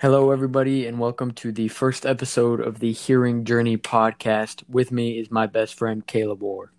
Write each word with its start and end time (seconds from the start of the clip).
Hello, 0.00 0.30
everybody, 0.30 0.86
and 0.86 1.00
welcome 1.00 1.32
to 1.32 1.50
the 1.50 1.66
first 1.66 2.06
episode 2.06 2.60
of 2.60 2.78
the 2.78 2.92
Hearing 2.92 3.44
Journey 3.44 3.76
podcast. 3.76 4.62
With 4.68 4.92
me 4.92 5.18
is 5.18 5.28
my 5.28 5.46
best 5.46 5.74
friend 5.74 6.06
Caleb 6.06 6.40
Ward. 6.40 6.70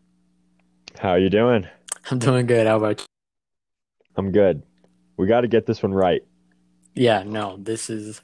How 0.97 1.09
are 1.09 1.19
you 1.19 1.29
doing? 1.29 1.67
I'm 2.09 2.17
doing 2.17 2.45
good. 2.45 2.65
How 2.65 2.77
about 2.77 3.01
you? 3.01 3.05
I'm 4.15 4.31
good. 4.31 4.63
We 5.17 5.27
got 5.27 5.41
to 5.41 5.49
get 5.49 5.65
this 5.65 5.83
one 5.83 5.93
right. 5.93 6.21
Yeah, 6.95 7.23
no, 7.23 7.57
this 7.57 7.89
is 7.89 8.21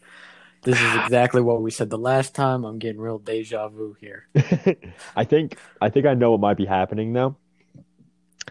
this 0.64 0.80
is 0.80 0.96
exactly 0.96 1.42
what 1.42 1.62
we 1.62 1.72
said 1.72 1.90
the 1.90 1.98
last 1.98 2.34
time. 2.34 2.64
I'm 2.64 2.80
getting 2.80 3.02
real 3.02 3.20
deja 3.20 3.68
vu 3.68 3.98
here. 4.00 4.30
I 5.18 5.26
think 5.26 5.58
I 5.82 5.90
think 5.90 6.06
I 6.06 6.14
know 6.14 6.32
what 6.32 6.40
might 6.40 6.56
be 6.56 6.66
happening 6.66 7.12
now. 7.12 7.36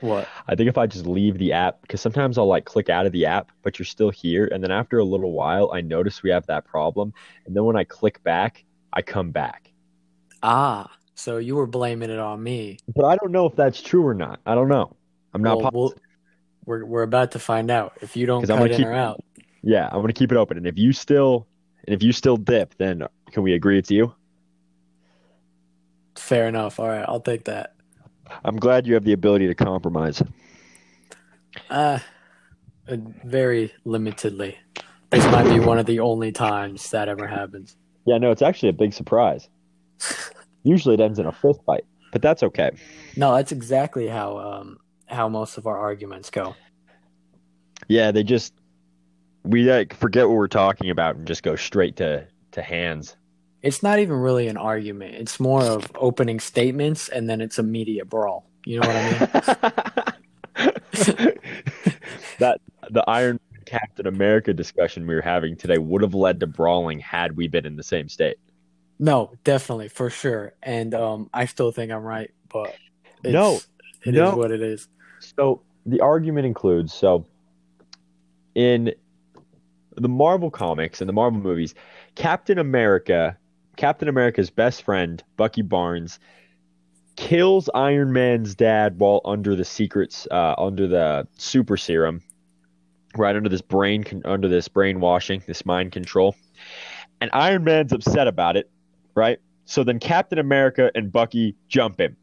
What? 0.00 0.28
I 0.48 0.54
think 0.54 0.68
if 0.68 0.76
I 0.76 0.86
just 0.86 1.06
leave 1.06 1.38
the 1.38 1.52
app, 1.52 1.80
because 1.82 2.00
sometimes 2.00 2.36
I'll 2.36 2.46
like 2.46 2.64
click 2.64 2.88
out 2.90 3.06
of 3.06 3.12
the 3.12 3.26
app, 3.26 3.50
but 3.62 3.78
you're 3.78 3.86
still 3.86 4.10
here, 4.10 4.48
and 4.52 4.62
then 4.62 4.70
after 4.70 4.98
a 4.98 5.04
little 5.04 5.32
while, 5.32 5.70
I 5.72 5.80
notice 5.80 6.22
we 6.22 6.30
have 6.30 6.46
that 6.46 6.64
problem, 6.64 7.12
and 7.46 7.56
then 7.56 7.64
when 7.64 7.76
I 7.76 7.84
click 7.84 8.22
back, 8.22 8.64
I 8.92 9.02
come 9.02 9.30
back. 9.30 9.70
Ah, 10.42 10.90
so 11.14 11.38
you 11.38 11.56
were 11.56 11.66
blaming 11.66 12.10
it 12.10 12.18
on 12.18 12.42
me. 12.42 12.78
But 12.94 13.04
I 13.06 13.16
don't 13.16 13.32
know 13.32 13.46
if 13.46 13.56
that's 13.56 13.80
true 13.80 14.06
or 14.06 14.14
not. 14.14 14.40
I 14.46 14.54
don't 14.54 14.68
know. 14.68 14.94
I'm 15.32 15.42
not 15.42 15.58
Well, 15.58 15.70
we'll 15.72 15.94
we're, 16.66 16.84
we're 16.84 17.02
about 17.02 17.32
to 17.32 17.38
find 17.38 17.70
out 17.70 17.92
if 18.02 18.16
you 18.16 18.26
don't 18.26 18.40
'Cause 18.42 18.50
I'm 18.50 18.58
cut 18.58 18.70
in 18.72 18.76
keep- 18.78 18.86
or 18.86 18.92
out. 18.92 19.20
Yeah, 19.62 19.88
I'm 19.90 20.00
gonna 20.00 20.12
keep 20.12 20.32
it 20.32 20.36
open, 20.36 20.56
and 20.58 20.66
if 20.66 20.76
you 20.78 20.92
still, 20.92 21.46
and 21.86 21.94
if 21.94 22.02
you 22.02 22.12
still 22.12 22.36
dip, 22.36 22.74
then 22.76 23.04
can 23.30 23.42
we 23.42 23.54
agree 23.54 23.78
it's 23.78 23.90
you? 23.90 24.14
Fair 26.16 26.46
enough. 26.48 26.78
All 26.80 26.88
right, 26.88 27.04
I'll 27.08 27.20
take 27.20 27.44
that. 27.44 27.73
I'm 28.44 28.56
glad 28.56 28.86
you 28.86 28.94
have 28.94 29.04
the 29.04 29.12
ability 29.12 29.46
to 29.46 29.54
compromise. 29.54 30.22
Uh, 31.70 31.98
very 32.86 33.72
limitedly. 33.86 34.56
This 35.10 35.24
might 35.26 35.48
be 35.48 35.60
one 35.60 35.78
of 35.78 35.86
the 35.86 36.00
only 36.00 36.32
times 36.32 36.90
that 36.90 37.08
ever 37.08 37.26
happens. 37.26 37.76
Yeah, 38.04 38.18
no, 38.18 38.30
it's 38.30 38.42
actually 38.42 38.70
a 38.70 38.74
big 38.74 38.92
surprise. 38.92 39.48
Usually 40.64 40.94
it 40.94 41.00
ends 41.00 41.18
in 41.18 41.26
a 41.26 41.32
fist 41.32 41.60
fight, 41.64 41.84
but 42.12 42.20
that's 42.20 42.42
okay. 42.42 42.70
No, 43.16 43.34
that's 43.34 43.52
exactly 43.52 44.08
how 44.08 44.38
um 44.38 44.78
how 45.06 45.28
most 45.28 45.58
of 45.58 45.66
our 45.66 45.78
arguments 45.78 46.30
go. 46.30 46.54
Yeah, 47.88 48.10
they 48.10 48.22
just 48.22 48.54
we 49.44 49.62
like 49.62 49.94
forget 49.94 50.28
what 50.28 50.36
we're 50.36 50.48
talking 50.48 50.90
about 50.90 51.16
and 51.16 51.26
just 51.26 51.42
go 51.42 51.54
straight 51.54 51.96
to 51.96 52.26
to 52.52 52.62
hands. 52.62 53.16
It's 53.64 53.82
not 53.82 53.98
even 53.98 54.16
really 54.16 54.46
an 54.48 54.58
argument. 54.58 55.14
It's 55.14 55.40
more 55.40 55.62
of 55.64 55.90
opening 55.96 56.38
statements 56.38 57.08
and 57.08 57.28
then 57.28 57.40
it's 57.40 57.58
a 57.58 57.62
media 57.62 58.04
brawl. 58.04 58.44
You 58.66 58.80
know 58.80 58.86
what 58.88 58.96
I 58.96 59.02
mean? 60.54 60.74
that 62.38 62.60
the 62.90 63.04
Iron 63.08 63.40
Captain 63.64 64.06
America 64.06 64.52
discussion 64.52 65.06
we 65.06 65.14
were 65.14 65.22
having 65.22 65.56
today 65.56 65.78
would 65.78 66.02
have 66.02 66.14
led 66.14 66.40
to 66.40 66.46
brawling 66.46 66.98
had 67.00 67.36
we 67.36 67.48
been 67.48 67.66
in 67.66 67.76
the 67.76 67.82
same 67.82 68.08
state. 68.08 68.36
no, 68.98 69.32
definitely 69.44 69.88
for 69.88 70.10
sure. 70.10 70.54
And 70.62 70.94
um 70.94 71.30
I 71.32 71.46
still 71.46 71.72
think 71.72 71.90
I'm 71.90 72.02
right, 72.04 72.30
but 72.52 72.76
it's, 73.24 73.32
No, 73.32 73.60
it 74.04 74.14
is 74.14 74.30
no. 74.30 74.36
what 74.36 74.50
it 74.50 74.62
is. 74.62 74.88
So 75.20 75.62
the 75.86 76.00
argument 76.00 76.46
includes 76.46 76.92
so 76.92 77.26
in 78.54 78.94
the 79.96 80.08
Marvel 80.08 80.50
comics 80.50 81.00
and 81.00 81.08
the 81.08 81.12
Marvel 81.12 81.40
movies, 81.40 81.74
Captain 82.14 82.58
America, 82.58 83.36
Captain 83.76 84.08
America's 84.08 84.50
best 84.50 84.82
friend, 84.82 85.22
Bucky 85.36 85.62
Barnes, 85.62 86.18
kills 87.16 87.68
Iron 87.74 88.12
Man's 88.12 88.54
dad 88.54 88.98
while 88.98 89.20
under 89.24 89.54
the 89.54 89.64
secrets, 89.64 90.26
uh, 90.30 90.54
under 90.58 90.86
the 90.86 91.26
super 91.38 91.76
serum, 91.76 92.22
right 93.16 93.36
under 93.36 93.48
this 93.48 93.62
brain, 93.62 94.02
con- 94.04 94.22
under 94.24 94.48
this 94.48 94.68
brainwashing, 94.68 95.42
this 95.46 95.64
mind 95.64 95.92
control, 95.92 96.34
and 97.20 97.30
Iron 97.32 97.64
Man's 97.64 97.92
upset 97.92 98.26
about 98.26 98.56
it, 98.56 98.70
right? 99.14 99.38
So 99.66 99.84
then 99.84 99.98
Captain 99.98 100.38
America 100.38 100.90
and 100.94 101.10
Bucky 101.10 101.56
jump 101.68 101.98
him. 102.00 102.16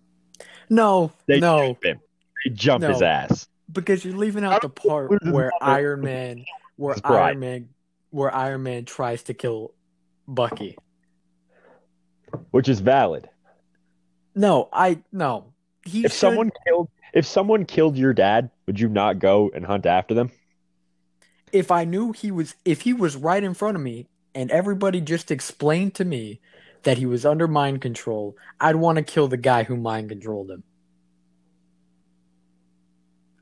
No, 0.69 1.11
They 1.25 1.39
no, 1.39 1.67
jump 1.67 1.83
him. 1.83 1.99
They 2.45 2.51
jump 2.51 2.83
his 2.83 3.01
ass. 3.01 3.47
because 3.71 4.05
you're 4.05 4.15
leaving 4.15 4.43
out 4.43 4.61
the 4.61 4.69
part 4.69 5.11
where? 5.25 5.51
Iron 5.61 6.01
Man 6.01 6.45
where 6.75 6.95
Iron 7.03 7.39
Man 7.39 7.69
where 8.09 8.33
Iron 8.33 8.63
Man 8.63 8.85
tries 8.85 9.23
to 9.23 9.33
kill 9.33 9.73
Bucky. 10.27 10.77
Which 12.51 12.69
is 12.69 12.79
valid. 12.79 13.29
No, 14.35 14.69
I 14.71 14.99
no. 15.11 15.53
He 15.85 16.05
If 16.05 16.11
should- 16.11 16.19
someone 16.19 16.51
killed 16.67 16.89
if 17.13 17.25
someone 17.25 17.65
killed 17.65 17.97
your 17.97 18.13
dad, 18.13 18.49
would 18.67 18.79
you 18.79 18.87
not 18.87 19.19
go 19.19 19.49
and 19.53 19.65
hunt 19.65 19.85
after 19.85 20.13
them? 20.13 20.31
if 21.51 21.69
I 21.69 21.83
knew 21.83 22.13
he 22.13 22.31
was 22.31 22.55
if 22.63 22.81
he 22.81 22.93
was 22.93 23.17
right 23.17 23.43
in 23.43 23.53
front 23.53 23.75
of 23.75 23.83
me 23.83 24.07
and 24.33 24.49
everybody 24.51 25.01
just 25.01 25.29
explained 25.31 25.93
to 25.95 26.05
me 26.05 26.39
that 26.83 26.97
he 26.97 27.05
was 27.05 27.25
under 27.25 27.45
mind 27.47 27.81
control, 27.81 28.37
I'd 28.59 28.77
want 28.77 28.95
to 28.97 29.03
kill 29.03 29.27
the 29.27 29.35
guy 29.35 29.63
who 29.63 29.75
mind 29.75 30.07
controlled 30.09 30.49
him. 30.49 30.63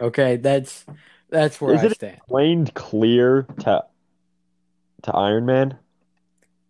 Okay, 0.02 0.38
that's 0.38 0.86
that's 1.30 1.60
where 1.62 1.76
Is 1.76 1.82
I 1.82 1.86
it- 1.88 1.96
stand. 1.96 2.18
Explained 2.18 2.74
clear 2.74 3.44
to 3.60 3.84
to 5.04 5.16
Iron 5.16 5.46
Man. 5.46 5.78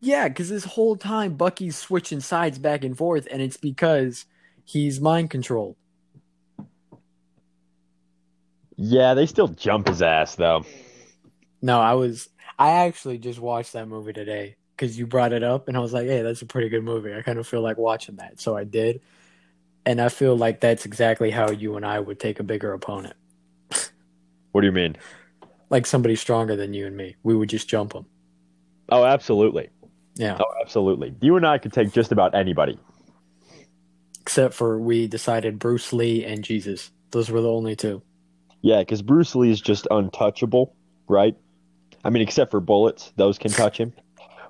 Yeah, 0.02 0.28
because 0.30 0.50
this 0.50 0.64
whole 0.64 0.96
time 0.96 1.36
Bucky's 1.36 1.78
switching 1.78 2.22
sides 2.22 2.58
back 2.58 2.84
and 2.84 2.98
forth, 2.98 3.28
and 3.32 3.42
it's 3.42 3.58
because 3.58 4.26
he's 4.64 5.02
mind 5.02 5.30
controlled. 5.30 5.76
Yeah, 8.78 9.14
they 9.14 9.26
still 9.26 9.50
jump 9.50 9.88
his 9.88 10.02
ass 10.02 10.36
though. 10.36 10.66
No, 11.62 11.80
I 11.80 11.94
was 11.94 12.30
I 12.58 12.86
actually 12.88 13.18
just 13.18 13.40
watched 13.40 13.74
that 13.74 13.88
movie 13.88 14.14
today 14.14 14.58
because 14.76 14.98
you 14.98 15.08
brought 15.08 15.34
it 15.34 15.44
up, 15.44 15.68
and 15.68 15.76
I 15.78 15.82
was 15.82 15.94
like, 15.94 16.08
hey, 16.08 16.22
that's 16.22 16.42
a 16.42 16.46
pretty 16.46 16.70
good 16.70 16.84
movie. 16.84 17.14
I 17.14 17.22
kind 17.22 17.40
of 17.40 17.48
feel 17.48 17.62
like 17.62 17.78
watching 17.78 18.18
that, 18.18 18.40
so 18.40 18.56
I 18.56 18.64
did, 18.64 19.02
and 19.86 20.02
I 20.02 20.10
feel 20.10 20.38
like 20.38 20.62
that's 20.62 20.86
exactly 20.86 21.32
how 21.32 21.52
you 21.52 21.76
and 21.78 21.86
I 21.86 22.00
would 22.00 22.20
take 22.20 22.40
a 22.40 22.44
bigger 22.44 22.74
opponent, 22.74 23.16
What 24.52 24.62
do 24.62 24.68
you 24.68 24.74
mean? 24.74 24.96
like 25.70 25.86
somebody 25.86 26.16
stronger 26.16 26.56
than 26.56 26.74
you 26.74 26.88
and 26.88 26.98
me. 26.98 27.16
We 27.24 27.36
would 27.36 27.50
just 27.50 27.68
jump 27.70 27.94
them. 27.94 28.06
Oh, 28.90 29.04
absolutely. 29.06 29.70
Yeah, 30.16 30.38
Oh, 30.40 30.54
absolutely. 30.62 31.16
You 31.22 31.38
and 31.38 31.46
I 31.48 31.58
could 31.58 31.72
take 31.74 31.94
just 31.94 32.12
about 32.12 32.36
anybody. 32.36 32.78
except 34.22 34.54
for 34.54 34.80
we 34.80 35.08
decided 35.08 35.60
Bruce 35.60 35.92
Lee 35.94 36.24
and 36.26 36.44
Jesus. 36.44 36.92
Those 37.12 37.30
were 37.32 37.42
the 37.42 37.50
only 37.52 37.76
two. 37.76 38.02
Yeah, 38.62 38.80
because 38.80 39.02
Bruce 39.02 39.34
Lee 39.36 39.50
is 39.52 39.62
just 39.62 39.88
untouchable, 39.90 40.76
right? 41.08 41.36
I 42.04 42.10
mean, 42.10 42.22
except 42.22 42.52
for 42.52 42.60
bullets, 42.60 43.12
those 43.16 43.38
can 43.38 43.52
touch 43.52 43.78
him. 43.80 43.94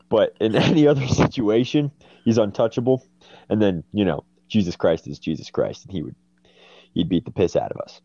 But 0.10 0.36
in 0.42 0.56
any 0.56 0.88
other 0.88 1.06
situation, 1.08 1.92
he's 2.26 2.40
untouchable. 2.40 3.06
And 3.48 3.62
then, 3.62 3.84
you 3.94 4.04
know, 4.04 4.24
Jesus 4.48 4.76
Christ 4.76 5.08
is 5.08 5.20
Jesus 5.20 5.52
Christ, 5.52 5.86
and 5.86 5.92
he 5.92 6.02
would 6.02 6.16
he'd 6.96 7.10
beat 7.10 7.26
the 7.26 7.32
piss 7.32 7.56
out 7.56 7.72
of 7.72 7.78
us. 7.80 8.02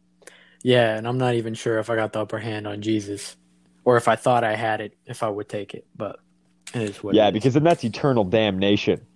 Yeah, 0.62 0.98
and 0.98 1.08
I'm 1.08 1.16
not 1.16 1.34
even 1.34 1.54
sure 1.54 1.78
if 1.78 1.88
I 1.88 1.96
got 1.96 2.12
the 2.12 2.20
upper 2.20 2.38
hand 2.38 2.66
on 2.66 2.82
Jesus, 2.82 3.38
or 3.86 3.96
if 3.96 4.06
I 4.06 4.16
thought 4.16 4.44
I 4.44 4.54
had 4.54 4.82
it, 4.82 4.98
if 5.06 5.22
I 5.22 5.30
would 5.30 5.48
take 5.48 5.72
it. 5.72 5.86
But 5.96 6.16
it 6.18 6.18
is 6.18 6.18
what. 6.18 6.23
Yeah, 7.12 7.30
because 7.30 7.54
then 7.54 7.64
that's 7.64 7.84
eternal 7.84 8.24
damnation. 8.24 9.06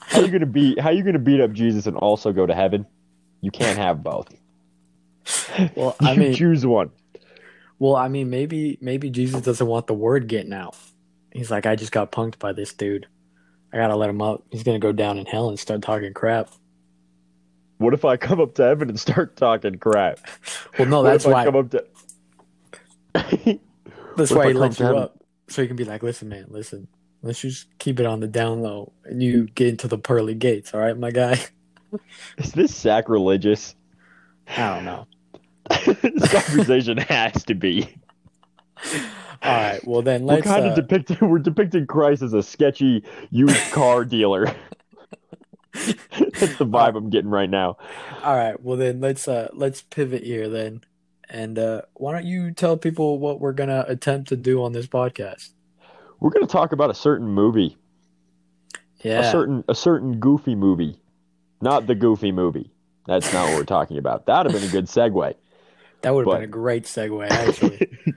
How 0.00 0.20
you 0.20 0.28
gonna 0.28 0.46
beat 0.46 0.78
how 0.80 0.90
you 0.90 1.02
gonna 1.02 1.18
beat 1.18 1.40
up 1.40 1.52
Jesus 1.52 1.86
and 1.86 1.96
also 1.96 2.32
go 2.32 2.46
to 2.46 2.54
heaven? 2.54 2.86
You 3.40 3.50
can't 3.50 3.78
have 3.78 4.02
both. 4.02 4.28
Well, 5.74 5.96
I 6.00 6.16
mean, 6.16 6.34
choose 6.34 6.64
one. 6.64 6.90
Well, 7.78 7.96
I 7.96 8.08
mean, 8.08 8.30
maybe 8.30 8.78
maybe 8.80 9.10
Jesus 9.10 9.42
doesn't 9.42 9.66
want 9.66 9.86
the 9.86 9.94
word 9.94 10.26
getting 10.28 10.52
out. 10.52 10.76
He's 11.32 11.50
like, 11.50 11.66
I 11.66 11.76
just 11.76 11.92
got 11.92 12.10
punked 12.12 12.38
by 12.38 12.52
this 12.52 12.72
dude. 12.72 13.06
I 13.72 13.76
gotta 13.76 13.96
let 13.96 14.08
him 14.08 14.22
up. 14.22 14.44
He's 14.50 14.62
gonna 14.62 14.78
go 14.78 14.92
down 14.92 15.18
in 15.18 15.26
hell 15.26 15.48
and 15.48 15.58
start 15.58 15.82
talking 15.82 16.14
crap. 16.14 16.48
What 17.78 17.92
if 17.94 18.04
I 18.04 18.16
come 18.16 18.40
up 18.40 18.54
to 18.54 18.62
heaven 18.64 18.88
and 18.88 18.98
start 18.98 19.36
talking 19.36 19.78
crap? 19.78 20.18
Well, 20.78 20.88
no, 20.88 21.02
What 21.02 21.10
that's 21.10 21.24
if 21.24 21.28
I 21.30 21.32
why. 21.32 21.44
come 21.44 21.56
up 21.56 21.70
to 21.70 21.84
That's 24.16 24.30
what 24.30 24.38
why 24.38 24.48
he 24.48 24.52
lets 24.54 24.78
you 24.80 24.86
heaven? 24.86 25.02
up, 25.02 25.17
so 25.48 25.62
you 25.62 25.68
can 25.68 25.76
be 25.76 25.84
like, 25.84 26.02
"Listen, 26.02 26.28
man, 26.28 26.46
listen. 26.48 26.88
Let's 27.22 27.40
just 27.40 27.66
keep 27.78 27.98
it 27.98 28.06
on 28.06 28.20
the 28.20 28.28
down 28.28 28.62
low, 28.62 28.92
and 29.04 29.22
you 29.22 29.46
get 29.48 29.66
into 29.68 29.88
the 29.88 29.98
pearly 29.98 30.34
gates, 30.34 30.74
all 30.74 30.80
right, 30.80 30.96
my 30.96 31.10
guy." 31.10 31.38
Is 32.38 32.52
this 32.52 32.74
sacrilegious? 32.74 33.74
I 34.48 34.74
don't 34.74 34.84
know. 34.84 35.06
this 36.02 36.32
conversation 36.32 36.98
has 36.98 37.44
to 37.44 37.54
be. 37.54 37.94
All 39.42 39.52
right, 39.54 39.86
well 39.86 40.02
then 40.02 40.26
let's. 40.26 40.46
We're 40.46 40.52
kind 40.52 40.66
uh, 40.66 40.70
of 40.70 40.74
depicting 40.76 41.16
we're 41.28 41.38
depicting 41.38 41.86
Christ 41.86 42.22
as 42.22 42.32
a 42.32 42.42
sketchy 42.42 43.04
used 43.30 43.72
car 43.72 44.04
dealer. 44.04 44.54
That's 45.72 46.56
the 46.56 46.66
vibe 46.66 46.96
I'm 46.96 47.10
getting 47.10 47.30
right 47.30 47.48
now. 47.48 47.76
all 48.24 48.36
right, 48.36 48.60
well 48.62 48.76
then 48.76 49.00
let's 49.00 49.28
uh 49.28 49.48
let's 49.52 49.82
pivot 49.82 50.24
here 50.24 50.48
then, 50.48 50.82
and 51.30 51.58
uh 51.58 51.82
why 51.94 52.12
don't 52.12 52.26
you 52.26 52.50
tell 52.52 52.76
people 52.76 53.18
what 53.18 53.40
we're 53.40 53.52
gonna 53.52 53.84
attempt 53.88 54.28
to 54.28 54.36
do 54.36 54.62
on 54.64 54.72
this 54.72 54.86
podcast? 54.86 55.50
We're 56.20 56.30
going 56.30 56.44
to 56.44 56.50
talk 56.52 56.72
about 56.72 56.90
a 56.90 56.94
certain 56.94 57.28
movie, 57.28 57.76
Yeah. 59.02 59.20
a 59.20 59.30
certain 59.30 59.62
a 59.68 59.74
certain 59.74 60.18
goofy 60.18 60.54
movie, 60.56 61.00
not 61.60 61.86
the 61.86 61.94
goofy 61.94 62.32
movie. 62.32 62.72
That's 63.06 63.32
not 63.32 63.46
what 63.48 63.56
we're 63.56 63.64
talking 63.64 63.98
about. 63.98 64.26
That'd 64.26 64.50
have 64.52 64.60
been 64.60 64.68
a 64.68 64.72
good 64.72 64.86
segue, 64.86 65.34
That 66.02 66.14
would 66.14 66.22
have 66.22 66.32
But- 66.32 66.40
been 66.40 66.44
a 66.48 66.52
great 66.52 66.84
segue, 66.84 67.26
actually. 67.30 67.88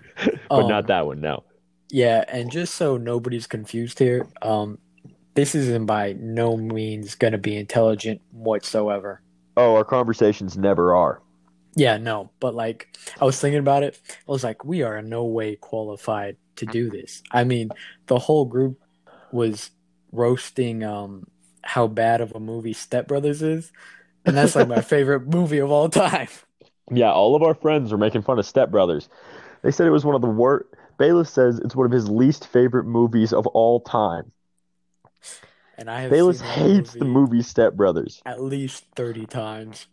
but 0.49 0.63
Um, 0.63 0.67
not 0.67 0.87
that 0.87 1.05
one. 1.05 1.21
No. 1.21 1.43
Yeah, 1.91 2.23
and 2.27 2.51
just 2.51 2.73
so 2.75 2.97
nobody's 2.97 3.45
confused 3.47 3.99
here, 3.99 4.27
um, 4.41 4.79
this 5.35 5.53
isn't 5.55 5.85
by 5.85 6.13
no 6.19 6.57
means 6.57 7.15
going 7.15 7.33
to 7.33 7.37
be 7.37 7.55
intelligent 7.55 8.19
whatsoever. 8.31 9.21
Oh, 9.57 9.75
our 9.75 9.83
conversations 9.85 10.57
never 10.57 10.95
are. 10.95 11.21
Yeah, 11.75 11.97
no, 11.97 12.31
but 12.39 12.53
like 12.53 12.97
I 13.19 13.25
was 13.25 13.39
thinking 13.39 13.59
about 13.59 13.83
it, 13.83 13.99
I 14.09 14.31
was 14.31 14.43
like, 14.43 14.65
we 14.65 14.83
are 14.83 14.97
in 14.97 15.09
no 15.09 15.23
way 15.25 15.55
qualified 15.55 16.37
to 16.57 16.65
do 16.65 16.89
this. 16.89 17.23
I 17.31 17.43
mean, 17.45 17.69
the 18.07 18.19
whole 18.19 18.45
group 18.45 18.79
was 19.31 19.71
roasting 20.11 20.83
um 20.83 21.27
how 21.63 21.87
bad 21.87 22.19
of 22.21 22.33
a 22.35 22.39
movie 22.39 22.73
Step 22.73 23.07
Brothers 23.07 23.41
is, 23.41 23.71
and 24.25 24.35
that's 24.35 24.55
like 24.55 24.67
my 24.67 24.81
favorite 24.95 25.27
movie 25.27 25.59
of 25.59 25.71
all 25.71 25.87
time. 25.89 26.27
Yeah, 26.91 27.11
all 27.11 27.35
of 27.35 27.43
our 27.43 27.53
friends 27.53 27.91
were 27.91 27.97
making 27.97 28.23
fun 28.23 28.37
of 28.37 28.45
Step 28.45 28.69
Brothers. 28.69 29.07
They 29.61 29.71
said 29.71 29.87
it 29.87 29.91
was 29.91 30.03
one 30.03 30.15
of 30.15 30.21
the 30.21 30.27
worst. 30.27 30.65
Bayless 30.97 31.29
says 31.31 31.57
it's 31.59 31.75
one 31.75 31.85
of 31.85 31.91
his 31.91 32.09
least 32.09 32.47
favorite 32.47 32.83
movies 32.85 33.31
of 33.31 33.47
all 33.47 33.79
time. 33.79 34.31
And 35.77 35.89
I 35.89 36.01
have 36.01 36.11
Bayless 36.11 36.41
hates 36.41 36.93
the 36.93 37.05
movie 37.05 37.41
Step 37.41 37.73
Brothers. 37.75 38.21
at 38.25 38.41
least 38.41 38.85
thirty 38.95 39.25
times. 39.25 39.87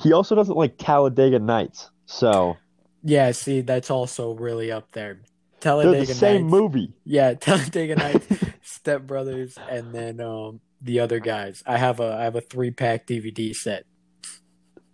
He 0.00 0.12
also 0.12 0.34
doesn't 0.34 0.56
like 0.56 0.76
Talladega 0.78 1.38
Nights. 1.38 1.90
So 2.06 2.56
Yeah, 3.02 3.30
see, 3.32 3.60
that's 3.62 3.90
also 3.90 4.34
really 4.34 4.70
up 4.72 4.90
there. 4.92 5.14
they're 5.14 5.22
Talladega 5.60 6.06
the 6.06 6.14
same 6.14 6.42
Nights, 6.42 6.50
movie. 6.52 6.92
yeah, 7.04 7.34
Talladega 7.40 7.96
Nights, 7.96 8.26
Step 8.62 9.02
Brothers, 9.02 9.56
and 9.70 9.94
then 9.94 10.20
um 10.20 10.60
the 10.82 11.00
other 11.00 11.18
guys. 11.20 11.62
I 11.66 11.78
have 11.78 12.00
a 12.00 12.16
I 12.20 12.24
have 12.24 12.36
a 12.36 12.40
three 12.40 12.70
pack 12.70 13.06
DVD 13.06 13.54
set. 13.54 13.84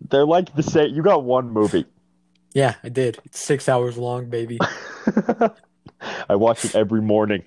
They're 0.09 0.25
like 0.25 0.53
the 0.55 0.63
same. 0.63 0.93
You 0.93 1.01
got 1.03 1.23
one 1.23 1.49
movie. 1.51 1.85
Yeah, 2.55 2.75
I 2.83 2.89
did. 2.89 3.17
It's 3.25 3.39
six 3.43 3.67
hours 3.67 3.97
long, 3.97 4.29
baby. 4.29 4.59
I 6.29 6.35
watch 6.35 6.65
it 6.65 6.75
every 6.75 7.01
morning. 7.01 7.43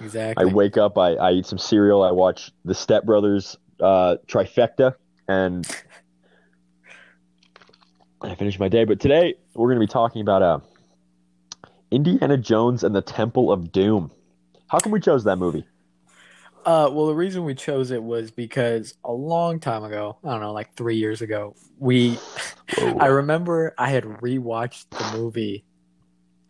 Exactly. 0.00 0.42
I 0.42 0.46
wake 0.52 0.78
up, 0.78 0.96
I, 0.96 1.14
I 1.16 1.32
eat 1.32 1.44
some 1.46 1.58
cereal, 1.58 2.02
I 2.02 2.12
watch 2.12 2.50
the 2.64 2.74
Step 2.74 3.04
Brothers 3.04 3.58
uh, 3.80 4.16
trifecta, 4.26 4.94
and 5.28 5.66
I 8.20 8.34
finish 8.34 8.58
my 8.58 8.68
day. 8.68 8.84
But 8.84 9.00
today 9.00 9.34
we're 9.54 9.68
going 9.68 9.80
to 9.80 9.86
be 9.86 9.92
talking 9.92 10.22
about 10.22 10.42
uh, 10.42 10.58
Indiana 11.90 12.36
Jones 12.36 12.82
and 12.84 12.94
the 12.94 13.02
Temple 13.02 13.52
of 13.52 13.72
Doom. 13.72 14.10
How 14.68 14.78
come 14.78 14.92
we 14.92 15.00
chose 15.00 15.24
that 15.24 15.36
movie? 15.36 15.64
Uh, 16.64 16.90
well, 16.92 17.06
the 17.06 17.14
reason 17.14 17.44
we 17.44 17.54
chose 17.54 17.90
it 17.90 18.02
was 18.02 18.30
because 18.30 18.94
a 19.04 19.12
long 19.12 19.60
time 19.60 19.84
ago, 19.84 20.18
I 20.22 20.32
don't 20.32 20.40
know, 20.40 20.52
like 20.52 20.74
three 20.74 20.96
years 20.96 21.22
ago, 21.22 21.54
we, 21.78 22.18
I 23.00 23.06
remember 23.06 23.74
I 23.78 23.88
had 23.88 24.04
rewatched 24.04 24.90
the 24.90 25.16
movie, 25.16 25.64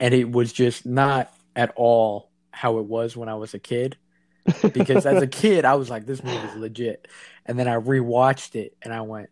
and 0.01 0.15
it 0.15 0.31
was 0.31 0.53
just 0.53 0.87
not 0.87 1.33
at 1.55 1.73
all 1.77 2.31
how 2.51 2.79
it 2.79 2.87
was 2.87 3.17
when 3.17 3.29
I 3.29 3.35
was 3.35 3.55
a 3.55 3.59
kid. 3.59 3.97
Because 4.73 5.07
as 5.07 5.23
a 5.23 5.27
kid, 5.29 5.65
I 5.65 5.75
was 5.75 5.91
like, 5.91 6.07
this 6.07 6.25
movie 6.25 6.49
is 6.49 6.57
legit, 6.57 7.07
and 7.47 7.59
then 7.59 7.69
I 7.69 7.75
rewatched 7.77 8.57
it, 8.57 8.77
and 8.83 8.93
I 8.93 9.03
went, 9.03 9.31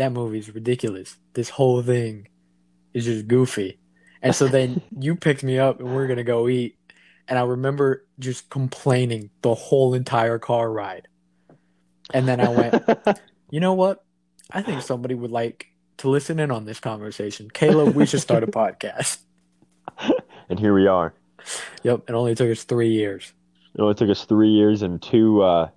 that 0.00 0.12
movie's 0.12 0.54
ridiculous. 0.54 1.18
This 1.34 1.50
whole 1.50 1.82
thing 1.82 2.26
is 2.94 3.04
just 3.04 3.28
goofy. 3.28 3.78
And 4.22 4.34
so 4.34 4.48
then 4.48 4.80
you 4.98 5.14
picked 5.14 5.42
me 5.42 5.58
up, 5.58 5.78
and 5.78 5.94
we're 5.94 6.06
gonna 6.06 6.24
go 6.24 6.48
eat. 6.48 6.78
And 7.28 7.38
I 7.38 7.42
remember 7.42 8.06
just 8.18 8.48
complaining 8.48 9.28
the 9.42 9.54
whole 9.54 9.92
entire 9.92 10.38
car 10.38 10.72
ride. 10.72 11.06
And 12.14 12.26
then 12.26 12.40
I 12.40 12.48
went, 12.48 13.20
you 13.50 13.60
know 13.60 13.74
what? 13.74 14.02
I 14.50 14.62
think 14.62 14.80
somebody 14.80 15.14
would 15.14 15.30
like 15.30 15.66
to 15.98 16.08
listen 16.08 16.40
in 16.40 16.50
on 16.50 16.64
this 16.64 16.80
conversation. 16.80 17.50
Caleb, 17.50 17.94
we 17.94 18.06
should 18.06 18.22
start 18.22 18.42
a 18.42 18.46
podcast. 18.48 19.18
and 20.48 20.58
here 20.58 20.72
we 20.72 20.86
are. 20.86 21.12
Yep, 21.82 22.04
it 22.08 22.14
only 22.14 22.34
took 22.34 22.50
us 22.50 22.64
three 22.64 22.88
years. 22.88 23.34
It 23.74 23.82
only 23.82 23.94
took 23.94 24.08
us 24.08 24.24
three 24.24 24.48
years 24.48 24.80
and 24.80 25.00
two 25.00 25.42
uh, 25.42 25.68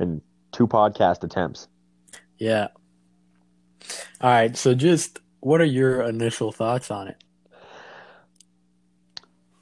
and 0.00 0.20
two 0.50 0.66
podcast 0.66 1.22
attempts. 1.22 1.68
Yeah. 2.38 2.68
All 4.20 4.30
right, 4.30 4.56
so 4.56 4.74
just 4.74 5.20
what 5.40 5.60
are 5.60 5.66
your 5.66 6.02
initial 6.02 6.52
thoughts 6.52 6.90
on 6.90 7.08
it? 7.08 7.16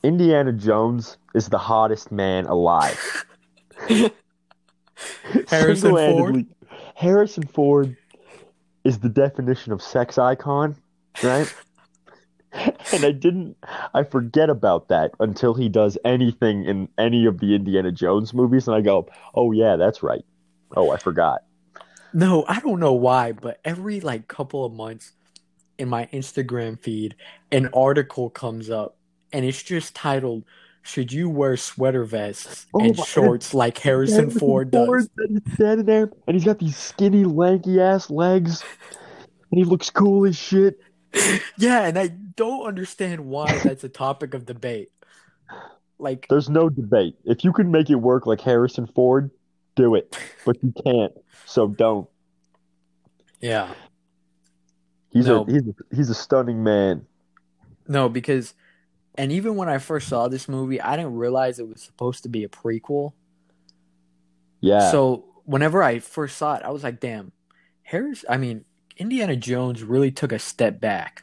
Indiana 0.03 0.53
Jones 0.53 1.19
is 1.35 1.49
the 1.49 1.59
hottest 1.59 2.13
man 2.13 2.47
alive. 2.47 3.25
Harrison 5.49 5.77
Single-handedly, 5.77 6.47
Harrison 6.95 7.47
Ford 7.47 7.97
is 8.85 9.01
the 9.01 9.09
definition 9.09 9.73
of 9.73 9.83
sex 9.83 10.17
icon, 10.17 10.77
right? 11.23 11.53
and 12.53 13.05
I 13.05 13.11
didn't, 13.11 13.57
I 13.95 14.05
forget 14.05 14.49
about 14.49 14.89
that 14.89 15.11
until 15.21 15.55
he 15.55 15.69
does 15.69 15.99
anything 16.05 16.65
in 16.65 16.89
any 16.97 17.27
of 17.27 17.41
the 17.41 17.55
Indiana 17.55 17.93
Jones 17.93 18.33
movies, 18.33 18.69
and 18.69 18.77
I 18.77 18.81
go, 18.81 19.09
oh 19.35 19.53
yeah, 19.53 19.77
that's 19.77 20.03
right. 20.03 20.25
Oh, 20.77 20.91
I 20.91 20.97
forgot. 20.99 21.43
No, 22.13 22.45
I 22.49 22.61
don't 22.61 22.81
know 22.81 22.95
why, 22.95 23.33
but 23.33 23.61
every 23.65 24.01
like 24.01 24.29
couple 24.29 24.65
of 24.65 24.73
months 24.73 25.13
in 25.79 25.89
my 25.89 26.07
Instagram 26.07 26.81
feed, 26.81 27.17
an 27.53 27.69
article 27.75 28.31
comes 28.31 28.71
up 28.71 28.97
and 29.33 29.45
it's 29.45 29.63
just 29.63 29.95
titled 29.95 30.45
Should 30.83 31.13
you 31.13 31.29
wear 31.29 31.57
sweater 31.57 32.05
vests 32.05 32.67
Oh 32.75 32.81
and 32.81 32.97
shorts 32.99 33.53
like 33.63 33.77
Harrison 33.79 34.31
Ford 34.31 34.71
does? 34.71 35.09
and 35.19 35.43
he's 35.45 35.55
standing 35.55 35.87
there, 35.87 36.11
and 36.27 36.35
he's 36.35 36.45
got 36.45 36.59
these 36.59 36.77
skinny, 36.77 37.25
lanky 37.25 37.81
ass 37.81 38.09
legs, 38.09 38.63
and 39.51 39.59
he 39.59 39.65
looks 39.65 39.91
cool 39.91 40.27
as 40.27 40.37
shit. 40.37 40.79
Yeah, 41.57 41.87
and 41.87 41.99
I 41.99 42.09
don't 42.09 42.67
understand 42.67 43.25
why 43.25 43.59
that's 43.65 43.85
a 43.85 43.89
topic 43.89 44.35
of 44.35 44.45
debate. 44.45 44.91
Like, 45.99 46.27
There's 46.29 46.51
no 46.51 46.69
debate. 46.69 47.17
If 47.25 47.43
you 47.43 47.55
can 47.55 47.71
make 47.71 47.89
it 47.89 47.95
work 47.95 48.27
like 48.27 48.43
Harrison 48.43 48.87
Ford, 48.87 49.31
do 49.77 49.95
it. 49.95 50.19
But 50.45 50.57
you 50.63 50.73
can't, 50.85 51.13
so 51.45 51.69
don't. 51.69 52.09
yeah. 53.41 53.73
He's 55.11 55.27
No. 55.27 55.45
a 55.45 55.51
he's 55.51 55.63
a, 55.63 55.75
he's 55.97 56.11
a 56.11 56.15
stunning 56.15 56.63
man. 56.63 57.07
No, 57.89 58.09
because, 58.09 58.55
and 59.17 59.31
even 59.33 59.57
when 59.57 59.69
I 59.69 59.79
first 59.79 60.09
saw 60.09 60.29
this 60.29 60.49
movie, 60.49 60.81
I 60.81 60.97
didn't 60.97 61.15
realize 61.15 61.59
it 61.59 61.69
was 61.69 61.81
supposed 61.81 62.25
to 62.25 62.29
be 62.29 62.45
a 62.45 62.49
prequel. 62.49 63.13
Yeah. 64.61 64.91
So 64.91 65.25
whenever 65.45 65.83
I 65.83 66.01
first 66.01 66.37
saw 66.37 66.55
it, 66.57 66.63
I 66.65 66.71
was 66.71 66.83
like, 66.83 67.01
damn, 67.01 67.33
Harris, 67.83 68.25
I 68.29 68.37
mean, 68.37 68.65
Indiana 68.97 69.37
Jones 69.37 69.83
really 69.85 70.11
took 70.11 70.33
a 70.33 70.39
step 70.39 70.81
back. 70.81 71.23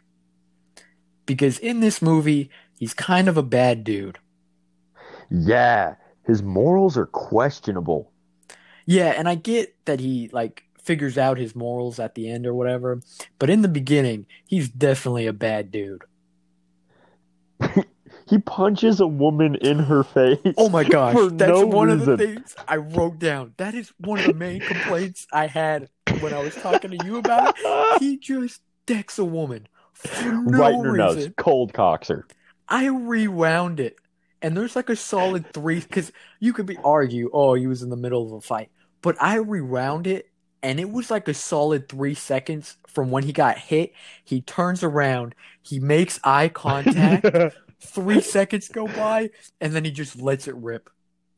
Because 1.25 1.59
in 1.59 1.79
this 1.81 2.01
movie, 2.01 2.49
he's 2.79 2.93
kind 2.93 3.27
of 3.27 3.37
a 3.37 3.43
bad 3.43 3.83
dude. 3.83 4.19
yeah. 5.29 5.95
His 6.25 6.41
morals 6.41 6.95
are 6.97 7.05
questionable. 7.07 8.09
Yeah, 8.85 9.13
and 9.15 9.27
I 9.27 9.35
get 9.35 9.75
that 9.85 9.99
he, 9.99 10.29
like, 10.31 10.63
figures 10.81 11.17
out 11.17 11.37
his 11.37 11.55
morals 11.55 11.99
at 11.99 12.15
the 12.15 12.29
end 12.29 12.45
or 12.45 12.53
whatever. 12.53 13.01
But 13.39 13.49
in 13.49 13.61
the 13.61 13.67
beginning, 13.67 14.25
he's 14.45 14.69
definitely 14.69 15.27
a 15.27 15.33
bad 15.33 15.71
dude. 15.71 16.03
He 18.29 18.37
punches 18.37 18.99
a 18.99 19.07
woman 19.07 19.55
in 19.55 19.79
her 19.79 20.03
face. 20.03 20.37
Oh 20.57 20.69
my 20.69 20.83
gosh, 20.83 21.15
that's 21.33 21.49
no 21.49 21.65
one 21.65 21.89
of 21.89 22.05
the 22.05 22.17
things 22.17 22.55
I 22.67 22.77
wrote 22.77 23.19
down. 23.19 23.53
That 23.57 23.75
is 23.75 23.91
one 23.97 24.19
of 24.19 24.25
the 24.25 24.33
main 24.33 24.61
complaints 24.61 25.27
I 25.33 25.47
had 25.47 25.89
when 26.19 26.33
I 26.33 26.39
was 26.39 26.55
talking 26.55 26.97
to 26.97 27.05
you 27.05 27.17
about 27.17 27.55
it. 27.57 28.01
He 28.01 28.17
just 28.17 28.61
decks 28.85 29.19
a 29.19 29.25
woman 29.25 29.67
for 29.93 30.31
no 30.31 30.57
right 30.57 30.73
in 30.73 30.83
her 30.83 30.97
nose. 30.97 31.29
Cold 31.37 31.73
coxer. 31.73 32.23
I 32.69 32.87
rewound 32.87 33.79
it, 33.79 33.97
and 34.43 34.57
there's 34.57 34.75
like 34.75 34.89
a 34.89 34.97
solid 34.97 35.53
three 35.53 35.81
because 35.81 36.11
you 36.41 36.53
could 36.53 36.67
be 36.67 36.77
argue, 36.83 37.31
oh, 37.33 37.55
he 37.55 37.67
was 37.67 37.83
in 37.83 37.89
the 37.89 37.97
middle 37.97 38.25
of 38.25 38.33
a 38.33 38.41
fight, 38.41 38.71
but 39.01 39.17
I 39.21 39.37
rewound 39.37 40.07
it, 40.07 40.31
and 40.63 40.79
it 40.79 40.91
was 40.91 41.11
like 41.11 41.27
a 41.29 41.35
solid 41.35 41.89
three 41.89 42.15
seconds 42.15 42.77
from 42.87 43.11
when 43.11 43.23
he 43.23 43.33
got 43.33 43.57
hit. 43.59 43.93
He 44.23 44.41
turns 44.41 44.83
around, 44.83 45.35
he 45.63 45.79
makes 45.79 46.19
eye 46.23 46.49
contact. 46.49 47.35
three 47.81 48.21
seconds 48.21 48.69
go 48.69 48.89
by, 48.89 49.31
and 49.61 49.73
then 49.73 49.85
he 49.85 49.91
just 49.91 50.21
lets 50.21 50.47
it 50.47 50.55
rip. 50.55 50.89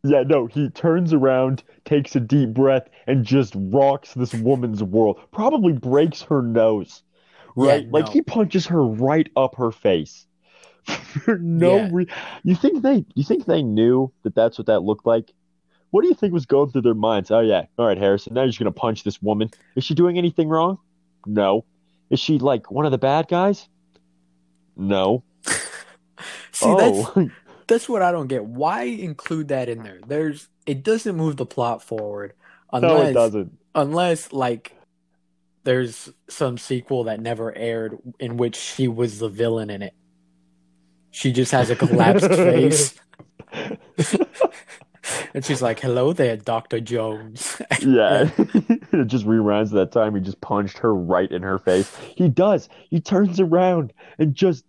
Yeah, 0.04 0.24
no, 0.24 0.46
he 0.46 0.70
turns 0.70 1.14
around, 1.14 1.64
takes 1.84 2.16
a 2.16 2.20
deep 2.22 2.54
breath, 2.54 2.88
and 3.08 3.26
just 3.26 3.54
rocks 3.58 4.14
this 4.14 4.34
woman's 4.34 4.84
world. 4.84 5.20
Probably 5.34 5.74
breaks 5.74 6.22
her 6.24 6.42
nose. 6.42 7.04
Right? 7.56 7.86
Yeah, 7.86 7.90
Like 7.90 8.10
he 8.10 8.22
punches 8.22 8.68
her 8.68 8.84
right 8.86 9.30
up 9.36 9.56
her 9.58 9.72
face. 9.72 10.28
For 11.24 11.38
no 11.38 11.78
Yeah. 11.78 11.90
re- 11.92 12.08
You 12.44 12.56
think 12.56 12.84
they 12.84 13.06
you 13.16 13.24
think 13.24 13.46
they 13.46 13.64
knew 13.64 14.12
that 14.24 14.36
that's 14.36 14.58
what 14.58 14.68
that 14.68 14.82
looked 14.82 15.06
like? 15.06 15.34
What 15.92 16.02
do 16.02 16.08
you 16.08 16.14
think 16.14 16.34
was 16.34 16.46
going 16.46 16.72
through 16.72 16.82
their 16.82 16.94
minds? 16.94 17.32
Oh 17.32 17.40
yeah, 17.40 17.66
all 17.78 17.88
right, 17.88 17.98
Harrison. 17.98 18.34
Now 18.34 18.42
you're 18.42 18.50
just 18.50 18.60
gonna 18.60 18.72
punch 18.72 19.04
this 19.04 19.22
woman. 19.22 19.50
Is 19.76 19.84
she 19.84 19.94
doing 19.94 20.18
anything 20.18 20.50
wrong? 20.50 20.78
No. 21.26 21.66
Is 22.10 22.20
she 22.20 22.38
like 22.40 22.70
one 22.70 22.86
of 22.86 22.92
the 22.92 22.98
bad 22.98 23.28
guys? 23.28 23.68
No. 24.76 25.24
See, 26.52 26.76
that's 26.78 27.10
oh, 27.16 27.30
that's 27.68 27.90
what 27.90 28.02
I 28.02 28.12
don't 28.12 28.28
get. 28.28 28.46
Why 28.46 28.84
include 28.84 29.48
that 29.50 29.70
in 29.70 29.84
there? 29.84 30.00
There's 30.06 30.50
it 30.66 30.84
doesn't 30.84 31.16
move 31.16 31.38
the 31.38 31.46
plot 31.46 31.82
forward 31.84 32.34
no, 32.82 33.02
it 33.02 33.14
doesn't. 33.14 33.58
unless 33.74 34.34
like 34.34 34.76
there's 35.64 36.12
some 36.30 36.58
sequel 36.58 37.06
that 37.06 37.20
never 37.20 37.56
aired 37.56 37.98
in 38.20 38.38
which 38.38 38.56
she 38.56 38.88
was 38.88 39.20
the 39.20 39.30
villain 39.30 39.70
in 39.70 39.82
it. 39.82 39.94
She 41.16 41.32
just 41.32 41.54
has 41.54 41.70
a 41.70 41.78
collapsed 41.78 42.28
face. 42.30 42.94
And 45.34 45.46
she's 45.46 45.62
like, 45.62 45.80
"Hello 45.80 46.12
there, 46.12 46.36
Doctor 46.36 46.82
Jones." 46.82 47.62
Yeah. 47.82 48.30
it 48.38 49.06
just 49.08 49.26
reruns 49.26 49.72
that 49.72 49.92
time 49.92 50.16
he 50.16 50.22
just 50.22 50.42
punched 50.42 50.80
her 50.80 50.94
right 50.94 51.32
in 51.32 51.44
her 51.44 51.60
face. 51.60 51.96
He 52.16 52.28
does. 52.30 52.68
He 52.90 53.00
turns 53.00 53.40
around 53.40 53.94
and 54.18 54.34
just 54.34 54.66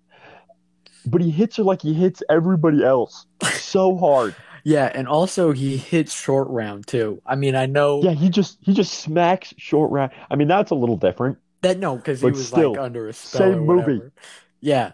but 1.06 1.20
he 1.20 1.30
hits 1.30 1.56
her 1.56 1.62
like 1.62 1.82
he 1.82 1.94
hits 1.94 2.22
everybody 2.28 2.84
else 2.84 3.26
so 3.54 3.96
hard. 3.96 4.36
Yeah, 4.64 4.90
and 4.94 5.08
also 5.08 5.52
he 5.52 5.76
hits 5.76 6.14
short 6.14 6.48
round 6.48 6.86
too. 6.86 7.22
I 7.24 7.36
mean, 7.36 7.56
I 7.56 7.66
know 7.66 8.02
Yeah, 8.02 8.12
he 8.12 8.28
just 8.28 8.58
he 8.60 8.74
just 8.74 8.94
smacks 8.94 9.54
short 9.56 9.90
round. 9.90 10.12
I 10.30 10.36
mean, 10.36 10.48
that's 10.48 10.70
a 10.70 10.74
little 10.76 10.96
different. 10.96 11.38
that 11.62 11.78
no, 11.78 11.96
because 11.96 12.20
he 12.20 12.30
was 12.30 12.46
still, 12.46 12.72
like 12.72 12.80
under 12.80 13.08
a 13.08 13.12
spell 13.12 13.52
same 13.52 13.66
movie. 13.66 14.00
Yeah, 14.60 14.92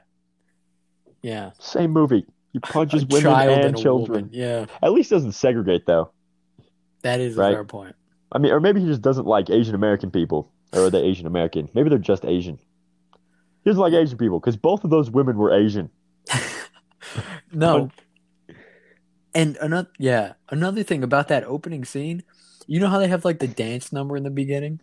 yeah. 1.23 1.51
Same 1.59 1.91
movie. 1.93 2.27
He 2.53 2.59
punches 2.59 3.07
women 3.07 3.33
and 3.33 3.65
and 3.65 3.77
children. 3.79 4.25
woman. 4.25 4.31
Yeah, 4.33 4.67
At 4.83 4.93
least 4.93 5.11
doesn't 5.11 5.33
segregate 5.33 5.87
though. 5.87 6.11
that 7.03 7.21
is 7.21 7.37
Right. 7.37 7.53
a 7.53 7.55
fair 7.57 7.65
point. 7.65 7.97
I 8.31 8.39
mean, 8.39 8.53
or 8.53 8.61
maybe 8.61 8.81
he 8.81 8.87
just 8.87 9.03
doesn't 9.03 9.27
like 9.27 9.49
Asian 9.51 9.75
American 9.75 10.11
people. 10.11 10.51
Or 10.75 10.87
are 10.87 10.91
they 10.91 11.03
Asian 11.03 11.27
American? 11.27 11.69
Maybe 11.75 11.89
they're 11.91 11.99
just 11.99 12.25
Asian. 12.25 12.59
He 13.65 13.71
doesn't 13.71 13.81
like 13.81 13.93
Asian 13.93 14.17
people 14.19 14.41
because 14.41 14.57
both 14.57 14.85
of 14.85 14.91
those 14.91 15.11
women 15.11 15.37
were 15.37 15.53
Asian. 15.53 15.91
No. 17.53 17.91
And 19.35 19.57
another 19.59 19.89
yeah, 19.99 20.35
another 20.51 20.83
thing 20.83 21.03
about 21.03 21.29
that 21.29 21.45
opening 21.45 21.85
scene, 21.85 22.23
you 22.67 22.81
know 22.81 22.89
how 22.89 22.99
they 22.99 23.09
have 23.09 23.25
like 23.25 23.39
the 23.39 23.49
dance 23.49 23.93
number 23.93 24.17
in 24.17 24.23
the 24.25 24.31
beginning? 24.31 24.81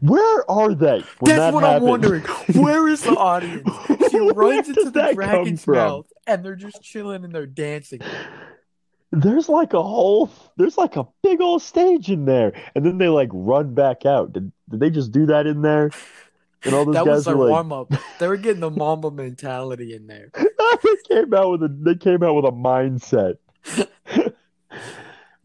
Where 0.00 0.50
are 0.50 0.74
they? 0.74 1.04
That's 1.22 1.38
that 1.38 1.54
what 1.54 1.64
I'm 1.64 1.82
wondering. 1.82 2.22
Where 2.54 2.88
is 2.88 3.02
the 3.02 3.10
audience? 3.16 3.68
She 4.10 4.18
runs 4.18 4.68
into 4.68 4.84
the 4.84 4.90
that 4.92 5.14
dragon's 5.14 5.66
mouth 5.66 6.06
and 6.26 6.44
they're 6.44 6.56
just 6.56 6.82
chilling 6.82 7.24
and 7.24 7.32
they're 7.32 7.46
dancing. 7.46 8.00
There's 9.10 9.48
like 9.48 9.72
a 9.72 9.82
whole, 9.82 10.30
there's 10.56 10.76
like 10.76 10.96
a 10.96 11.06
big 11.22 11.40
old 11.40 11.62
stage 11.62 12.10
in 12.10 12.26
there, 12.26 12.52
and 12.74 12.84
then 12.84 12.98
they 12.98 13.08
like 13.08 13.30
run 13.32 13.72
back 13.72 14.04
out. 14.04 14.34
Did, 14.34 14.52
did 14.68 14.80
they 14.80 14.90
just 14.90 15.12
do 15.12 15.26
that 15.26 15.46
in 15.46 15.62
there? 15.62 15.90
And 16.64 16.74
all 16.74 16.84
those 16.84 16.94
That 16.94 17.06
guys 17.06 17.14
was 17.14 17.24
their 17.24 17.36
like, 17.36 17.50
warm 17.50 17.72
up. 17.72 17.92
They 18.18 18.28
were 18.28 18.36
getting 18.36 18.60
the 18.60 18.70
Mamba 18.70 19.10
mentality 19.10 19.94
in 19.94 20.06
there. 20.08 20.30
they 20.34 20.96
came 21.08 21.32
out 21.32 21.52
with 21.52 21.62
a, 21.62 21.68
they 21.68 21.94
came 21.94 22.22
out 22.22 22.34
with 22.34 22.44
a 22.44 22.52
mindset. 22.52 23.38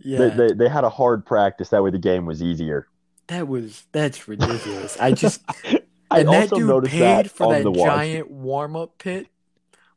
Yeah. 0.03 0.17
They, 0.17 0.29
they 0.29 0.53
they 0.53 0.69
had 0.69 0.83
a 0.83 0.89
hard 0.89 1.25
practice. 1.25 1.69
That 1.69 1.81
way 1.81 1.89
the 1.89 1.97
game 1.97 2.25
was 2.25 2.43
easier. 2.43 2.87
That 3.33 3.47
was 3.47 3.83
that's 3.91 4.27
ridiculous. 4.27 4.95
I 4.99 5.11
just 5.11 5.41
I 6.11 6.19
and 6.19 6.29
that 6.29 6.51
dude 6.51 6.67
noticed 6.67 6.91
paid 6.91 7.25
that 7.25 7.31
for 7.31 7.51
that 7.51 7.73
giant 7.73 8.29
warm 8.29 8.75
up 8.75 8.99
pit. 8.99 9.25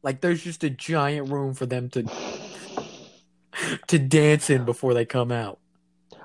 Like 0.02 0.23
there's 0.23 0.43
just 0.43 0.64
a 0.64 0.71
giant 0.71 1.31
room 1.31 1.52
for 1.52 1.66
them 1.66 1.90
to 1.90 2.05
to 3.88 3.99
dance 3.99 4.49
in 4.49 4.64
before 4.64 4.95
they 4.95 5.05
come 5.05 5.31
out. 5.31 5.59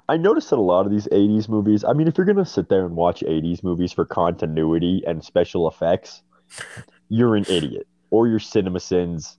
I 0.07 0.15
noticed 0.15 0.51
that 0.51 0.55
a 0.55 0.61
lot 0.61 0.85
of 0.85 0.91
these 0.91 1.07
80s 1.07 1.49
movies, 1.49 1.83
I 1.83 1.91
mean, 1.91 2.07
if 2.07 2.17
you're 2.17 2.25
going 2.25 2.37
to 2.37 2.45
sit 2.45 2.69
there 2.69 2.85
and 2.85 2.95
watch 2.95 3.21
80s 3.27 3.61
movies 3.61 3.91
for 3.91 4.05
continuity 4.05 5.03
and 5.05 5.21
special 5.23 5.67
effects, 5.67 6.21
you're 7.09 7.35
an 7.35 7.45
idiot. 7.49 7.87
Or 8.09 8.27
you're 8.27 8.39
CinemaSins 8.39 9.35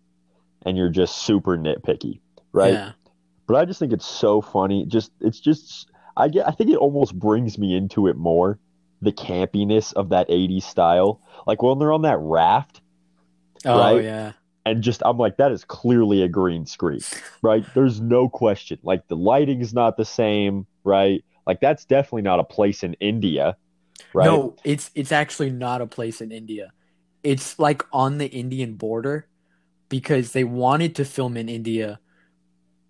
and 0.67 0.77
you're 0.77 0.91
just 0.91 1.23
super 1.23 1.57
nitpicky, 1.57 2.21
right? 2.53 2.75
Yeah. 2.75 2.93
But 3.47 3.57
I 3.57 3.65
just 3.65 3.81
think 3.81 3.95
it's 3.95 4.07
so 4.07 4.43
funny. 4.43 4.85
Just 4.87 5.13
it's 5.21 5.41
just 5.41 5.89
I 6.17 6.29
get 6.29 6.47
I 6.49 6.53
think 6.53 6.71
it 6.71 6.77
almost 6.77 7.19
brings 7.19 7.59
me 7.59 7.77
into 7.77 8.07
it 8.09 8.17
more, 8.17 8.59
the 9.01 9.13
campiness 9.13 9.93
of 9.95 10.11
that 10.11 10.29
80s 10.31 10.65
style. 10.65 11.21
Like 11.47 11.63
when 11.63 11.79
they're 11.79 11.93
on 11.93 12.03
that 12.03 12.19
raft 12.19 12.81
Oh 13.65 13.75
Right? 13.79 14.03
yeah. 14.03 14.33
and 14.65 14.83
just 14.83 15.03
I'm 15.05 15.19
like 15.19 15.37
that 15.39 15.53
is 15.53 15.65
clearly 15.65 16.23
a 16.23 16.29
green 16.29 16.67
screen, 16.67 17.05
right? 17.43 17.67
There's 17.75 18.01
no 18.01 18.29
question. 18.29 18.79
Like 18.83 19.07
the 19.09 19.17
lighting 19.17 19.61
is 19.61 19.75
not 19.75 19.97
the 19.97 20.05
same, 20.05 20.67
right? 20.85 21.25
Like 21.47 21.61
that's 21.61 21.85
definitely 21.85 22.23
not 22.23 22.41
a 22.41 22.45
place 22.45 22.83
in 22.83 22.95
India, 22.95 23.57
right? 24.13 24.25
No, 24.25 24.57
it's 24.65 24.91
it's 24.95 25.13
actually 25.13 25.51
not 25.51 25.81
a 25.81 25.87
place 25.87 26.21
in 26.21 26.33
India. 26.33 26.73
It's 27.23 27.59
like 27.59 27.85
on 27.93 28.19
the 28.19 28.27
Indian 28.29 28.75
border 28.75 29.29
because 29.91 30.33
they 30.33 30.45
wanted 30.45 30.97
to 30.97 31.05
film 31.07 31.37
in 31.37 31.49
India, 31.49 32.01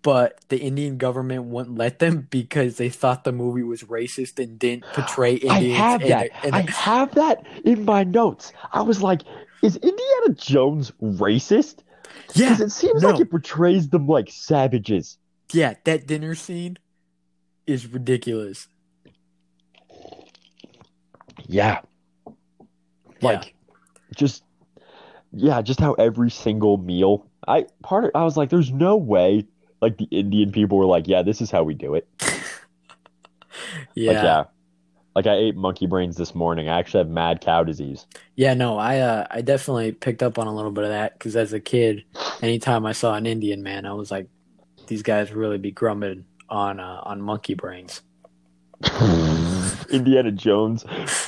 but 0.03 0.39
the 0.49 0.57
Indian 0.59 0.97
government 0.97 1.45
wouldn't 1.45 1.77
let 1.77 1.97
them 1.99 2.27
because 2.29 2.77
they 2.77 2.89
thought 2.89 3.23
the 3.23 3.31
movie 3.31 3.63
was 3.63 3.83
racist 3.83 4.37
and 4.41 4.59
didn't 4.59 4.83
portray 4.93 5.35
Indians. 5.35 5.51
I 5.73 5.77
have 5.77 6.01
in 6.03 6.09
that. 6.09 6.29
a- 6.43 6.47
in 6.47 6.53
I 6.53 6.61
have 6.71 7.15
that 7.15 7.43
in 7.65 7.85
my 7.85 8.03
notes. 8.03 8.53
I 8.71 8.81
was 8.81 9.01
like, 9.01 9.23
is 9.63 9.75
Indiana 9.77 10.33
Jones 10.35 10.91
racist? 11.01 11.79
yeah, 12.35 12.49
Because 12.49 12.61
it 12.61 12.69
seems 12.71 13.01
no. 13.01 13.09
like 13.09 13.19
it 13.21 13.31
portrays 13.31 13.89
them 13.89 14.05
like 14.07 14.29
savages. 14.29 15.17
yeah, 15.51 15.73
that 15.85 16.05
dinner 16.05 16.35
scene 16.35 16.77
is 17.65 17.87
ridiculous. 17.87 18.67
Yeah. 21.47 21.79
Yeah. 22.27 22.31
Like 23.21 23.55
just 24.15 24.43
yeah, 25.31 25.61
just 25.61 25.79
how 25.79 25.93
every 25.93 26.29
single 26.29 26.77
meal 26.77 27.25
I 27.47 27.65
part 27.81 28.05
of 28.05 28.11
I 28.15 28.23
was 28.23 28.37
like, 28.37 28.49
there's 28.49 28.71
no 28.71 28.95
way 28.97 29.45
like 29.83 29.97
the 29.97 30.07
Indian 30.11 30.51
people 30.51 30.77
were 30.77 30.85
like, 30.85 31.07
yeah, 31.07 31.21
this 31.21 31.41
is 31.41 31.51
how 31.51 31.63
we 31.63 31.73
do 31.73 31.95
it. 31.95 32.07
Yeah. 33.95 34.11
Like 34.11 34.23
yeah. 34.23 34.43
Like 35.15 35.27
I 35.27 35.35
ate 35.35 35.55
monkey 35.55 35.85
brains 35.85 36.17
this 36.17 36.33
morning. 36.33 36.67
I 36.67 36.79
actually 36.79 37.01
have 37.01 37.09
mad 37.09 37.39
cow 37.39 37.63
disease. 37.63 38.07
Yeah, 38.35 38.55
no, 38.55 38.79
I 38.79 38.99
uh, 38.99 39.27
I 39.29 39.41
definitely 39.41 39.91
picked 39.91 40.23
up 40.23 40.39
on 40.39 40.47
a 40.47 40.55
little 40.55 40.71
bit 40.71 40.83
of 40.85 40.89
that 40.89 41.13
because 41.13 41.35
as 41.35 41.53
a 41.53 41.59
kid, 41.59 42.03
anytime 42.41 42.85
I 42.87 42.93
saw 42.93 43.13
an 43.13 43.27
Indian 43.27 43.61
man, 43.61 43.85
I 43.85 43.93
was 43.93 44.09
like, 44.09 44.27
these 44.87 45.03
guys 45.03 45.31
really 45.31 45.59
be 45.59 45.69
grumbling 45.69 46.25
on 46.49 46.79
uh, 46.79 47.01
on 47.03 47.21
monkey 47.21 47.53
brains. 47.53 48.01
Indiana 49.91 50.31
Jones 50.31 50.83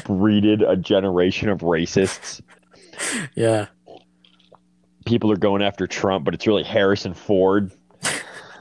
breeded 0.05 0.63
a 0.63 0.75
generation 0.75 1.49
of 1.49 1.59
racists. 1.59 2.41
Yeah, 3.35 3.67
People 5.05 5.31
are 5.31 5.37
going 5.37 5.61
after 5.61 5.85
Trump, 5.85 6.23
but 6.25 6.33
it's 6.33 6.47
really 6.47 6.63
Harrison 6.63 7.13
Ford 7.13 7.71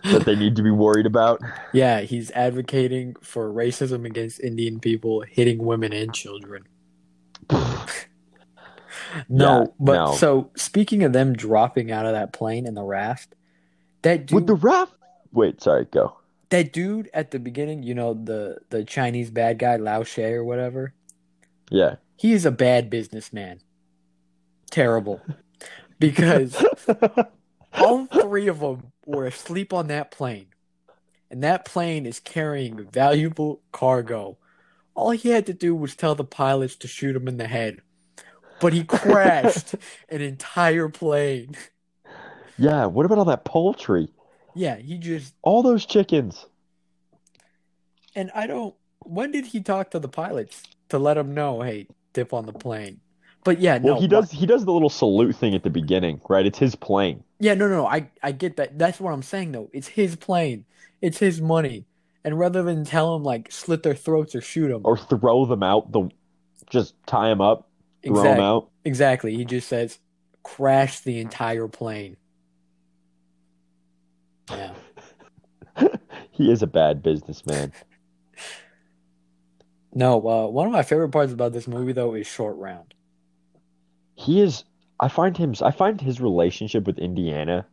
that 0.04 0.24
they 0.24 0.36
need 0.36 0.56
to 0.56 0.62
be 0.62 0.70
worried 0.70 1.06
about. 1.06 1.40
yeah, 1.72 2.00
he's 2.02 2.30
advocating 2.32 3.16
for 3.22 3.50
racism 3.52 4.04
against 4.06 4.40
Indian 4.40 4.78
people, 4.80 5.22
hitting 5.22 5.58
women 5.64 5.92
and 5.92 6.14
children. 6.14 6.64
no, 7.50 7.88
Yeah, 9.28 9.64
but 9.78 9.94
no. 9.94 10.12
so 10.14 10.50
speaking 10.56 11.02
of 11.02 11.12
them 11.12 11.32
dropping 11.34 11.90
out 11.90 12.06
of 12.06 12.12
that 12.12 12.32
plane 12.32 12.66
in 12.66 12.74
the 12.74 12.82
raft, 12.82 13.34
that 14.02 14.26
dude, 14.26 14.34
With 14.36 14.46
the 14.46 14.54
raft. 14.54 14.92
Wait, 15.32 15.60
sorry, 15.62 15.86
go. 15.86 16.16
that 16.50 16.72
dude 16.72 17.10
at 17.14 17.30
the 17.30 17.38
beginning, 17.38 17.82
you 17.82 17.94
know, 17.94 18.14
the 18.14 18.58
the 18.70 18.84
Chinese 18.84 19.30
bad 19.30 19.58
guy 19.58 19.76
Lao 19.76 20.02
Che 20.04 20.32
or 20.34 20.44
whatever. 20.44 20.94
Yeah. 21.70 21.96
he 22.16 22.32
is 22.32 22.44
a 22.44 22.50
bad 22.50 22.90
businessman. 22.90 23.60
Terrible. 24.70 25.20
Because 25.98 26.62
all 27.74 28.06
three 28.06 28.48
of 28.48 28.60
them 28.60 28.92
were 29.06 29.26
asleep 29.26 29.72
on 29.72 29.88
that 29.88 30.10
plane. 30.10 30.48
And 31.30 31.42
that 31.42 31.64
plane 31.64 32.06
is 32.06 32.20
carrying 32.20 32.88
valuable 32.90 33.62
cargo. 33.72 34.38
All 34.94 35.10
he 35.10 35.30
had 35.30 35.46
to 35.46 35.54
do 35.54 35.74
was 35.74 35.96
tell 35.96 36.14
the 36.14 36.24
pilots 36.24 36.76
to 36.76 36.88
shoot 36.88 37.16
him 37.16 37.28
in 37.28 37.36
the 37.38 37.48
head. 37.48 37.82
But 38.60 38.72
he 38.72 38.84
crashed 38.84 39.74
an 40.08 40.20
entire 40.22 40.88
plane. 40.88 41.56
yeah, 42.56 42.86
what 42.86 43.06
about 43.06 43.18
all 43.18 43.24
that 43.26 43.44
poultry? 43.44 44.08
Yeah, 44.54 44.76
he 44.76 44.98
just 44.98 45.34
All 45.42 45.62
those 45.62 45.86
chickens. 45.86 46.46
and 48.14 48.30
I 48.34 48.46
don't 48.46 48.74
when 49.00 49.30
did 49.32 49.46
he 49.46 49.60
talk 49.62 49.90
to 49.90 49.98
the 49.98 50.08
pilots 50.08 50.62
to 50.88 50.98
let 50.98 51.14
them 51.14 51.34
know, 51.34 51.60
hey, 51.62 51.88
dip 52.12 52.32
on 52.32 52.46
the 52.46 52.52
plane? 52.54 53.00
But 53.44 53.60
yeah, 53.60 53.78
Well, 53.78 53.94
no. 53.96 54.00
he 54.00 54.08
does 54.08 54.30
he 54.30 54.46
does 54.46 54.64
the 54.64 54.72
little 54.72 54.90
salute 54.90 55.36
thing 55.36 55.54
at 55.54 55.62
the 55.62 55.70
beginning, 55.70 56.20
right? 56.28 56.46
It's 56.46 56.58
his 56.58 56.74
plane. 56.74 57.22
Yeah, 57.40 57.54
no, 57.54 57.68
no, 57.68 57.76
no. 57.76 57.86
I, 57.86 58.10
I 58.22 58.32
get 58.32 58.56
that. 58.56 58.78
That's 58.78 59.00
what 59.00 59.12
I'm 59.12 59.22
saying, 59.22 59.52
though. 59.52 59.70
It's 59.72 59.88
his 59.88 60.16
plane. 60.16 60.64
It's 61.02 61.18
his 61.18 61.40
money. 61.42 61.84
And 62.24 62.38
rather 62.38 62.62
than 62.62 62.84
tell 62.84 63.14
him, 63.16 63.22
like, 63.22 63.52
slit 63.52 63.82
their 63.82 63.94
throats 63.94 64.34
or 64.34 64.40
shoot 64.40 64.68
them, 64.68 64.82
Or 64.84 64.96
throw 64.96 65.44
them 65.44 65.62
out 65.62 65.92
the 65.92 66.08
just 66.70 66.94
tie 67.06 67.28
them 67.28 67.42
up, 67.42 67.68
throw 68.06 68.14
them 68.16 68.40
exactly, 68.40 68.44
out. 68.44 68.70
exactly. 68.84 69.36
He 69.36 69.44
just 69.44 69.68
says, 69.68 69.98
crash 70.42 71.00
the 71.00 71.18
entire 71.20 71.68
plane. 71.68 72.16
Yeah. 74.50 74.74
He 76.30 76.50
is 76.50 76.62
a 76.62 76.66
bad 76.66 77.02
businessman. 77.02 77.72
No, 79.96 80.16
uh, 80.28 80.48
one 80.48 80.66
of 80.66 80.72
my 80.72 80.82
favorite 80.82 81.10
parts 81.10 81.32
about 81.32 81.52
this 81.52 81.68
movie, 81.68 81.92
though, 81.92 82.14
is 82.14 82.26
Short 82.26 82.56
Round. 82.56 82.93
He 84.14 84.40
is 84.40 84.64
I 85.00 85.08
find 85.08 85.36
him 85.36 85.54
I 85.62 85.70
find 85.70 86.00
his 86.00 86.20
relationship 86.20 86.86
with 86.86 86.98
Indiana, 86.98 87.66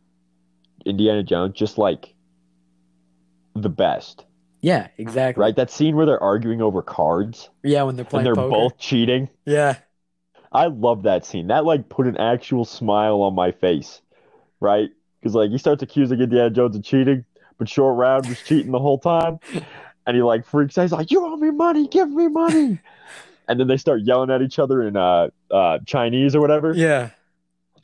Indiana 0.84 1.22
Jones 1.22 1.54
just 1.54 1.78
like 1.78 2.14
the 3.54 3.68
best. 3.68 4.24
Yeah, 4.60 4.88
exactly. 4.96 5.40
Right? 5.40 5.56
That 5.56 5.70
scene 5.70 5.96
where 5.96 6.06
they're 6.06 6.22
arguing 6.22 6.62
over 6.62 6.82
cards 6.82 7.50
Yeah, 7.62 7.82
when 7.82 7.96
they're 7.96 8.02
and 8.04 8.10
playing 8.10 8.24
they're 8.24 8.34
poker. 8.34 8.50
both 8.50 8.78
cheating. 8.78 9.28
Yeah, 9.44 9.76
I 10.52 10.66
love 10.66 11.04
that 11.04 11.24
scene. 11.24 11.48
That 11.48 11.64
like 11.64 11.88
put 11.88 12.06
an 12.06 12.16
actual 12.16 12.64
smile 12.64 13.22
on 13.22 13.34
my 13.34 13.52
face, 13.52 14.00
right? 14.60 14.90
Because 15.20 15.34
like 15.34 15.50
he 15.50 15.58
starts 15.58 15.82
accusing 15.82 16.20
Indiana 16.20 16.50
Jones 16.50 16.76
of 16.76 16.84
cheating, 16.84 17.24
but 17.58 17.68
Short 17.68 17.96
Round 17.96 18.28
was 18.28 18.40
cheating 18.42 18.72
the 18.72 18.78
whole 18.78 18.98
time. 18.98 19.38
And 20.04 20.16
he 20.16 20.22
like 20.24 20.44
freaks 20.44 20.76
out. 20.76 20.82
He's 20.82 20.90
like, 20.90 21.12
"You 21.12 21.24
owe 21.24 21.36
me 21.36 21.52
money. 21.52 21.86
Give 21.86 22.10
me 22.10 22.26
money." 22.26 22.80
and 23.48 23.60
then 23.60 23.68
they 23.68 23.76
start 23.76 24.00
yelling 24.02 24.30
at 24.30 24.42
each 24.42 24.58
other 24.58 24.82
in 24.82 24.96
uh, 24.96 25.28
uh, 25.52 25.78
Chinese 25.86 26.34
or 26.34 26.40
whatever. 26.40 26.72
Yeah. 26.74 27.10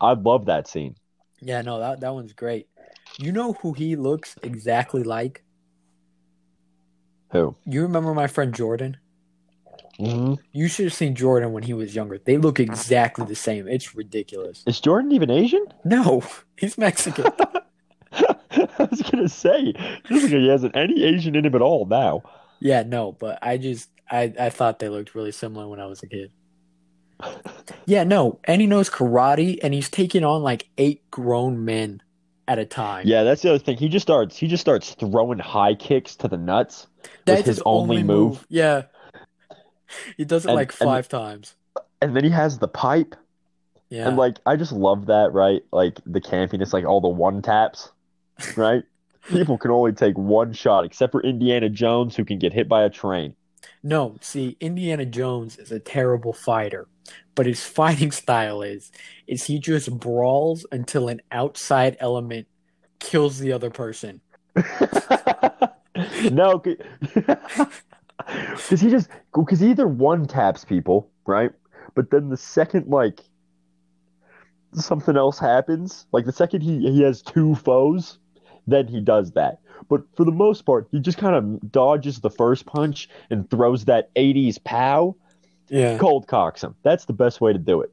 I 0.01 0.13
love 0.15 0.47
that 0.47 0.67
scene. 0.69 0.97
Yeah, 1.41 1.61
no, 1.63 1.79
that 1.79 2.01
that 2.01 2.15
one's 2.15 2.33
great. 2.33 2.69
You 3.19 3.33
know 3.33 3.53
who 3.55 3.73
he 3.73 3.97
looks 3.97 4.37
exactly 4.43 5.03
like? 5.03 5.43
Who? 7.33 7.57
You 7.67 7.83
remember 7.83 8.15
my 8.15 8.27
friend 8.27 8.55
Jordan? 8.55 8.97
hmm 9.99 10.35
You 10.53 10.69
should 10.69 10.87
have 10.87 10.95
seen 10.95 11.15
Jordan 11.15 11.53
when 11.53 11.63
he 11.65 11.75
was 11.75 11.95
younger. 11.95 12.19
They 12.19 12.39
look 12.39 12.61
exactly 12.61 13.25
the 13.27 13.35
same. 13.35 13.67
It's 13.69 13.95
ridiculous. 13.95 14.63
Is 14.67 14.81
Jordan 14.81 15.13
even 15.13 15.31
Asian? 15.31 15.65
No, 15.85 16.23
he's 16.57 16.79
Mexican. 16.79 17.27
I 18.13 18.89
was 18.91 19.03
gonna 19.03 19.29
say, 19.29 19.67
he 19.67 19.73
doesn't 19.73 20.11
look 20.11 20.23
like 20.23 20.31
he 20.41 20.49
has 20.49 20.65
any 20.75 21.05
Asian 21.05 21.35
in 21.37 21.45
him 21.45 21.55
at 21.55 21.63
all 21.63 21.85
now. 21.87 22.23
yeah, 22.61 22.83
no, 22.83 23.13
but 23.13 23.39
I 23.43 23.59
just 23.59 23.91
I 24.11 24.33
I 24.39 24.51
thought 24.51 24.79
they 24.79 24.89
looked 24.89 25.15
really 25.15 25.33
similar 25.33 25.69
when 25.69 25.81
I 25.81 25.87
was 25.87 26.03
a 26.03 26.07
kid. 26.07 26.31
Yeah, 27.87 28.05
no, 28.05 28.39
and 28.45 28.61
he 28.61 28.67
knows 28.67 28.89
karate, 28.91 29.59
and 29.63 29.75
he's 29.75 29.89
taking 29.89 30.25
on 30.25 30.43
like 30.43 30.69
eight 30.79 31.09
grown 31.11 31.65
men 31.65 32.01
at 32.47 32.59
a 32.59 32.65
time. 32.65 33.07
Yeah, 33.07 33.23
that's 33.25 33.43
the 33.43 33.51
other 33.51 33.59
thing. 33.59 33.77
He 33.77 33.89
just 33.89 34.05
starts. 34.05 34.37
He 34.37 34.47
just 34.47 34.61
starts 34.61 34.95
throwing 34.95 35.39
high 35.39 35.75
kicks 35.75 36.15
to 36.17 36.29
the 36.29 36.37
nuts. 36.37 36.87
that's 37.25 37.47
his 37.47 37.63
only 37.65 38.03
move. 38.03 38.47
Yeah, 38.49 38.83
he 40.17 40.25
does 40.25 40.45
it 40.45 40.49
And- 40.51 40.57
like 40.57 40.71
and- 40.81 40.89
five 40.89 41.09
times. 41.09 41.55
And 42.01 42.15
then 42.15 42.23
he 42.25 42.31
has 42.31 42.59
the 42.59 42.69
pipe. 42.69 43.17
Yeah, 43.91 44.07
And 44.07 44.17
like 44.17 44.37
I 44.47 44.57
just 44.57 44.71
love 44.73 45.07
that, 45.07 45.33
right? 45.33 45.63
Like 45.73 45.99
the 46.07 46.21
campiness, 46.21 46.73
like 46.75 46.85
all 46.85 47.01
the 47.01 47.09
one 47.09 47.41
taps, 47.43 47.91
right? 48.57 48.85
People 49.29 49.57
can 49.59 49.71
only 49.71 49.93
take 49.93 50.17
one 50.17 50.53
shot, 50.53 50.85
except 50.85 51.11
for 51.11 51.23
Indiana 51.23 51.69
Jones, 51.71 52.15
who 52.15 52.25
can 52.25 52.39
get 52.39 52.53
hit 52.53 52.69
by 52.69 52.83
a 52.85 52.91
train. 52.91 53.35
No, 53.83 54.17
see, 54.21 54.57
Indiana 54.61 55.07
Jones 55.07 55.57
is 55.59 55.71
a 55.71 55.79
terrible 55.79 56.33
fighter, 56.33 56.89
but 57.35 57.47
his 57.47 57.65
fighting 57.79 58.11
style 58.11 58.63
is 58.63 58.91
is 59.27 59.45
he 59.45 59.59
just 59.59 59.99
brawls 59.99 60.67
until 60.73 61.09
an 61.09 61.21
outside 61.31 61.97
element 62.01 62.47
kills 62.99 63.39
the 63.39 63.53
other 63.53 63.71
person. 63.71 64.21
no, 66.31 66.59
because 66.59 66.81
he 68.81 68.91
just 68.91 69.09
because 69.35 69.61
he 69.61 69.71
either 69.71 69.87
one 69.87 70.27
taps 70.27 70.65
people, 70.65 71.11
right? 71.27 71.53
But 71.95 72.11
then 72.11 72.29
the 72.29 72.37
second 72.37 72.89
like 72.89 73.21
something 74.75 75.17
else 75.17 75.39
happens, 75.39 76.07
like 76.13 76.25
the 76.25 76.33
second 76.33 76.63
he 76.63 76.91
he 76.91 77.03
has 77.03 77.23
two 77.23 77.55
foes, 77.55 78.19
then 78.67 78.89
he 78.89 79.01
does 79.01 79.33
that. 79.33 79.61
But 79.89 80.03
for 80.17 80.25
the 80.25 80.33
most 80.33 80.63
part, 80.67 80.89
he 80.91 81.01
just 81.01 81.19
kind 81.19 81.35
of 81.37 81.71
dodges 81.73 82.21
the 82.21 82.31
first 82.31 82.67
punch 82.67 83.09
and 83.31 83.49
throws 83.51 83.85
that 83.87 84.11
80s 84.17 84.59
pow, 84.63 85.15
Yeah. 85.69 85.99
cold 85.99 86.27
cocks 86.27 86.63
him. 86.65 86.75
That's 86.83 87.05
the 87.05 87.13
best 87.13 87.41
way 87.41 87.53
to 87.53 87.59
do 87.59 87.81
it. 87.83 87.93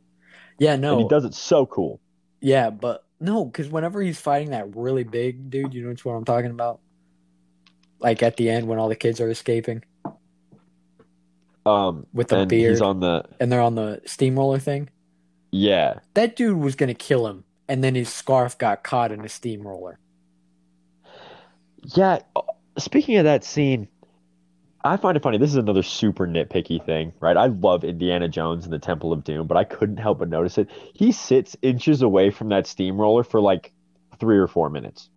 Yeah, 0.57 0.73
And 0.73 0.81
no. 0.81 0.97
he 0.97 1.07
does 1.07 1.25
it 1.25 1.33
so 1.33 1.65
cool. 1.65 1.99
Yeah, 2.41 2.69
but 2.69 3.03
no, 3.19 3.45
because 3.45 3.69
whenever 3.69 4.01
he's 4.01 4.19
fighting 4.19 4.51
that 4.51 4.75
really 4.75 5.03
big 5.03 5.49
dude, 5.49 5.73
you 5.73 5.83
know 5.83 5.93
what 6.03 6.13
I'm 6.13 6.25
talking 6.25 6.51
about? 6.51 6.79
Like 7.99 8.21
at 8.23 8.37
the 8.37 8.49
end 8.49 8.67
when 8.67 8.77
all 8.79 8.89
the 8.89 8.95
kids 8.95 9.19
are 9.21 9.29
escaping 9.29 9.83
Um, 11.65 12.05
with 12.13 12.27
the 12.27 12.39
and 12.39 12.49
beard 12.49 12.71
he's 12.71 12.81
on 12.81 12.99
the 12.99 13.23
and 13.39 13.51
they're 13.51 13.61
on 13.61 13.75
the 13.75 14.01
steamroller 14.05 14.59
thing. 14.59 14.89
yeah. 15.51 15.99
That 16.13 16.35
dude 16.35 16.57
was 16.57 16.75
gonna 16.75 16.93
kill 16.93 17.25
him, 17.27 17.43
and 17.67 17.83
then 17.83 17.95
his 17.95 18.09
scarf 18.09 18.57
got 18.57 18.83
caught 18.83 19.11
in 19.11 19.21
a 19.21 19.29
steamroller. 19.29 19.97
Yeah, 21.93 22.19
uh, 22.35 22.41
speaking 22.77 23.17
of 23.17 23.25
that 23.25 23.43
scene, 23.43 23.87
I 24.83 24.97
find 24.97 25.17
it 25.17 25.23
funny. 25.23 25.37
This 25.37 25.49
is 25.49 25.55
another 25.57 25.83
super 25.83 26.27
nitpicky 26.27 26.83
thing, 26.85 27.13
right? 27.19 27.35
I 27.37 27.47
love 27.47 27.83
Indiana 27.83 28.27
Jones 28.27 28.65
and 28.65 28.73
the 28.73 28.79
Temple 28.79 29.11
of 29.11 29.23
Doom, 29.23 29.47
but 29.47 29.57
I 29.57 29.63
couldn't 29.63 29.97
help 29.97 30.19
but 30.19 30.29
notice 30.29 30.57
it. 30.57 30.69
He 30.93 31.11
sits 31.11 31.55
inches 31.61 32.01
away 32.01 32.29
from 32.29 32.49
that 32.49 32.67
steamroller 32.67 33.23
for 33.23 33.41
like 33.41 33.71
three 34.19 34.37
or 34.37 34.47
four 34.47 34.69
minutes. 34.69 35.09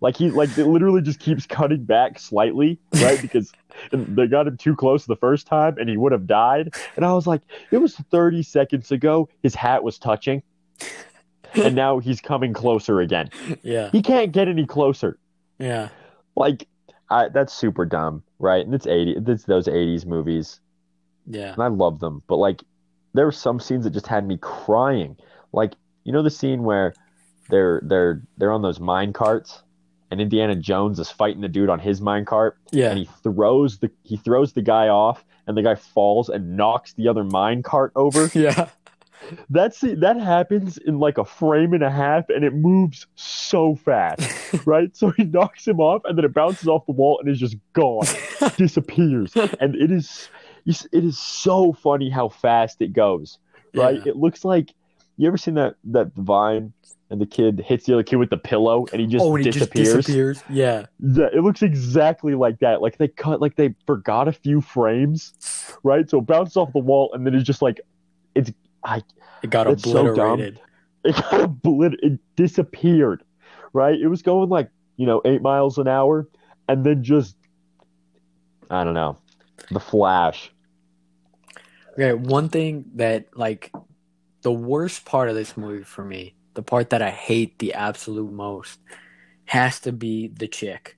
Like 0.00 0.16
he 0.16 0.30
like 0.30 0.50
it 0.58 0.66
literally 0.66 1.00
just 1.00 1.20
keeps 1.20 1.46
cutting 1.46 1.84
back 1.84 2.18
slightly, 2.18 2.78
right? 2.94 3.20
Because 3.20 3.52
they 3.92 4.26
got 4.26 4.46
him 4.46 4.56
too 4.58 4.76
close 4.76 5.06
the 5.06 5.16
first 5.16 5.46
time 5.46 5.78
and 5.78 5.88
he 5.88 5.96
would 5.96 6.12
have 6.12 6.26
died. 6.26 6.74
And 6.96 7.04
I 7.04 7.14
was 7.14 7.26
like, 7.26 7.40
it 7.70 7.78
was 7.78 7.94
30 7.96 8.42
seconds 8.42 8.90
ago 8.92 9.28
his 9.42 9.54
hat 9.54 9.82
was 9.82 9.98
touching. 9.98 10.42
And 11.54 11.74
now 11.74 12.00
he's 12.00 12.20
coming 12.20 12.52
closer 12.52 13.00
again. 13.00 13.30
Yeah, 13.62 13.90
He 13.92 14.02
can't 14.02 14.32
get 14.32 14.48
any 14.48 14.66
closer. 14.66 15.18
yeah, 15.58 15.88
Like, 16.36 16.66
I, 17.10 17.28
that's 17.28 17.52
super 17.52 17.84
dumb, 17.84 18.22
right? 18.38 18.64
And 18.64 18.74
it's 18.74 18.86
80, 18.86 19.16
it's 19.26 19.44
those 19.44 19.66
80s 19.66 20.06
movies, 20.06 20.60
yeah, 21.26 21.52
and 21.52 21.62
I 21.62 21.68
love 21.68 22.00
them. 22.00 22.22
But 22.26 22.36
like, 22.36 22.62
there 23.12 23.24
were 23.24 23.32
some 23.32 23.60
scenes 23.60 23.84
that 23.84 23.90
just 23.90 24.06
had 24.06 24.26
me 24.26 24.38
crying. 24.40 25.16
Like, 25.52 25.74
you 26.04 26.12
know 26.12 26.22
the 26.22 26.30
scene 26.30 26.62
where 26.62 26.94
they're 27.48 27.80
they're 27.84 28.22
they're 28.36 28.52
on 28.52 28.62
those 28.62 28.80
mine 28.80 29.12
carts, 29.12 29.62
and 30.10 30.20
Indiana 30.20 30.54
Jones 30.54 30.98
is 30.98 31.10
fighting 31.10 31.40
the 31.40 31.48
dude 31.48 31.70
on 31.70 31.78
his 31.78 32.00
mine 32.00 32.24
cart, 32.24 32.58
yeah, 32.70 32.90
and 32.90 32.98
he 32.98 33.08
throws 33.22 33.78
the 33.78 33.90
he 34.02 34.16
throws 34.16 34.52
the 34.52 34.62
guy 34.62 34.88
off, 34.88 35.24
and 35.46 35.56
the 35.56 35.62
guy 35.62 35.74
falls 35.74 36.28
and 36.28 36.56
knocks 36.56 36.92
the 36.94 37.08
other 37.08 37.24
mine 37.24 37.62
cart 37.62 37.92
over. 37.96 38.30
yeah. 38.38 38.68
That's 39.50 39.80
that 39.80 40.16
happens 40.20 40.78
in 40.78 40.98
like 40.98 41.18
a 41.18 41.24
frame 41.24 41.72
and 41.72 41.82
a 41.82 41.90
half, 41.90 42.28
and 42.28 42.44
it 42.44 42.54
moves 42.54 43.06
so 43.14 43.76
fast, 43.76 44.30
right? 44.66 44.94
So 44.96 45.10
he 45.10 45.24
knocks 45.24 45.66
him 45.66 45.80
off, 45.80 46.02
and 46.04 46.16
then 46.16 46.24
it 46.24 46.34
bounces 46.34 46.68
off 46.68 46.86
the 46.86 46.92
wall 46.92 47.20
and 47.20 47.28
is 47.28 47.38
just 47.38 47.56
gone, 47.72 48.06
disappears, 48.56 49.34
and 49.34 49.74
it 49.74 49.90
is 49.90 50.28
it 50.66 51.04
is 51.04 51.18
so 51.18 51.72
funny 51.72 52.10
how 52.10 52.28
fast 52.28 52.80
it 52.80 52.92
goes, 52.92 53.38
right? 53.74 53.96
Yeah. 53.96 54.12
It 54.12 54.16
looks 54.16 54.44
like 54.44 54.72
you 55.16 55.28
ever 55.28 55.36
seen 55.36 55.54
that 55.54 55.76
that 55.84 56.12
vine, 56.14 56.72
and 57.10 57.20
the 57.20 57.26
kid 57.26 57.60
hits 57.64 57.86
the 57.86 57.94
other 57.94 58.02
kid 58.02 58.16
with 58.16 58.30
the 58.30 58.36
pillow, 58.36 58.86
and 58.92 59.00
he 59.00 59.06
just 59.06 59.24
oh, 59.24 59.34
and 59.36 59.44
he 59.44 59.50
disappears. 59.50 59.92
just 59.92 60.06
disappears. 60.06 60.42
Yeah, 60.48 60.86
Yeah, 61.00 61.28
it 61.32 61.42
looks 61.42 61.62
exactly 61.62 62.34
like 62.34 62.58
that. 62.60 62.82
Like 62.82 62.98
they 62.98 63.08
cut, 63.08 63.40
like 63.40 63.56
they 63.56 63.74
forgot 63.86 64.28
a 64.28 64.32
few 64.32 64.60
frames, 64.60 65.32
right? 65.82 66.08
So 66.08 66.18
it 66.18 66.26
bounces 66.26 66.56
off 66.56 66.72
the 66.72 66.80
wall, 66.80 67.12
and 67.12 67.26
then 67.26 67.34
it's 67.34 67.44
just 67.44 67.62
like 67.62 67.80
I 68.84 69.02
it 69.42 69.50
got 69.50 69.66
It's 69.66 69.82
so 69.82 70.06
obliterated. 70.06 70.60
it 71.04 71.14
got 71.16 71.32
oblit- 71.48 71.98
it 72.02 72.18
disappeared, 72.36 73.22
right? 73.72 73.98
It 73.98 74.08
was 74.08 74.22
going 74.22 74.48
like, 74.48 74.70
you 74.96 75.06
know, 75.06 75.20
eight 75.24 75.42
miles 75.42 75.78
an 75.78 75.88
hour, 75.88 76.28
and 76.68 76.84
then 76.84 77.02
just, 77.02 77.36
I 78.70 78.84
don't 78.84 78.94
know, 78.94 79.18
the 79.70 79.80
flash. 79.80 80.50
Okay, 81.94 82.12
one 82.12 82.48
thing 82.48 82.84
that 82.94 83.36
like 83.36 83.72
the 84.42 84.52
worst 84.52 85.04
part 85.04 85.28
of 85.28 85.34
this 85.34 85.56
movie 85.56 85.84
for 85.84 86.04
me, 86.04 86.34
the 86.54 86.62
part 86.62 86.90
that 86.90 87.02
I 87.02 87.10
hate 87.10 87.58
the 87.58 87.74
absolute 87.74 88.32
most, 88.32 88.78
has 89.46 89.80
to 89.80 89.92
be 89.92 90.28
the 90.28 90.48
chick. 90.48 90.96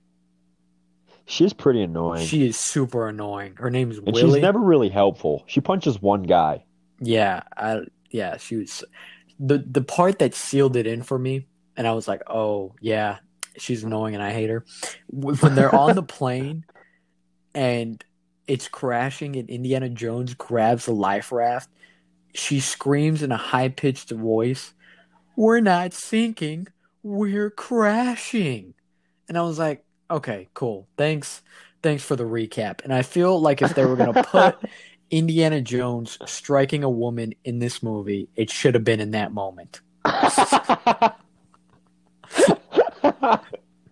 She's 1.29 1.53
pretty 1.53 1.83
annoying, 1.83 2.25
She 2.25 2.47
is 2.47 2.57
super 2.57 3.09
annoying. 3.09 3.57
Her 3.57 3.69
name's 3.69 3.99
and 3.99 4.07
Willie. 4.07 4.35
she's 4.35 4.43
never 4.43 4.61
really 4.61 4.89
helpful. 4.89 5.43
She 5.47 5.61
punches 5.61 6.01
one 6.01 6.23
guy. 6.23 6.65
Yeah, 7.01 7.43
I 7.57 7.81
yeah, 8.11 8.37
she 8.37 8.57
was 8.57 8.85
the 9.39 9.59
the 9.59 9.83
part 9.83 10.19
that 10.21 10.35
sealed 10.35 10.77
it 10.77 10.87
in 10.87 11.03
for 11.03 11.19
me, 11.19 11.47
and 11.77 11.87
I 11.87 11.93
was 11.93 12.09
like, 12.09 12.23
oh 12.29 12.75
yeah, 12.81 13.19
she's 13.59 13.85
annoying 13.85 14.15
and 14.15 14.23
I 14.23 14.33
hate 14.33 14.51
her. 14.51 14.65
When 15.09 15.55
they're 15.55 15.75
on 15.75 15.95
the 15.95 16.03
plane 16.19 16.65
and 17.55 18.03
it's 18.47 18.69
crashing 18.69 19.37
and 19.37 19.51
Indiana 19.51 19.89
Jones 19.89 20.35
grabs 20.35 20.87
the 20.87 20.93
life 20.93 21.33
raft, 21.33 21.69
she 22.35 22.61
screams 22.61 23.23
in 23.23 23.33
a 23.33 23.37
high 23.37 23.69
pitched 23.69 24.11
voice, 24.11 24.75
"We're 25.37 25.61
not 25.61 25.93
sinking, 25.93 26.69
we're 27.03 27.51
crashing," 27.51 28.75
and 29.29 29.37
I 29.37 29.43
was 29.43 29.59
like, 29.59 29.85
okay, 30.11 30.49
cool, 30.55 30.89
thanks, 30.97 31.43
thanks 31.83 32.03
for 32.05 32.17
the 32.17 32.25
recap. 32.25 32.83
And 32.85 32.93
I 32.93 33.03
feel 33.03 33.41
like 33.41 33.63
if 33.63 33.75
they 33.75 33.85
were 33.85 33.97
gonna 33.97 34.23
put 34.23 34.57
Indiana 35.11 35.61
Jones 35.61 36.19
striking 36.27 36.83
a 36.85 36.91
woman 36.91 37.35
in 37.45 37.59
this 37.59 37.83
movie, 37.83 38.29
it 38.37 38.51
should 38.51 38.75
have 38.75 38.85
been 38.85 39.01
in 39.01 39.13
that 39.13 39.33
moment. 39.33 39.81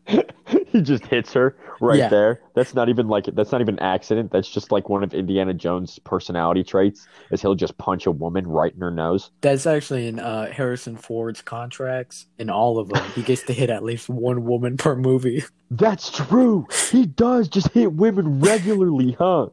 he 0.06 0.80
just 0.82 1.06
hits 1.06 1.32
her 1.32 1.56
right 1.80 1.98
Yeah. 1.98 2.08
there. 2.08 2.40
That's 2.54 2.74
not 2.74 2.88
even 2.88 3.08
like 3.08 3.26
that's 3.26 3.52
not 3.52 3.60
even 3.60 3.74
an 3.76 3.80
accident. 3.80 4.30
That's 4.32 4.48
just 4.48 4.70
like 4.72 4.88
one 4.88 5.02
of 5.02 5.14
Indiana 5.14 5.54
Jones' 5.54 5.98
personality 6.00 6.62
traits. 6.64 7.06
Is 7.30 7.40
he'll 7.40 7.54
just 7.54 7.78
punch 7.78 8.06
a 8.06 8.10
woman 8.10 8.46
right 8.46 8.72
in 8.74 8.80
her 8.80 8.90
nose. 8.90 9.30
That's 9.40 9.66
actually 9.66 10.08
in 10.08 10.18
uh, 10.20 10.50
Harrison 10.52 10.96
Ford's 10.96 11.42
contracts. 11.42 12.26
In 12.38 12.50
all 12.50 12.78
of 12.78 12.88
them, 12.88 13.02
he 13.12 13.22
gets 13.22 13.42
to 13.44 13.52
hit 13.52 13.70
at 13.70 13.82
least 13.82 14.08
one 14.08 14.44
woman 14.44 14.76
per 14.76 14.94
movie. 14.96 15.44
That's 15.70 16.10
true. 16.10 16.66
He 16.90 17.06
does 17.06 17.48
just 17.48 17.68
hit 17.72 17.92
women 17.94 18.40
regularly, 18.40 19.12
huh? 19.18 19.46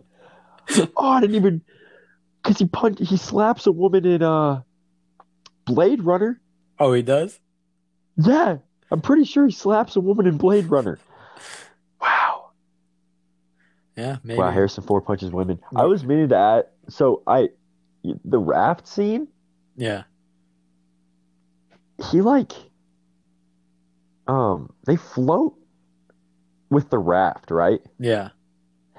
Oh, 0.97 1.09
I 1.09 1.21
didn't 1.21 1.35
even 1.35 1.61
because 2.41 2.57
he 2.59 2.65
punch 2.65 2.99
he 2.99 3.17
slaps 3.17 3.67
a 3.67 3.71
woman 3.71 4.05
in 4.05 4.23
uh 4.23 4.61
Blade 5.65 6.03
Runner. 6.03 6.39
Oh, 6.79 6.93
he 6.93 7.01
does. 7.01 7.39
Yeah, 8.17 8.57
I'm 8.89 9.01
pretty 9.01 9.25
sure 9.25 9.45
he 9.45 9.51
slaps 9.51 9.95
a 9.95 9.99
woman 9.99 10.27
in 10.27 10.37
Blade 10.37 10.65
Runner. 10.65 10.99
Wow. 12.01 12.51
Yeah, 13.95 14.17
maybe. 14.23 14.39
Wow, 14.39 14.51
Harrison 14.51 14.83
Ford 14.83 15.05
punches 15.05 15.31
women. 15.31 15.59
I 15.75 15.85
was 15.85 16.03
meaning 16.03 16.29
to 16.29 16.37
add. 16.37 16.65
So 16.89 17.23
I, 17.27 17.49
the 18.03 18.39
raft 18.39 18.87
scene. 18.87 19.27
Yeah. 19.75 20.03
He 22.09 22.21
like, 22.21 22.51
um, 24.27 24.73
they 24.85 24.95
float 24.95 25.55
with 26.69 26.89
the 26.89 26.97
raft, 26.97 27.51
right? 27.51 27.81
Yeah. 27.99 28.29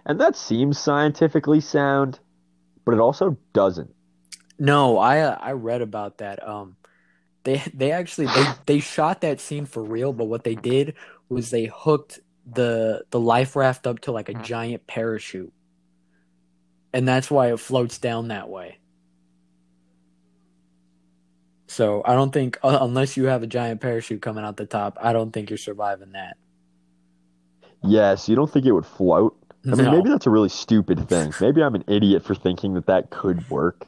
And 0.04 0.20
that 0.20 0.36
seems 0.36 0.78
scientifically 0.78 1.60
sound, 1.60 2.18
but 2.84 2.94
it 2.94 3.00
also 3.00 3.36
doesn't. 3.52 3.94
No, 4.58 4.98
I 4.98 5.20
uh, 5.20 5.38
I 5.40 5.52
read 5.52 5.82
about 5.82 6.18
that. 6.18 6.46
Um, 6.46 6.76
they 7.44 7.62
they 7.74 7.92
actually 7.92 8.26
they 8.26 8.46
they 8.66 8.80
shot 8.80 9.20
that 9.22 9.40
scene 9.40 9.66
for 9.66 9.82
real, 9.82 10.12
but 10.12 10.24
what 10.24 10.44
they 10.44 10.54
did 10.54 10.94
was 11.28 11.50
they 11.50 11.66
hooked 11.66 12.20
the 12.50 13.04
the 13.10 13.20
life 13.20 13.54
raft 13.56 13.86
up 13.86 14.00
to 14.00 14.12
like 14.12 14.28
a 14.28 14.34
giant 14.34 14.86
parachute, 14.86 15.52
and 16.92 17.06
that's 17.06 17.30
why 17.30 17.52
it 17.52 17.60
floats 17.60 17.98
down 17.98 18.28
that 18.28 18.48
way. 18.48 18.78
So 21.68 22.02
I 22.04 22.14
don't 22.14 22.32
think 22.32 22.58
uh, 22.62 22.78
unless 22.82 23.16
you 23.16 23.24
have 23.26 23.42
a 23.42 23.46
giant 23.46 23.80
parachute 23.80 24.20
coming 24.20 24.44
out 24.44 24.56
the 24.56 24.66
top, 24.66 24.98
I 25.00 25.12
don't 25.12 25.32
think 25.32 25.48
you're 25.48 25.56
surviving 25.56 26.12
that. 26.12 26.36
Yes, 27.82 28.28
you 28.28 28.36
don't 28.36 28.50
think 28.50 28.66
it 28.66 28.72
would 28.72 28.86
float? 28.86 29.36
I 29.70 29.74
mean, 29.76 29.90
maybe 29.90 30.08
that's 30.10 30.26
a 30.26 30.30
really 30.30 30.48
stupid 30.48 31.08
thing. 31.08 31.32
Maybe 31.40 31.62
I'm 31.62 31.74
an 31.76 31.84
idiot 31.86 32.24
for 32.24 32.34
thinking 32.34 32.74
that 32.74 32.86
that 32.86 33.10
could 33.10 33.48
work. 33.48 33.86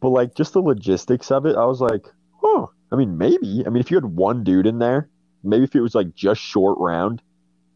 But 0.00 0.08
like, 0.10 0.34
just 0.34 0.52
the 0.54 0.60
logistics 0.62 1.30
of 1.30 1.44
it, 1.46 1.54
I 1.56 1.64
was 1.66 1.80
like, 1.80 2.06
oh, 2.42 2.70
I 2.90 2.96
mean, 2.96 3.18
maybe. 3.18 3.62
I 3.66 3.68
mean, 3.70 3.80
if 3.80 3.90
you 3.90 3.96
had 3.96 4.04
one 4.06 4.42
dude 4.44 4.66
in 4.66 4.78
there, 4.78 5.08
maybe 5.44 5.64
if 5.64 5.74
it 5.74 5.80
was 5.80 5.94
like 5.94 6.14
just 6.14 6.40
short 6.40 6.78
round 6.78 7.20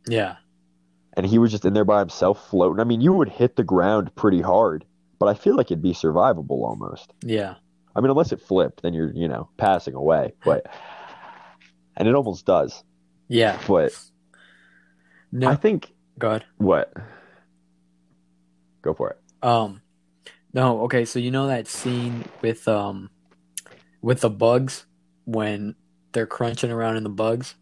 Yeah. 0.08 0.36
and 1.14 1.26
he 1.26 1.38
was 1.38 1.50
just 1.50 1.64
in 1.64 1.74
there 1.74 1.84
by 1.84 1.98
himself 2.00 2.48
floating, 2.48 2.80
I 2.80 2.84
mean, 2.84 3.00
you 3.02 3.12
would 3.12 3.28
hit 3.28 3.56
the 3.56 3.64
ground 3.64 4.14
pretty 4.16 4.40
hard, 4.40 4.84
but 5.18 5.26
I 5.26 5.34
feel 5.34 5.56
like 5.56 5.66
it'd 5.70 5.82
be 5.82 5.92
survivable 5.92 6.62
almost. 6.62 7.12
Yeah. 7.22 7.56
I 7.94 8.00
mean, 8.00 8.10
unless 8.10 8.32
it 8.32 8.40
flipped, 8.40 8.82
then 8.82 8.94
you're, 8.94 9.12
you 9.12 9.28
know, 9.28 9.48
passing 9.58 9.94
away. 9.94 10.32
But, 10.44 10.66
and 11.96 12.08
it 12.08 12.14
almost 12.14 12.46
does. 12.46 12.82
Yeah. 13.28 13.58
But 13.66 13.92
No. 15.32 15.48
I 15.50 15.54
think, 15.56 15.92
Go 16.20 16.28
ahead. 16.28 16.44
what? 16.58 16.92
Go 18.82 18.94
for 18.94 19.10
it. 19.10 19.18
Um, 19.42 19.82
no, 20.52 20.82
okay, 20.82 21.04
so 21.04 21.18
you 21.18 21.30
know 21.30 21.46
that 21.48 21.66
scene 21.66 22.24
with 22.42 22.66
um, 22.68 23.10
with 24.00 24.20
the 24.20 24.30
bugs 24.30 24.86
when 25.24 25.74
they're 26.12 26.26
crunching 26.26 26.70
around 26.70 26.96
in 26.96 27.02
the 27.02 27.10
bugs? 27.10 27.54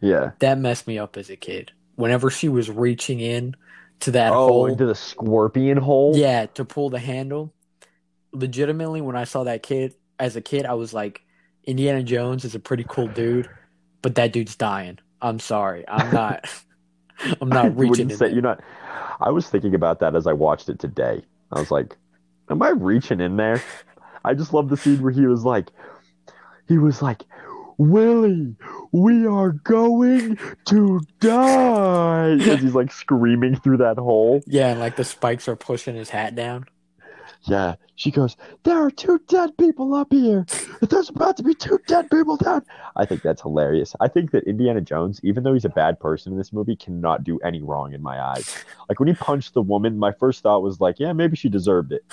Yeah. 0.00 0.30
That 0.38 0.58
messed 0.58 0.86
me 0.86 0.98
up 0.98 1.16
as 1.16 1.28
a 1.30 1.36
kid. 1.36 1.72
Whenever 1.96 2.30
she 2.30 2.48
was 2.48 2.70
reaching 2.70 3.20
in 3.20 3.54
to 4.00 4.10
that 4.12 4.32
Oh, 4.32 4.46
hole, 4.48 4.66
into 4.66 4.86
the 4.86 4.94
scorpion 4.94 5.76
hole? 5.76 6.16
yeah, 6.16 6.46
to 6.46 6.64
pull 6.64 6.88
the 6.90 6.98
handle. 6.98 7.52
Legitimately, 8.32 9.00
when 9.02 9.16
I 9.16 9.24
saw 9.24 9.44
that 9.44 9.62
kid 9.62 9.94
as 10.18 10.36
a 10.36 10.40
kid, 10.40 10.64
I 10.64 10.74
was 10.74 10.94
like, 10.94 11.22
Indiana 11.64 12.02
Jones 12.02 12.44
is 12.44 12.54
a 12.54 12.60
pretty 12.60 12.84
cool 12.88 13.08
dude, 13.08 13.48
but 14.02 14.14
that 14.14 14.32
dude's 14.32 14.56
dying. 14.56 14.98
I'm 15.20 15.38
sorry, 15.38 15.84
I'm 15.88 16.12
not. 16.12 16.44
I'm 17.40 17.48
not 17.48 17.76
reaching 17.78 18.10
say 18.10 18.32
you're 18.32 18.42
not. 18.42 18.60
I 19.20 19.30
was 19.30 19.48
thinking 19.48 19.74
about 19.74 20.00
that 20.00 20.14
as 20.14 20.26
I 20.26 20.32
watched 20.32 20.68
it 20.68 20.78
today. 20.78 21.22
I 21.52 21.60
was 21.60 21.70
like, 21.70 21.96
"Am 22.48 22.62
I 22.62 22.70
reaching 22.70 23.20
in 23.20 23.36
there?" 23.36 23.62
I 24.24 24.34
just 24.34 24.52
love 24.52 24.68
the 24.68 24.76
scene 24.76 25.02
where 25.02 25.12
he 25.12 25.26
was 25.26 25.44
like, 25.44 25.70
he 26.68 26.78
was 26.78 27.02
like, 27.02 27.24
"Willie, 27.78 28.54
we 28.92 29.26
are 29.26 29.52
going 29.52 30.38
to 30.66 31.00
die," 31.20 32.30
as 32.40 32.60
he's 32.60 32.74
like 32.74 32.92
screaming 32.92 33.56
through 33.56 33.78
that 33.78 33.98
hole. 33.98 34.42
Yeah, 34.46 34.68
and 34.68 34.80
like 34.80 34.96
the 34.96 35.04
spikes 35.04 35.48
are 35.48 35.56
pushing 35.56 35.96
his 35.96 36.10
hat 36.10 36.34
down. 36.34 36.66
Yeah, 37.44 37.76
she 37.94 38.10
goes, 38.10 38.36
"There 38.64 38.76
are 38.76 38.90
two 38.90 39.18
dead 39.28 39.56
people 39.56 39.94
up 39.94 40.12
here. 40.12 40.44
There's 40.82 41.08
about 41.08 41.38
to 41.38 41.42
be 41.42 41.54
two 41.54 41.78
dead 41.86 42.10
people 42.10 42.36
down." 42.36 42.64
I 42.96 43.06
think 43.06 43.22
that's 43.22 43.40
hilarious. 43.40 43.96
I 43.98 44.08
think 44.08 44.32
that 44.32 44.44
Indiana 44.44 44.80
Jones, 44.82 45.20
even 45.22 45.42
though 45.42 45.54
he's 45.54 45.64
a 45.64 45.70
bad 45.70 45.98
person 46.00 46.32
in 46.32 46.38
this 46.38 46.52
movie, 46.52 46.76
cannot 46.76 47.24
do 47.24 47.38
any 47.40 47.62
wrong 47.62 47.94
in 47.94 48.02
my 48.02 48.20
eyes. 48.20 48.64
Like 48.88 49.00
when 49.00 49.08
he 49.08 49.14
punched 49.14 49.54
the 49.54 49.62
woman, 49.62 49.98
my 49.98 50.12
first 50.12 50.42
thought 50.42 50.62
was 50.62 50.80
like, 50.80 51.00
"Yeah, 51.00 51.12
maybe 51.12 51.36
she 51.36 51.48
deserved 51.48 51.92
it." 51.92 52.04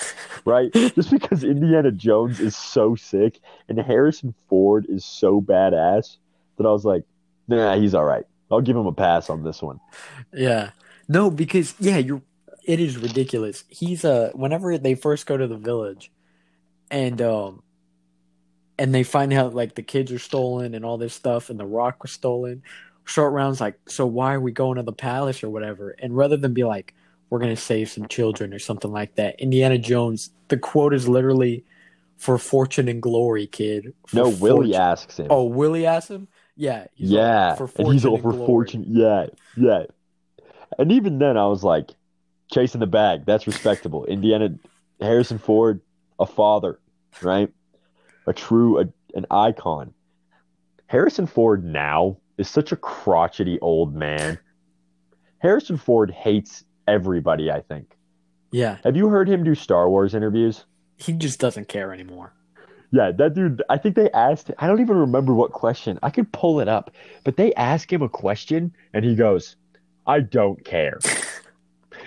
Right? 0.44 0.72
Just 0.94 1.10
because 1.10 1.44
Indiana 1.44 1.92
Jones 1.92 2.40
is 2.40 2.56
so 2.56 2.94
sick 2.94 3.40
and 3.68 3.78
Harrison 3.78 4.34
Ford 4.48 4.86
is 4.88 5.04
so 5.04 5.42
badass 5.42 6.16
that 6.56 6.66
I 6.66 6.70
was 6.70 6.86
like, 6.86 7.04
"Nah, 7.48 7.76
he's 7.76 7.94
all 7.94 8.04
right. 8.04 8.24
I'll 8.50 8.62
give 8.62 8.76
him 8.76 8.86
a 8.86 8.92
pass 8.92 9.28
on 9.28 9.44
this 9.44 9.60
one." 9.60 9.78
Yeah. 10.32 10.70
No, 11.08 11.30
because 11.30 11.74
yeah, 11.80 11.98
you're 11.98 12.22
it 12.68 12.78
is 12.80 12.98
ridiculous. 12.98 13.64
He's 13.68 14.04
uh 14.04 14.30
whenever 14.34 14.76
they 14.78 14.94
first 14.94 15.26
go 15.26 15.36
to 15.36 15.48
the 15.48 15.56
village 15.56 16.12
and 16.90 17.20
um 17.22 17.62
and 18.78 18.94
they 18.94 19.02
find 19.02 19.32
out 19.32 19.54
like 19.54 19.74
the 19.74 19.82
kids 19.82 20.12
are 20.12 20.18
stolen 20.20 20.74
and 20.74 20.84
all 20.84 20.98
this 20.98 21.14
stuff 21.14 21.50
and 21.50 21.58
the 21.58 21.66
rock 21.66 22.02
was 22.02 22.12
stolen, 22.12 22.62
short 23.06 23.32
rounds 23.32 23.60
like, 23.60 23.76
so 23.88 24.06
why 24.06 24.34
are 24.34 24.40
we 24.40 24.52
going 24.52 24.76
to 24.76 24.82
the 24.84 24.92
palace 24.92 25.42
or 25.42 25.50
whatever? 25.50 25.96
And 25.98 26.14
rather 26.16 26.36
than 26.36 26.52
be 26.54 26.62
like, 26.62 26.94
we're 27.30 27.40
gonna 27.40 27.56
save 27.56 27.90
some 27.90 28.06
children 28.06 28.52
or 28.52 28.58
something 28.58 28.92
like 28.92 29.14
that, 29.16 29.40
Indiana 29.40 29.78
Jones, 29.78 30.30
the 30.48 30.58
quote 30.58 30.92
is 30.94 31.08
literally 31.08 31.64
for 32.18 32.36
fortune 32.36 32.88
and 32.88 33.00
glory, 33.00 33.46
kid. 33.46 33.94
For 34.06 34.16
No, 34.16 34.28
Willie 34.28 34.74
asks 34.74 35.18
him. 35.18 35.28
Oh, 35.30 35.44
Willie 35.44 35.86
asks 35.86 36.10
him? 36.10 36.28
Yeah. 36.54 36.80
all, 36.80 36.86
Yeah, 36.96 37.54
for 37.54 37.70
and 37.78 37.88
he's 37.88 38.04
fortune 38.04 38.08
all 38.08 38.14
and 38.16 38.22
for 38.22 38.32
glory. 38.32 38.46
fortune. 38.46 38.84
Yeah, 38.88 39.26
yeah. 39.56 39.84
And 40.78 40.92
even 40.92 41.18
then, 41.18 41.36
I 41.36 41.46
was 41.46 41.64
like, 41.64 41.92
chasing 42.50 42.80
the 42.80 42.86
bag. 42.86 43.24
That's 43.26 43.46
respectable. 43.46 44.04
Indiana, 44.06 44.50
Harrison 45.00 45.38
Ford, 45.38 45.80
a 46.18 46.26
father, 46.26 46.78
right? 47.22 47.50
A 48.26 48.32
true, 48.32 48.80
a, 48.80 48.84
an 49.14 49.26
icon. 49.30 49.94
Harrison 50.86 51.26
Ford 51.26 51.64
now 51.64 52.16
is 52.38 52.48
such 52.48 52.72
a 52.72 52.76
crotchety 52.76 53.58
old 53.60 53.94
man. 53.94 54.38
Harrison 55.38 55.76
Ford 55.76 56.10
hates 56.10 56.64
everybody. 56.86 57.50
I 57.50 57.60
think. 57.60 57.96
Yeah. 58.50 58.78
Have 58.84 58.96
you 58.96 59.08
heard 59.08 59.28
him 59.28 59.44
do 59.44 59.54
Star 59.54 59.88
Wars 59.88 60.14
interviews? 60.14 60.64
He 60.96 61.12
just 61.12 61.38
doesn't 61.38 61.68
care 61.68 61.92
anymore. 61.92 62.32
Yeah, 62.90 63.12
that 63.12 63.34
dude, 63.34 63.62
I 63.68 63.76
think 63.76 63.96
they 63.96 64.10
asked, 64.12 64.50
I 64.58 64.66
don't 64.66 64.80
even 64.80 64.96
remember 64.96 65.34
what 65.34 65.52
question. 65.52 65.98
I 66.02 66.08
could 66.08 66.32
pull 66.32 66.60
it 66.60 66.68
up, 66.68 66.90
but 67.22 67.36
they 67.36 67.52
ask 67.54 67.92
him 67.92 68.00
a 68.00 68.08
question 68.08 68.72
and 68.94 69.04
he 69.04 69.14
goes, 69.14 69.56
I 70.06 70.20
don't 70.20 70.64
care. 70.64 70.98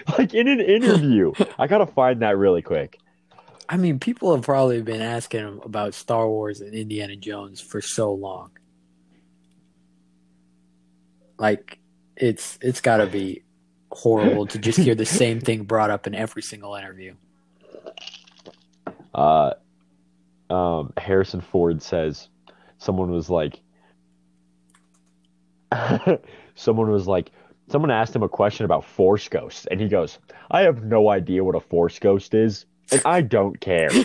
like 0.17 0.33
in 0.33 0.47
an 0.47 0.59
interview. 0.59 1.33
I 1.57 1.67
gotta 1.67 1.85
find 1.85 2.21
that 2.21 2.37
really 2.37 2.61
quick. 2.61 2.99
I 3.71 3.77
mean, 3.77 3.99
people 3.99 4.35
have 4.35 4.43
probably 4.43 4.81
been 4.81 5.01
asking 5.01 5.39
him 5.39 5.61
about 5.63 5.93
Star 5.93 6.27
Wars 6.27 6.59
and 6.59 6.73
Indiana 6.73 7.15
Jones 7.15 7.61
for 7.61 7.79
so 7.79 8.13
long. 8.13 8.51
Like, 11.37 11.79
it's 12.17 12.59
it's 12.61 12.81
got 12.81 12.97
to 12.97 13.07
be 13.07 13.43
horrible 13.91 14.45
to 14.47 14.59
just 14.59 14.77
hear 14.77 14.93
the 14.93 15.05
same 15.21 15.39
thing 15.39 15.63
brought 15.63 15.89
up 15.89 16.05
in 16.05 16.13
every 16.13 16.41
single 16.41 16.75
interview. 16.75 17.15
Uh, 19.13 19.53
um, 20.49 20.91
Harrison 20.97 21.41
Ford 21.41 21.81
says, 21.81 22.27
someone 22.77 23.09
was 23.09 23.29
like, 23.29 23.59
someone 26.55 26.89
was 26.89 27.07
like, 27.07 27.31
someone 27.71 27.91
asked 27.91 28.15
him 28.15 28.23
a 28.23 28.29
question 28.29 28.65
about 28.65 28.84
Force 28.86 29.27
Ghosts, 29.29 29.65
and 29.71 29.79
he 29.79 29.88
goes, 29.88 30.19
I 30.51 30.62
have 30.62 30.84
no 30.84 31.10
idea 31.10 31.43
what 31.43 31.55
a 31.55 31.60
Force 31.60 31.99
Ghost 31.99 32.34
is, 32.34 32.65
and 32.91 33.01
I 33.05 33.21
don't 33.21 33.60
care. 33.60 33.89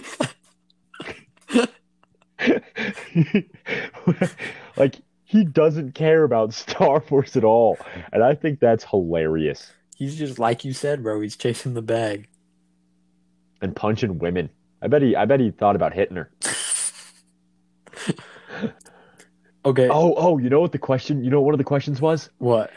like, 4.76 4.96
he 5.24 5.44
doesn't 5.44 5.94
care 5.94 6.24
about 6.24 6.54
Star 6.54 7.02
Wars 7.10 7.36
at 7.36 7.44
all, 7.44 7.78
and 8.12 8.22
I 8.22 8.34
think 8.34 8.60
that's 8.60 8.84
hilarious. 8.84 9.72
He's 9.96 10.16
just 10.16 10.38
like 10.38 10.64
you 10.64 10.72
said, 10.72 11.02
bro. 11.02 11.20
He's 11.20 11.36
chasing 11.36 11.74
the 11.74 11.82
bag. 11.82 12.28
And 13.62 13.74
punching 13.74 14.18
women. 14.18 14.50
I 14.82 14.88
bet 14.88 15.02
he, 15.02 15.16
I 15.16 15.24
bet 15.24 15.40
he 15.40 15.50
thought 15.50 15.76
about 15.76 15.94
hitting 15.94 16.16
her. 16.16 16.30
Okay, 19.64 19.88
Oh, 19.90 20.14
oh, 20.16 20.38
you 20.38 20.48
know 20.48 20.60
what 20.60 20.70
the 20.70 20.78
question, 20.78 21.24
you 21.24 21.30
know 21.30 21.40
what 21.40 21.46
one 21.46 21.54
of 21.54 21.58
the 21.58 21.64
questions 21.64 22.00
was? 22.00 22.30
what? 22.38 22.70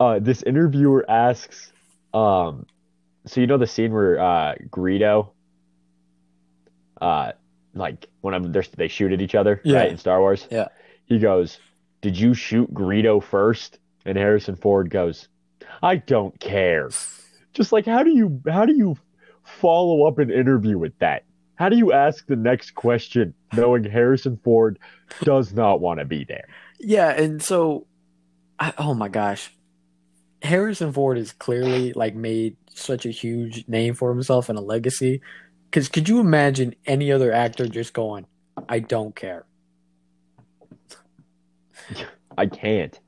Uh, 0.00 0.18
this 0.20 0.42
interviewer 0.42 1.04
asks, 1.08 1.72
um, 2.14 2.66
so 3.26 3.40
you 3.40 3.46
know 3.46 3.58
the 3.58 3.66
scene 3.66 3.92
where 3.92 4.18
uh, 4.20 4.54
Greedo, 4.70 5.30
uh, 7.00 7.32
like 7.74 8.08
when 8.20 8.34
I'm, 8.34 8.52
they're, 8.52 8.64
they 8.76 8.88
shoot 8.88 9.12
at 9.12 9.20
each 9.20 9.34
other, 9.34 9.60
Yeah. 9.64 9.78
right, 9.78 9.90
in 9.90 9.98
Star 9.98 10.20
Wars. 10.20 10.46
Yeah. 10.50 10.68
He 11.06 11.18
goes, 11.18 11.58
"Did 12.00 12.18
you 12.18 12.34
shoot 12.34 12.72
Greedo 12.72 13.22
first? 13.22 13.78
And 14.04 14.16
Harrison 14.16 14.56
Ford 14.56 14.90
goes, 14.90 15.28
"I 15.82 15.96
don't 15.96 16.38
care." 16.40 16.90
Just 17.52 17.72
like 17.72 17.84
how 17.86 18.02
do 18.02 18.10
you 18.10 18.40
how 18.48 18.64
do 18.66 18.74
you 18.74 18.96
follow 19.42 20.06
up 20.06 20.18
an 20.18 20.30
interview 20.30 20.78
with 20.78 20.98
that? 21.00 21.24
How 21.56 21.68
do 21.68 21.76
you 21.76 21.92
ask 21.92 22.24
the 22.26 22.36
next 22.36 22.74
question 22.74 23.34
knowing 23.52 23.82
Harrison 23.84 24.38
Ford 24.44 24.78
does 25.22 25.52
not 25.52 25.80
want 25.80 25.98
to 25.98 26.04
be 26.04 26.24
there? 26.24 26.46
Yeah, 26.78 27.08
and 27.10 27.42
so, 27.42 27.86
I, 28.60 28.72
oh 28.78 28.94
my 28.94 29.08
gosh, 29.08 29.52
Harrison 30.42 30.92
Ford 30.92 31.16
has 31.16 31.32
clearly 31.32 31.92
like 31.92 32.14
made 32.14 32.56
such 32.72 33.04
a 33.06 33.10
huge 33.10 33.66
name 33.68 33.94
for 33.94 34.10
himself 34.10 34.48
and 34.48 34.58
a 34.58 34.62
legacy. 34.62 35.20
Because 35.64 35.88
could 35.88 36.08
you 36.08 36.20
imagine 36.20 36.74
any 36.86 37.12
other 37.12 37.32
actor 37.32 37.66
just 37.66 37.92
going, 37.92 38.26
"I 38.68 38.78
don't 38.78 39.14
care"? 39.14 39.44
I 42.36 42.46
can't. 42.46 42.98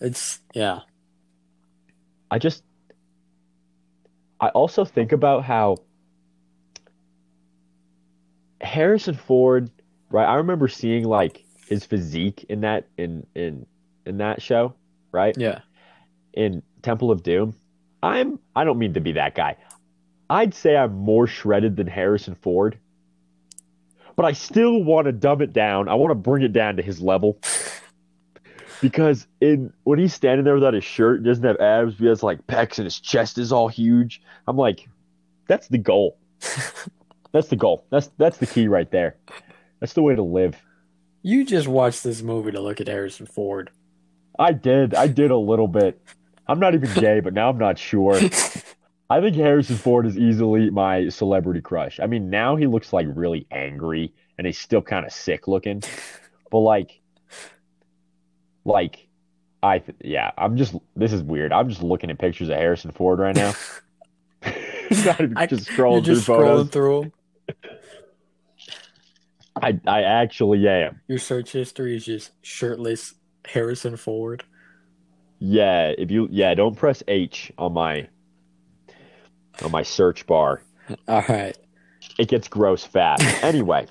It's 0.00 0.40
yeah, 0.54 0.80
I 2.30 2.38
just 2.38 2.62
I 4.40 4.48
also 4.50 4.84
think 4.84 5.12
about 5.12 5.44
how 5.44 5.78
Harrison 8.60 9.14
Ford, 9.14 9.70
right? 10.10 10.26
I 10.26 10.34
remember 10.34 10.68
seeing 10.68 11.04
like 11.04 11.44
his 11.66 11.84
physique 11.84 12.44
in 12.48 12.60
that 12.60 12.86
in 12.96 13.26
in 13.34 13.66
in 14.06 14.18
that 14.18 14.40
show, 14.40 14.74
right? 15.12 15.36
yeah. 15.36 15.60
In 16.38 16.62
Temple 16.82 17.10
of 17.10 17.22
Doom. 17.22 17.54
I'm 18.02 18.38
I 18.54 18.64
don't 18.64 18.78
mean 18.78 18.94
to 18.94 19.00
be 19.00 19.12
that 19.12 19.34
guy. 19.34 19.56
I'd 20.30 20.54
say 20.54 20.76
I'm 20.76 20.94
more 20.94 21.26
shredded 21.26 21.76
than 21.76 21.86
Harrison 21.86 22.36
Ford. 22.36 22.78
But 24.14 24.24
I 24.24 24.32
still 24.32 24.82
want 24.82 25.06
to 25.06 25.12
dumb 25.12 25.42
it 25.42 25.52
down. 25.52 25.88
I 25.88 25.94
want 25.94 26.10
to 26.12 26.14
bring 26.14 26.42
it 26.42 26.52
down 26.52 26.76
to 26.76 26.82
his 26.82 27.00
level. 27.00 27.38
Because 28.80 29.26
in 29.40 29.72
when 29.82 29.98
he's 29.98 30.14
standing 30.14 30.44
there 30.44 30.54
without 30.54 30.74
his 30.74 30.84
shirt, 30.84 31.20
he 31.20 31.26
doesn't 31.26 31.44
have 31.44 31.60
abs, 31.60 31.98
he 31.98 32.06
has 32.06 32.22
like 32.22 32.46
pecs 32.46 32.78
and 32.78 32.84
his 32.84 33.00
chest 33.00 33.38
is 33.38 33.50
all 33.50 33.66
huge. 33.66 34.22
I'm 34.46 34.56
like, 34.56 34.88
that's 35.48 35.66
the 35.66 35.78
goal. 35.78 36.18
That's 37.32 37.48
the 37.48 37.56
goal. 37.56 37.84
That's 37.90 38.08
that's 38.16 38.38
the 38.38 38.46
key 38.46 38.68
right 38.68 38.90
there. 38.90 39.16
That's 39.80 39.92
the 39.92 40.00
way 40.00 40.14
to 40.14 40.22
live. 40.22 40.56
You 41.22 41.44
just 41.44 41.68
watched 41.68 42.02
this 42.02 42.22
movie 42.22 42.52
to 42.52 42.60
look 42.60 42.80
at 42.80 42.88
Harrison 42.88 43.26
Ford. 43.26 43.70
I 44.38 44.52
did. 44.52 44.94
I 44.94 45.08
did 45.08 45.30
a 45.30 45.36
little 45.36 45.68
bit. 45.68 46.00
I'm 46.48 46.58
not 46.58 46.74
even 46.74 46.92
gay, 46.94 47.20
but 47.20 47.34
now 47.34 47.50
I'm 47.50 47.58
not 47.58 47.78
sure. 47.78 48.18
I 49.10 49.20
think 49.20 49.36
Harrison 49.36 49.76
Ford 49.76 50.06
is 50.06 50.18
easily 50.18 50.70
my 50.70 51.08
celebrity 51.08 51.60
crush. 51.60 51.98
I 52.00 52.06
mean, 52.06 52.30
now 52.30 52.56
he 52.56 52.66
looks 52.66 52.92
like 52.92 53.06
really 53.14 53.46
angry 53.50 54.12
and 54.36 54.46
he's 54.46 54.58
still 54.58 54.82
kind 54.82 55.06
of 55.06 55.12
sick 55.12 55.48
looking. 55.48 55.82
But 56.50 56.58
like 56.58 57.00
like 58.64 59.06
I 59.62 59.78
th- 59.80 59.98
yeah, 60.02 60.30
I'm 60.36 60.56
just 60.56 60.74
this 60.94 61.12
is 61.12 61.22
weird. 61.22 61.52
I'm 61.52 61.68
just 61.68 61.82
looking 61.82 62.10
at 62.10 62.18
pictures 62.18 62.48
of 62.48 62.56
Harrison 62.56 62.90
Ford 62.90 63.18
right 63.18 63.34
now. 63.34 63.54
not 65.04 65.20
even 65.20 65.36
I- 65.36 65.46
just 65.46 65.68
scrolling 65.68 66.04
just 66.04 66.26
through 66.26 66.36
photos. 66.36 66.70
scrolling. 66.70 67.12
I 69.60 69.80
I 69.86 70.02
actually 70.02 70.68
am. 70.68 71.00
Your 71.08 71.18
search 71.18 71.52
history 71.52 71.96
is 71.96 72.04
just 72.04 72.30
shirtless 72.42 73.14
Harrison 73.46 73.96
Ford. 73.96 74.44
Yeah, 75.38 75.92
if 75.96 76.10
you 76.10 76.28
yeah, 76.30 76.54
don't 76.54 76.76
press 76.76 77.02
H 77.06 77.52
on 77.58 77.72
my 77.72 78.08
on 79.62 79.70
my 79.70 79.82
search 79.82 80.26
bar. 80.26 80.62
All 81.06 81.24
right. 81.28 81.56
It 82.18 82.28
gets 82.28 82.48
gross 82.48 82.84
fast. 82.84 83.22
Anyway, 83.44 83.86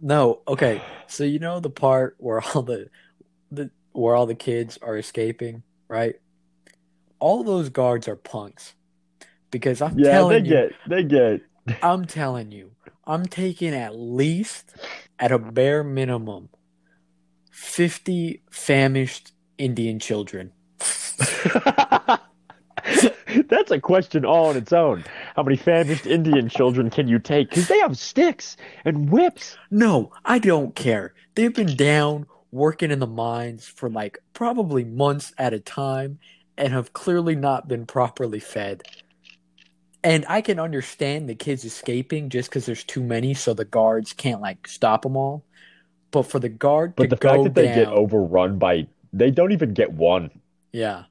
No, 0.00 0.40
okay. 0.48 0.80
So 1.06 1.24
you 1.24 1.38
know 1.38 1.60
the 1.60 1.70
part 1.70 2.16
where 2.18 2.40
all 2.40 2.62
the 2.62 2.88
the 3.50 3.70
where 3.92 4.14
all 4.14 4.26
the 4.26 4.34
kids 4.34 4.78
are 4.80 4.96
escaping, 4.96 5.62
right? 5.88 6.14
All 7.18 7.44
those 7.44 7.68
guards 7.68 8.08
are 8.08 8.16
punks. 8.16 8.74
Because 9.50 9.82
I'm 9.82 9.98
yeah, 9.98 10.22
they 10.28 10.40
telling 10.40 10.44
you, 10.44 10.50
get 10.50 10.72
they 10.88 11.02
get 11.04 11.40
I'm 11.82 12.06
telling 12.06 12.52
you, 12.52 12.72
I'm 13.04 13.26
taking 13.26 13.74
at 13.74 13.96
least 13.96 14.74
at 15.18 15.32
a 15.32 15.38
bare 15.38 15.84
minimum 15.84 16.48
50 17.50 18.42
famished 18.50 19.32
Indian 19.60 19.98
children. 19.98 20.52
That's 23.48 23.70
a 23.70 23.78
question 23.78 24.24
all 24.24 24.46
on 24.46 24.56
its 24.56 24.72
own. 24.72 25.04
How 25.36 25.42
many 25.42 25.56
famished 25.56 26.06
Indian 26.06 26.48
children 26.48 26.88
can 26.90 27.06
you 27.06 27.18
take? 27.18 27.50
Because 27.50 27.68
they 27.68 27.78
have 27.78 27.98
sticks 27.98 28.56
and 28.84 29.10
whips. 29.10 29.56
No, 29.70 30.12
I 30.24 30.38
don't 30.38 30.74
care. 30.74 31.14
They've 31.34 31.54
been 31.54 31.76
down 31.76 32.26
working 32.50 32.90
in 32.90 32.98
the 32.98 33.06
mines 33.06 33.66
for 33.68 33.88
like 33.90 34.18
probably 34.32 34.84
months 34.84 35.32
at 35.38 35.52
a 35.52 35.60
time 35.60 36.18
and 36.56 36.72
have 36.72 36.92
clearly 36.92 37.36
not 37.36 37.68
been 37.68 37.86
properly 37.86 38.40
fed. 38.40 38.82
And 40.02 40.24
I 40.28 40.40
can 40.40 40.58
understand 40.58 41.28
the 41.28 41.34
kids 41.34 41.64
escaping 41.64 42.30
just 42.30 42.48
because 42.48 42.64
there's 42.64 42.84
too 42.84 43.02
many, 43.02 43.34
so 43.34 43.52
the 43.52 43.66
guards 43.66 44.14
can't 44.14 44.40
like 44.40 44.66
stop 44.66 45.02
them 45.02 45.16
all. 45.16 45.44
But 46.10 46.22
for 46.22 46.38
the 46.38 46.48
guard 46.48 46.96
But 46.96 47.04
to 47.04 47.08
the 47.10 47.16
go 47.16 47.28
fact 47.28 47.44
that 47.44 47.54
they 47.54 47.74
get 47.74 47.88
overrun 47.88 48.58
by 48.58 48.88
they 49.12 49.30
don't 49.30 49.52
even 49.52 49.74
get 49.74 49.92
one. 49.92 50.30
yeah, 50.72 51.04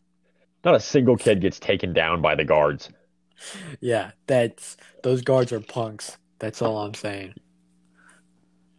Not 0.64 0.76
a 0.76 0.80
single 0.80 1.18
kid 1.18 1.42
gets 1.42 1.60
taken 1.60 1.94
down 1.94 2.22
by 2.22 2.36
the 2.36 2.46
guards. 2.46 2.90
yeah, 3.82 4.12
that's 4.28 4.78
those 5.04 5.22
guards 5.22 5.52
are 5.52 5.60
punks. 5.62 6.18
That's 6.40 6.62
all 6.62 6.78
I'm 6.80 6.94
saying. 6.94 7.34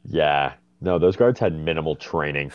Yeah. 0.05 0.55
No, 0.81 0.99
those 0.99 1.17
guards 1.17 1.39
had 1.41 1.55
minimal 1.55 1.97
training. 1.97 2.53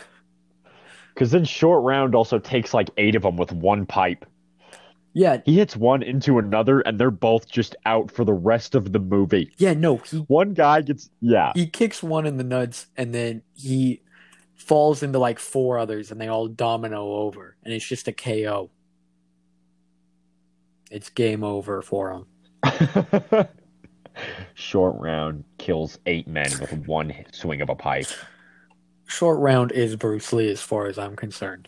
Because 1.13 1.31
then 1.31 1.45
short 1.45 1.83
round 1.83 2.15
also 2.15 2.39
takes 2.39 2.73
like 2.73 2.89
eight 2.97 3.15
of 3.15 3.21
them 3.21 3.37
with 3.37 3.51
one 3.51 3.85
pipe. 3.85 4.25
Yeah, 5.13 5.37
He 5.45 5.55
hits 5.55 5.77
one 5.77 6.03
into 6.03 6.39
another, 6.39 6.81
and 6.81 6.99
they're 6.99 7.09
both 7.09 7.47
just 7.49 7.73
out 7.85 8.11
for 8.11 8.25
the 8.25 8.33
rest 8.33 8.75
of 8.75 8.91
the 8.91 8.99
movie. 8.99 9.49
yeah, 9.57 9.73
no, 9.73 9.97
he 9.97 10.17
One 10.27 10.53
guy 10.53 10.81
gets, 10.81 11.09
yeah, 11.21 11.53
he 11.55 11.67
kicks 11.67 12.03
one 12.03 12.25
in 12.25 12.35
the 12.35 12.43
nuts 12.43 12.87
and 12.97 13.13
then 13.15 13.41
he 13.53 14.01
falls 14.55 15.03
into 15.03 15.19
like 15.19 15.39
four 15.39 15.77
others 15.77 16.11
and 16.11 16.19
they 16.19 16.27
all 16.27 16.47
domino 16.47 17.13
over 17.13 17.55
and 17.63 17.73
it's 17.73 17.85
just 17.85 18.07
a 18.07 18.13
KO. 18.13 18.69
It's 20.91 21.09
game 21.09 21.43
over 21.43 21.81
for 21.81 22.11
him. 22.11 22.25
Short 24.53 24.95
round 24.99 25.43
kills 25.57 25.99
eight 26.05 26.27
men 26.27 26.49
with 26.59 26.73
one 26.87 27.13
swing 27.31 27.61
of 27.61 27.69
a 27.69 27.75
pipe. 27.75 28.07
Short 29.07 29.39
round 29.39 29.71
is 29.71 29.95
Bruce 29.95 30.31
Lee 30.31 30.49
as 30.49 30.61
far 30.61 30.87
as 30.87 30.97
I'm 30.97 31.15
concerned. 31.15 31.67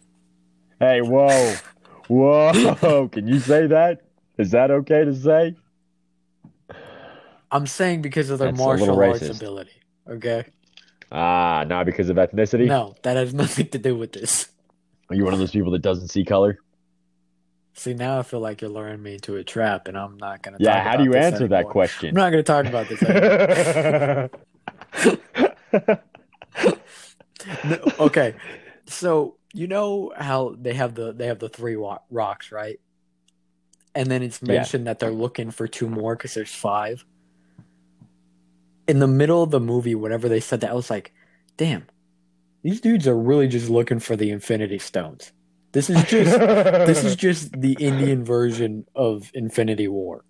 Hey, 0.80 1.02
whoa, 1.02 1.56
whoa! 2.08 3.10
Can 3.10 3.28
you 3.28 3.39
say 3.39 3.67
that? 3.67 4.02
Is 4.38 4.52
that 4.52 4.71
okay 4.71 5.04
to 5.04 5.15
say? 5.15 5.56
I'm 7.52 7.67
saying 7.67 8.02
because 8.02 8.30
of 8.30 8.39
their 8.39 8.52
That's 8.52 8.60
martial 8.60 9.02
arts 9.02 9.28
ability. 9.28 9.71
Okay? 10.10 10.45
Ah, 11.12 11.63
not 11.67 11.86
because 11.86 12.10
of 12.10 12.17
ethnicity. 12.17 12.67
No, 12.67 12.96
that 13.04 13.15
has 13.17 13.34
nothing 13.43 13.67
to 13.70 13.78
do 13.78 13.96
with 13.98 14.12
this. 14.13 14.50
Are 15.10 15.15
you 15.15 15.24
one 15.24 15.34
of 15.34 15.39
those 15.39 15.52
people 15.52 15.72
that 15.72 15.82
doesn't 15.82 16.10
see 16.10 16.26
color? 16.26 16.58
See, 17.74 17.93
now 17.93 18.20
I 18.20 18.24
feel 18.24 18.39
like 18.39 18.62
you're 18.62 18.72
luring 18.72 19.02
me 19.04 19.13
into 19.13 19.36
a 19.36 19.43
trap 19.43 19.88
and 19.88 19.98
I'm 19.98 20.17
not 20.17 20.41
going 20.41 20.58
to 20.58 20.63
Yeah. 20.63 20.74
talk 20.76 20.84
How 20.84 20.89
about 20.96 20.98
do 20.98 21.04
you 21.04 21.13
answer 21.15 21.48
that 21.48 21.65
anymore. 21.65 21.88
I'm 22.04 22.13
not 22.15 22.32
going 22.32 22.43
to 22.43 22.43
talk 22.43 22.65
about 22.65 22.89
this. 22.89 24.30
No, 27.63 27.78
okay. 28.00 28.36
So 28.88 29.38
you 29.54 29.67
know 29.67 30.12
how 30.17 30.56
they 30.60 30.74
have 30.74 30.96
the 30.96 31.13
they 31.13 31.28
have 31.28 31.39
the 31.39 31.50
three 31.50 31.78
rocks, 32.10 32.52
right? 32.52 32.80
And 33.96 34.10
then 34.10 34.24
it's 34.24 34.41
Yeah. 34.41 34.48
mentioned 34.56 34.88
that 34.88 35.00
they're 35.00 35.12
looking 35.12 35.52
for 35.52 35.67
two 35.67 35.88
more 35.89 36.15
because 36.15 36.34
there's 36.34 36.54
five. 36.54 37.06
In 38.88 39.00
the 39.00 39.08
middle 39.08 39.43
of 39.43 39.52
the 39.52 39.60
movie, 39.60 39.95
whenever 39.95 40.30
they 40.30 40.39
said 40.39 40.62
that, 40.62 40.71
I 40.71 40.73
was 40.73 40.89
like, 40.89 41.13
"Damn, 41.58 41.88
these 42.63 42.82
dudes 42.82 43.08
are 43.08 43.17
really 43.17 43.47
just 43.47 43.69
looking 43.69 44.00
for 44.00 44.15
the 44.15 44.30
Infinity 44.32 44.80
Stones." 44.80 45.32
This 45.73 45.89
is 45.89 46.04
just 46.06 46.39
this 46.39 47.04
is 47.04 47.15
just 47.28 47.60
the 47.60 47.78
Indian 47.80 48.23
version 48.23 48.86
of 48.95 49.30
Infinity 49.34 49.88
War. 49.88 50.23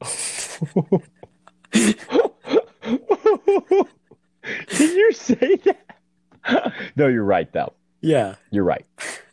Did 1.72 1.96
you 4.78 5.12
say 5.12 5.56
that? 5.56 6.72
No, 6.96 7.06
you're 7.08 7.24
right 7.24 7.52
though. 7.52 7.74
Yeah, 8.00 8.36
You're 8.50 8.64
right. 8.64 8.86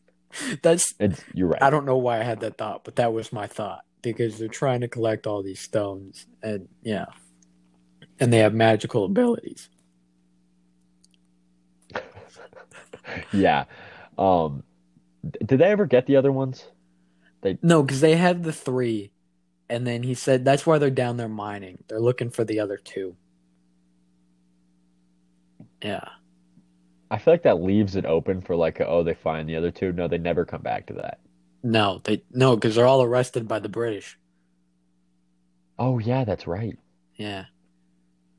that's 0.62 0.94
It's, 1.00 1.24
you're 1.34 1.48
right. 1.48 1.64
I 1.64 1.70
don't 1.70 1.86
know 1.86 1.98
why 1.98 2.20
I 2.20 2.24
had 2.24 2.42
that 2.42 2.58
thought, 2.58 2.84
but 2.84 2.98
that 2.98 3.14
was 3.14 3.32
my 3.32 3.48
thought 3.48 3.86
because 4.02 4.38
they're 4.38 4.50
trying 4.50 4.82
to 4.82 4.88
collect 4.88 5.26
all 5.26 5.42
these 5.42 5.60
stones, 5.62 6.26
and 6.44 6.68
yeah, 6.82 7.06
and 8.20 8.32
they 8.34 8.40
have 8.40 8.54
magical 8.54 9.06
abilities. 9.06 9.70
Yeah. 13.32 13.66
Um, 14.18 14.64
did 15.46 15.60
they 15.60 15.66
ever 15.66 15.86
get 15.86 16.06
the 16.08 16.16
other 16.18 16.32
ones? 16.32 16.66
They 17.42 17.58
No, 17.62 17.84
because 17.84 18.02
they 18.02 18.16
had 18.16 18.44
the 18.44 18.54
three, 18.54 19.12
and 19.70 19.86
then 19.88 20.04
he 20.04 20.14
said 20.14 20.44
that's 20.46 20.66
why 20.66 20.78
they're 20.78 20.90
down 20.90 21.18
there 21.18 21.28
mining. 21.30 21.84
They're 21.88 22.00
looking 22.02 22.30
for 22.30 22.44
the 22.44 22.60
other 22.60 22.78
two. 22.78 23.16
Yeah, 25.84 26.04
I 27.12 27.18
feel 27.20 27.34
like 27.34 27.44
that 27.44 27.62
leaves 27.62 27.96
it 27.96 28.06
open 28.06 28.42
for 28.42 28.56
like, 28.56 28.82
oh, 28.82 29.04
they 29.04 29.14
find 29.14 29.48
the 29.48 29.56
other 29.58 29.72
two. 29.72 29.92
No, 29.94 30.08
they 30.08 30.18
never 30.18 30.46
come 30.46 30.62
back 30.62 30.88
to 30.88 30.94
that. 30.94 31.20
no, 31.64 32.02
they 32.04 32.24
no, 32.32 32.56
because 32.56 32.76
they're 32.76 32.88
all 32.88 33.04
arrested 33.04 33.48
by 33.48 33.60
the 33.60 33.70
British. 33.70 34.18
Oh 35.80 36.00
yeah, 36.00 36.24
that's 36.26 36.48
right. 36.48 36.78
Yeah, 37.16 37.46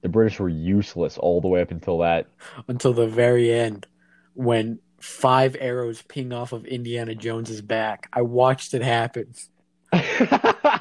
The 0.01 0.09
British 0.09 0.39
were 0.39 0.49
useless 0.49 1.19
all 1.19 1.41
the 1.41 1.49
way 1.49 1.61
up 1.61 1.71
until 1.71 1.99
that. 1.99 2.27
until 2.69 2.93
the 2.93 3.07
very 3.07 3.53
end 3.53 3.87
when 4.35 4.79
five 5.01 5.57
arrows 5.59 6.03
ping 6.03 6.33
off 6.33 6.53
of 6.53 6.65
Indiana 6.67 7.15
Jones's 7.15 7.63
back. 7.63 8.09
I 8.13 8.23
watched 8.23 8.75
it 8.75 8.83
happen. 8.83 9.35
yeah, 9.93 10.81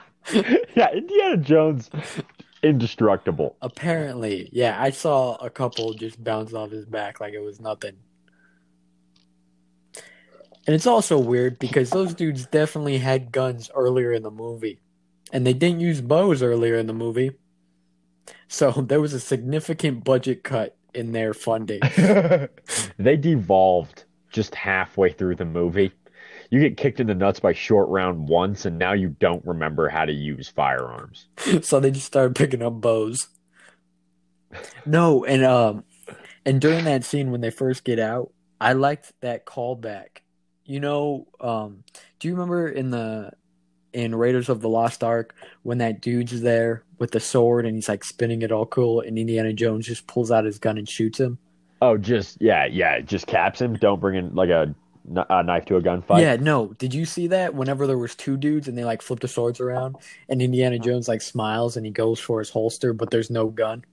Indiana 0.94 1.38
Jones, 1.38 1.90
indestructible. 2.64 3.56
Apparently, 3.62 4.50
yeah, 4.52 4.82
I 4.82 4.90
saw 4.90 5.36
a 5.36 5.50
couple 5.50 5.94
just 5.94 6.24
bounce 6.24 6.54
off 6.54 6.72
his 6.72 6.86
back 6.86 7.20
like 7.20 7.34
it 7.34 7.40
was 7.40 7.60
nothing. 7.60 7.96
And 10.68 10.76
it's 10.76 10.88
also 10.88 11.18
weird 11.18 11.60
because 11.60 11.92
those 11.92 12.14
dudes 12.14 12.46
definitely 12.46 12.98
had 12.98 13.32
guns 13.32 13.72
earlier 13.74 14.12
in 14.12 14.22
the 14.22 14.32
movie. 14.32 14.80
And 15.32 15.48
they 15.48 15.54
didn't 15.54 15.80
use 15.80 16.02
bows 16.02 16.44
earlier 16.44 16.76
in 16.76 16.88
the 16.88 16.94
movie. 16.94 17.32
So 18.48 18.72
there 18.88 19.02
was 19.02 19.14
a 19.14 19.20
significant 19.20 20.04
budget 20.04 20.44
cut 20.44 20.76
in 20.94 21.12
their 21.12 21.34
funding. 21.34 21.82
they 22.98 23.18
devolved 23.18 24.06
just 24.32 24.56
halfway 24.56 25.12
through 25.12 25.36
the 25.36 25.46
movie. 25.46 25.92
You 26.50 26.60
get 26.60 26.78
kicked 26.78 27.00
in 27.00 27.08
the 27.08 27.16
nuts 27.16 27.40
by 27.40 27.54
short 27.54 27.90
round 27.90 28.30
once, 28.30 28.66
and 28.66 28.78
now 28.78 28.94
you 28.94 29.10
don't 29.10 29.46
remember 29.46 29.90
how 29.90 30.06
to 30.06 30.14
use 30.14 30.48
firearms. 30.48 31.28
so 31.62 31.80
they 31.80 31.92
just 31.92 32.06
started 32.06 32.36
picking 32.36 32.62
up 32.62 32.80
bows. 32.80 33.28
No, 34.86 35.26
and 35.26 35.44
um, 35.44 35.84
and 36.46 36.62
during 36.62 36.86
that 36.86 37.04
scene 37.04 37.32
when 37.32 37.42
they 37.42 37.50
first 37.50 37.84
get 37.84 38.00
out, 38.00 38.32
I 38.62 38.74
liked 38.74 39.12
that 39.22 39.46
callback. 39.46 40.22
You 40.64 40.80
know, 40.80 41.28
um, 41.42 41.84
do 42.20 42.30
you 42.30 42.34
remember 42.34 42.70
in 42.70 42.92
the 42.92 43.32
in 43.92 44.16
Raiders 44.16 44.48
of 44.48 44.62
the 44.62 44.70
Lost 44.70 45.04
Ark 45.04 45.36
when 45.64 45.80
that 45.80 46.02
dude's 46.02 46.42
there 46.42 46.84
with 47.00 47.12
the 47.12 47.20
sword 47.20 47.66
and 47.66 47.76
he's 47.76 47.90
like 47.90 48.04
spinning 48.04 48.42
it 48.42 48.52
all 48.52 48.66
cool, 48.66 49.02
and 49.02 49.18
Indiana 49.18 49.54
Jones 49.54 49.86
just 49.86 50.08
pulls 50.08 50.32
out 50.32 50.46
his 50.46 50.60
gun 50.60 50.78
and 50.78 50.88
shoots 50.90 51.20
him? 51.20 51.38
Oh, 51.82 51.98
just 51.98 52.38
yeah, 52.42 52.66
yeah, 52.66 53.00
just 53.02 53.28
caps 53.28 53.62
him. 53.62 53.76
Don't 53.76 54.00
bring 54.00 54.16
in 54.16 54.34
like 54.34 54.50
a, 54.50 54.74
a 55.30 55.44
knife 55.44 55.66
to 55.66 55.76
a 55.76 55.82
gunfight. 55.82 56.22
Yeah, 56.22 56.36
no. 56.38 56.74
Did 56.80 56.94
you 56.94 57.06
see 57.06 57.28
that? 57.28 57.54
Whenever 57.54 57.86
there 57.86 57.98
was 58.00 58.16
two 58.16 58.36
dudes 58.36 58.68
and 58.68 58.76
they 58.78 58.84
like 58.84 59.02
flip 59.04 59.20
the 59.20 59.28
swords 59.28 59.60
around, 59.60 59.96
and 60.28 60.42
Indiana 60.42 60.80
Jones 60.80 61.08
like 61.08 61.22
smiles 61.22 61.78
and 61.78 61.86
he 61.86 61.92
goes 61.92 62.20
for 62.20 62.40
his 62.40 62.50
holster, 62.50 62.94
but 62.94 63.12
there's 63.12 63.30
no 63.30 63.48
gun. 63.48 63.86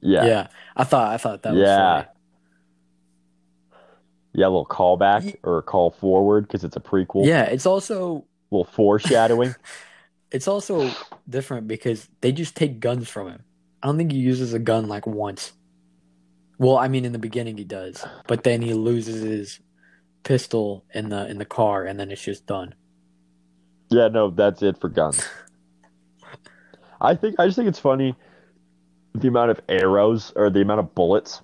Yeah, 0.00 0.24
Yeah, 0.24 0.46
I 0.76 0.84
thought 0.84 1.12
I 1.12 1.16
thought 1.16 1.42
that 1.42 1.52
was 1.52 1.60
yeah, 1.60 2.02
funny. 2.02 2.06
yeah. 4.32 4.46
A 4.46 4.48
little 4.48 4.66
callback 4.66 5.36
or 5.44 5.58
a 5.58 5.62
call 5.62 5.90
forward 5.90 6.46
because 6.46 6.64
it's 6.64 6.76
a 6.76 6.80
prequel. 6.80 7.26
Yeah, 7.26 7.44
it's 7.44 7.66
also 7.66 8.24
A 8.50 8.54
little 8.54 8.64
foreshadowing. 8.72 9.54
it's 10.32 10.48
also 10.48 10.90
different 11.28 11.68
because 11.68 12.08
they 12.20 12.32
just 12.32 12.56
take 12.56 12.80
guns 12.80 13.08
from 13.08 13.28
him. 13.28 13.44
I 13.82 13.86
don't 13.86 13.98
think 13.98 14.12
he 14.12 14.18
uses 14.18 14.54
a 14.54 14.58
gun 14.58 14.88
like 14.88 15.06
once. 15.06 15.52
Well, 16.58 16.78
I 16.78 16.88
mean 16.88 17.04
in 17.04 17.12
the 17.12 17.18
beginning 17.18 17.56
he 17.58 17.64
does, 17.64 18.04
but 18.26 18.44
then 18.44 18.62
he 18.62 18.74
loses 18.74 19.22
his 19.22 19.60
pistol 20.22 20.84
in 20.94 21.08
the 21.08 21.28
in 21.28 21.38
the 21.38 21.44
car 21.44 21.84
and 21.84 21.98
then 21.98 22.10
it's 22.10 22.22
just 22.22 22.46
done. 22.46 22.74
Yeah, 23.90 24.08
no, 24.08 24.30
that's 24.30 24.62
it 24.62 24.78
for 24.78 24.88
guns. 24.88 25.26
I 27.00 27.14
think 27.14 27.36
I 27.38 27.46
just 27.46 27.56
think 27.56 27.68
it's 27.68 27.80
funny 27.80 28.14
the 29.14 29.28
amount 29.28 29.50
of 29.50 29.60
arrows 29.68 30.32
or 30.36 30.48
the 30.48 30.62
amount 30.62 30.80
of 30.80 30.94
bullets 30.94 31.42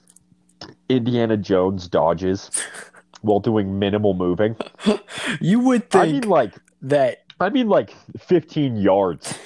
Indiana 0.89 1.37
Jones 1.37 1.89
dodges 1.89 2.51
while 3.21 3.41
doing 3.41 3.79
minimal 3.79 4.15
moving. 4.15 4.57
You 5.41 5.61
would 5.61 5.83
I 5.95 6.07
think 6.07 6.25
mean 6.25 6.31
like 6.31 6.55
that 6.83 7.25
I 7.41 7.51
mean 7.51 7.69
like 7.69 7.95
15 8.19 8.77
yards. 8.77 9.39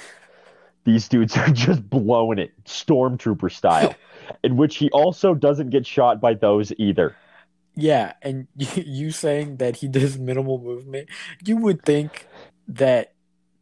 These 0.85 1.07
dudes 1.07 1.37
are 1.37 1.49
just 1.51 1.89
blowing 1.89 2.39
it 2.39 2.51
stormtrooper 2.65 3.51
style. 3.51 3.95
In 4.43 4.55
which 4.57 4.77
he 4.77 4.89
also 4.91 5.33
doesn't 5.33 5.69
get 5.69 5.85
shot 5.85 6.21
by 6.21 6.33
those 6.33 6.71
either. 6.77 7.15
yeah, 7.75 8.13
and 8.21 8.47
you, 8.55 9.11
saying 9.11 9.57
that 9.57 9.77
he 9.77 9.87
does 9.87 10.17
minimal 10.17 10.59
movement, 10.59 11.09
you 11.45 11.57
would 11.57 11.83
think 11.83 12.27
that 12.67 13.13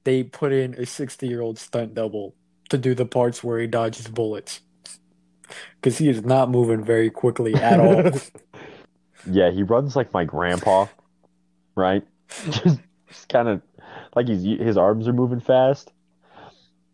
they 0.04 0.24
put 0.24 0.52
in 0.52 0.74
a 0.76 0.82
60-year-old 0.82 1.58
stunt 1.58 1.96
double 1.96 2.36
to 2.70 2.78
do 2.78 2.94
the 2.94 3.06
parts 3.06 3.44
where 3.44 3.60
he 3.60 3.68
dodges 3.68 4.08
bullets. 4.08 4.62
Cuz 5.82 5.98
he 5.98 6.10
is 6.10 6.24
not 6.24 6.50
moving 6.50 6.84
very 6.84 7.10
quickly 7.10 7.60
at 7.60 7.80
all. 7.80 8.12
Yeah, 9.26 9.52
he 9.52 9.64
runs 9.64 9.96
like 9.96 10.14
my 10.14 10.26
grandpa, 10.26 10.88
right? 11.76 12.04
Just, 12.50 12.80
just 13.08 13.30
kind 13.30 13.48
of 13.48 13.62
like 14.16 14.28
he's 14.28 14.44
his 14.60 14.78
arms 14.78 15.08
are 15.08 15.14
moving 15.14 15.40
fast. 15.40 15.92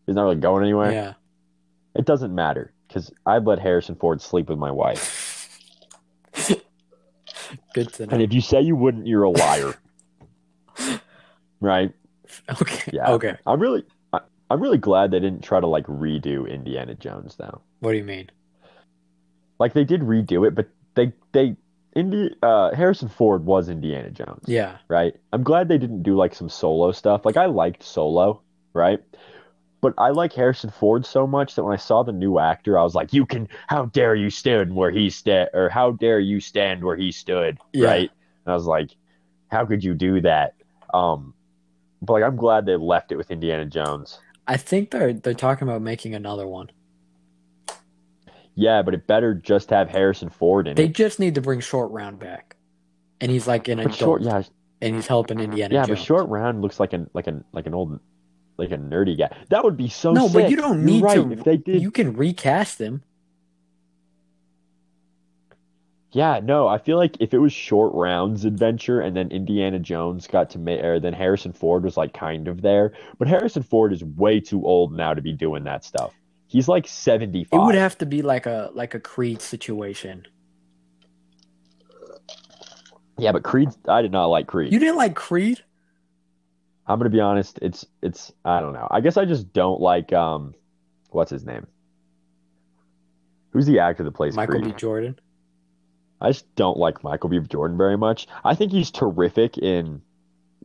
He's 0.05 0.15
not 0.15 0.23
really 0.23 0.35
going 0.35 0.63
anywhere. 0.63 0.91
Yeah. 0.91 1.13
It 1.95 2.05
doesn't 2.05 2.33
matter 2.33 2.73
because 2.87 3.11
I'd 3.25 3.45
let 3.45 3.59
Harrison 3.59 3.95
Ford 3.95 4.21
sleep 4.21 4.49
with 4.49 4.57
my 4.57 4.71
wife. 4.71 5.49
Good 7.73 7.93
to 7.93 8.07
And 8.09 8.21
if 8.21 8.33
you 8.33 8.41
say 8.41 8.61
you 8.61 8.75
wouldn't, 8.75 9.07
you're 9.07 9.23
a 9.23 9.29
liar, 9.29 9.75
right? 11.59 11.91
Okay. 12.61 12.91
Yeah. 12.93 13.11
Okay. 13.11 13.37
I'm 13.45 13.59
really, 13.59 13.83
I, 14.13 14.19
I'm 14.49 14.61
really 14.61 14.77
glad 14.77 15.11
they 15.11 15.19
didn't 15.19 15.43
try 15.43 15.59
to 15.59 15.67
like 15.67 15.85
redo 15.85 16.49
Indiana 16.49 16.95
Jones 16.95 17.35
though. 17.35 17.61
What 17.79 17.91
do 17.91 17.97
you 17.97 18.03
mean? 18.03 18.29
Like 19.59 19.73
they 19.73 19.83
did 19.83 20.01
redo 20.01 20.47
it, 20.47 20.55
but 20.55 20.67
they 20.95 21.13
they 21.31 21.55
Indi 21.95 22.35
uh, 22.43 22.73
Harrison 22.75 23.09
Ford 23.09 23.45
was 23.45 23.69
Indiana 23.69 24.09
Jones. 24.11 24.43
Yeah. 24.47 24.77
right? 24.87 25.15
I'm 25.33 25.43
glad 25.43 25.67
they 25.67 25.77
didn't 25.77 26.03
do 26.03 26.15
like 26.15 26.35
some 26.35 26.49
solo 26.49 26.91
stuff. 26.91 27.25
Like 27.25 27.37
I 27.37 27.45
liked 27.45 27.83
Solo, 27.83 28.41
right? 28.73 28.99
But 29.81 29.93
I 29.97 30.09
like 30.09 30.33
Harrison 30.33 30.69
Ford 30.71 31.05
so 31.05 31.27
much 31.27 31.55
that 31.55 31.63
when 31.63 31.73
I 31.73 31.77
saw 31.77 32.03
the 32.03 32.11
new 32.11 32.39
actor, 32.39 32.77
I 32.77 32.83
was 32.83 32.95
like, 32.95 33.13
"You 33.13 33.25
can, 33.25 33.47
how 33.67 33.85
dare 33.85 34.15
you 34.15 34.29
stand 34.29 34.75
where 34.75 34.91
he 34.91 35.09
stood, 35.09 35.49
or 35.53 35.69
how 35.69 35.91
dare 35.91 36.19
you 36.19 36.39
stand 36.39 36.83
where 36.83 36.95
he 36.95 37.11
stood?" 37.11 37.57
Yeah. 37.73 37.87
Right? 37.87 38.11
And 38.45 38.51
I 38.51 38.55
was 38.55 38.65
like, 38.65 38.89
"How 39.49 39.65
could 39.65 39.83
you 39.83 39.93
do 39.93 40.21
that?" 40.21 40.55
Um, 40.93 41.33
but 42.01 42.13
like, 42.13 42.23
I'm 42.23 42.35
glad 42.35 42.65
they 42.65 42.75
left 42.75 43.11
it 43.11 43.17
with 43.17 43.29
Indiana 43.31 43.65
Jones. 43.65 44.19
I 44.47 44.57
think 44.57 44.91
they're 44.91 45.13
they're 45.13 45.33
talking 45.33 45.67
about 45.67 45.81
making 45.81 46.15
another 46.15 46.47
one. 46.47 46.69
Yeah, 48.59 48.81
but 48.81 48.95
it 48.95 49.05
better 49.05 49.35
just 49.35 49.69
have 49.69 49.87
Harrison 49.87 50.29
Ford 50.29 50.67
in 50.67 50.75
They 50.75 50.85
it. 50.85 50.87
They 50.87 50.93
just 50.93 51.19
need 51.19 51.35
to 51.35 51.41
bring 51.41 51.59
Short 51.59 51.91
Round 51.91 52.17
back, 52.19 52.55
and 53.21 53.31
he's 53.31 53.47
like 53.47 53.67
an 53.67 53.77
But 53.77 53.85
adult, 53.85 53.97
short, 53.99 54.21
yeah, 54.23 54.41
and 54.81 54.95
he's 54.95 55.07
helping 55.07 55.39
Indiana 55.39 55.75
yeah, 55.75 55.85
Jones. 55.85 55.99
but 55.99 56.05
short 56.05 56.27
round 56.29 56.61
looks 56.61 56.79
like 56.79 56.93
an 56.93 57.09
like 57.13 57.27
an 57.27 57.43
like 57.51 57.65
an 57.67 57.73
old 57.73 57.99
like 58.57 58.71
a 58.71 58.77
nerdy 58.77 59.17
guy. 59.17 59.29
That 59.49 59.63
would 59.63 59.77
be 59.77 59.89
so 59.89 60.11
no, 60.11 60.29
but 60.29 60.49
you 60.49 60.57
don't 60.57 60.83
need 60.83 61.03
right. 61.03 61.15
to. 61.15 61.31
If 61.31 61.43
they 61.43 61.57
did, 61.57 61.81
You 61.81 61.91
can 61.91 62.15
recast 62.15 62.79
him. 62.79 63.03
Yeah, 66.13 66.39
no, 66.41 66.67
I 66.67 66.77
feel 66.77 66.97
like 66.97 67.17
if 67.19 67.33
it 67.33 67.37
was 67.37 67.51
short 67.53 67.93
rounds 67.93 68.45
adventure 68.45 69.01
and 69.01 69.15
then 69.15 69.29
Indiana 69.29 69.77
Jones 69.77 70.25
got 70.25 70.49
to 70.51 70.57
make, 70.57 70.81
or 70.83 70.99
then 70.99 71.13
Harrison 71.13 71.51
Ford 71.53 71.83
was 71.83 71.97
like 71.97 72.13
kind 72.13 72.47
of 72.47 72.61
there, 72.61 72.93
but 73.19 73.27
Harrison 73.27 73.61
Ford 73.61 73.91
is 73.93 74.03
way 74.03 74.39
too 74.39 74.65
old 74.65 74.93
now 74.93 75.13
to 75.13 75.21
be 75.21 75.33
doing 75.33 75.65
that 75.65 75.83
stuff. 75.83 76.13
He's 76.47 76.67
like 76.67 76.87
75. 76.87 77.49
It 77.51 77.63
would 77.63 77.75
have 77.75 77.97
to 77.99 78.05
be 78.05 78.21
like 78.21 78.45
a 78.45 78.71
like 78.73 78.93
a 78.93 78.99
Creed 78.99 79.41
situation. 79.41 80.25
Yeah, 83.17 83.31
but 83.31 83.43
Creed, 83.43 83.69
I 83.87 84.01
did 84.01 84.11
not 84.11 84.27
like 84.27 84.47
Creed. 84.47 84.71
You 84.71 84.79
didn't 84.79 84.95
like 84.95 85.15
Creed? 85.15 85.63
I'm 86.85 86.99
gonna 86.99 87.09
be 87.09 87.19
honest, 87.19 87.59
it's 87.61 87.85
it's 88.01 88.31
I 88.45 88.61
don't 88.61 88.73
know. 88.73 88.87
I 88.89 89.01
guess 89.01 89.17
I 89.17 89.25
just 89.25 89.51
don't 89.51 89.81
like 89.81 90.13
um 90.13 90.53
what's 91.09 91.31
his 91.31 91.45
name? 91.45 91.67
Who's 93.51 93.65
the 93.65 93.79
actor 93.79 94.03
that 94.03 94.11
plays 94.11 94.35
Michael 94.35 94.61
Creed? 94.61 94.75
B. 94.75 94.79
Jordan. 94.79 95.19
I 96.21 96.29
just 96.29 96.53
don't 96.55 96.77
like 96.77 97.03
Michael 97.03 97.29
B. 97.29 97.39
Jordan 97.39 97.77
very 97.77 97.97
much. 97.97 98.27
I 98.43 98.55
think 98.55 98.71
he's 98.71 98.89
terrific 98.89 99.57
in 99.57 100.01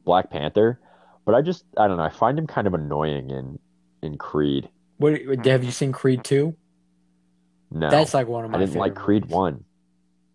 Black 0.05 0.31
Panther, 0.31 0.81
but 1.25 1.35
I 1.35 1.43
just 1.43 1.65
I 1.77 1.89
don't 1.89 1.97
know. 1.97 2.05
I 2.05 2.11
find 2.11 2.39
him 2.39 2.47
kind 2.47 2.67
of 2.67 2.75
annoying 2.75 3.31
in 3.31 3.59
in 4.03 4.17
Creed. 4.17 4.69
What 5.03 5.15
mm-hmm. 5.15 5.49
have 5.49 5.65
you 5.65 5.73
seen 5.73 5.93
Creed 5.93 6.23
two? 6.25 6.57
No, 7.71 7.91
That's 7.91 8.15
like 8.15 8.29
one 8.29 8.45
of 8.45 8.51
my. 8.51 8.59
I 8.59 8.61
didn't 8.61 8.77
like 8.77 8.95
Creed 8.95 9.25
movies. 9.25 9.35
one. 9.35 9.65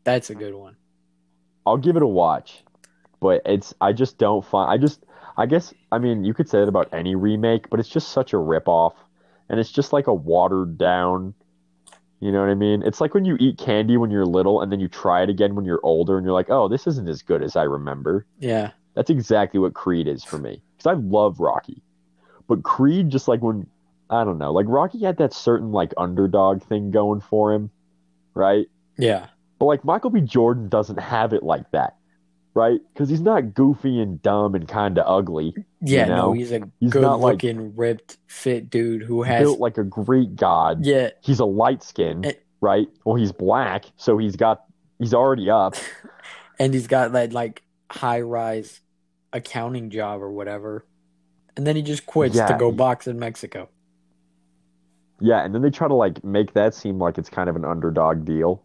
That's 0.04 0.30
a 0.30 0.36
good 0.36 0.54
one. 0.54 0.76
I'll 1.66 1.78
give 1.78 1.96
it 1.96 2.02
a 2.02 2.08
watch, 2.08 2.64
but 3.20 3.42
it's 3.46 3.74
I 3.82 3.94
just 3.94 4.18
don't 4.18 4.46
find 4.46 4.72
I 4.72 4.78
just 4.78 5.04
I 5.38 5.46
guess 5.46 5.74
I 5.92 5.98
mean 5.98 6.24
you 6.24 6.34
could 6.34 6.50
say 6.50 6.60
that 6.60 6.68
about 6.68 6.94
any 6.94 7.16
remake, 7.16 7.70
but 7.70 7.80
it's 7.80 7.90
just 7.90 8.10
such 8.10 8.34
a 8.34 8.38
ripoff, 8.38 8.94
and 9.50 9.60
it's 9.60 9.72
just 9.72 9.94
like 9.94 10.08
a 10.08 10.14
watered 10.14 10.78
down. 10.78 11.34
You 12.20 12.32
know 12.32 12.42
what 12.42 12.50
I 12.50 12.56
mean? 12.56 12.82
It's 12.84 13.00
like 13.00 13.14
when 13.14 13.26
you 13.26 13.38
eat 13.40 13.58
candy 13.58 13.96
when 13.96 14.10
you're 14.10 14.26
little, 14.26 14.62
and 14.62 14.72
then 14.72 14.80
you 14.80 14.88
try 14.88 15.22
it 15.22 15.30
again 15.30 15.56
when 15.56 15.66
you're 15.66 15.82
older, 15.84 16.18
and 16.18 16.26
you're 16.26 16.34
like, 16.34 16.50
oh, 16.50 16.68
this 16.68 16.88
isn't 16.88 17.08
as 17.08 17.22
good 17.22 17.44
as 17.44 17.56
I 17.56 17.64
remember. 17.64 18.26
Yeah. 18.40 18.72
That's 18.96 19.12
exactly 19.12 19.60
what 19.60 19.76
Creed 19.76 20.08
is 20.08 20.24
for 20.24 20.40
me. 20.40 20.64
Because 20.76 20.88
I 20.88 21.00
love 21.00 21.40
Rocky. 21.40 21.84
But 22.48 22.64
Creed, 22.64 23.12
just 23.12 23.28
like 23.28 23.42
when, 23.42 23.68
I 24.10 24.24
don't 24.24 24.38
know, 24.38 24.52
like 24.54 24.66
Rocky 24.70 25.04
had 25.04 25.18
that 25.18 25.34
certain 25.34 25.72
like 25.72 25.94
underdog 25.98 26.64
thing 26.64 26.92
going 26.92 27.22
for 27.22 27.54
him, 27.54 27.70
right? 28.34 28.68
Yeah. 28.98 29.28
But 29.60 29.66
like 29.66 29.84
Michael 29.84 30.10
B. 30.12 30.22
Jordan 30.22 30.70
doesn't 30.70 31.00
have 31.00 31.34
it 31.34 31.44
like 31.44 31.70
that, 31.72 31.96
right? 32.54 32.80
Because 32.94 33.10
he's 33.10 33.22
not 33.22 33.54
goofy 33.54 34.00
and 34.02 34.22
dumb 34.22 34.56
and 34.56 34.68
kind 34.68 34.98
of 34.98 35.06
ugly. 35.08 35.54
Yeah. 35.82 36.04
You 36.04 36.10
know? 36.10 36.16
no, 36.28 36.34
he's 36.34 36.52
a 36.52 36.62
He's 36.80 36.94
not 36.94 37.20
like 37.20 37.40
good-looking, 37.40 37.76
ripped, 37.76 38.18
fit 38.28 38.70
dude 38.70 39.02
who 39.02 39.24
has. 39.24 39.42
built 39.42 39.60
like 39.60 39.78
a 39.78 39.84
Greek 39.84 40.36
god. 40.36 40.86
Yeah. 40.86 41.10
He's 41.22 41.40
a 41.40 41.46
light 41.46 41.84
skin, 41.84 42.24
right? 42.62 42.88
Well, 43.04 43.16
he's 43.16 43.32
black, 43.32 43.86
so 43.98 44.18
he's 44.18 44.36
got 44.36 44.64
he's 45.00 45.14
already 45.14 45.50
up. 45.50 45.76
and 46.60 46.74
he's 46.74 46.88
got 46.88 47.12
that 47.12 47.34
like 47.34 47.64
high 47.92 48.22
rise 48.22 48.80
accounting 49.34 49.90
job 49.90 50.22
or 50.22 50.32
whatever. 50.32 50.86
And 51.56 51.66
then 51.68 51.76
he 51.76 51.82
just 51.82 52.06
quits 52.06 52.36
Yeah, 52.36 52.48
to 52.48 52.58
go 52.58 52.70
he- 52.72 52.78
box 52.78 53.08
in 53.08 53.18
Mexico. 53.20 53.70
Yeah, 55.20 55.44
and 55.44 55.54
then 55.54 55.62
they 55.62 55.70
try 55.70 55.88
to 55.88 55.94
like 55.94 56.24
make 56.24 56.54
that 56.54 56.74
seem 56.74 57.00
like 57.00 57.18
it's 57.18 57.30
kind 57.30 57.50
of 57.50 57.56
an 57.56 57.66
underdog 57.66 58.26
deal. 58.26 58.64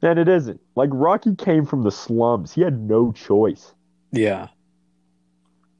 And 0.00 0.18
it 0.18 0.28
isn't. 0.28 0.60
Like 0.76 0.90
Rocky 0.92 1.34
came 1.34 1.66
from 1.66 1.82
the 1.82 1.90
slums. 1.90 2.52
He 2.52 2.62
had 2.62 2.78
no 2.78 3.12
choice. 3.12 3.74
Yeah. 4.12 4.48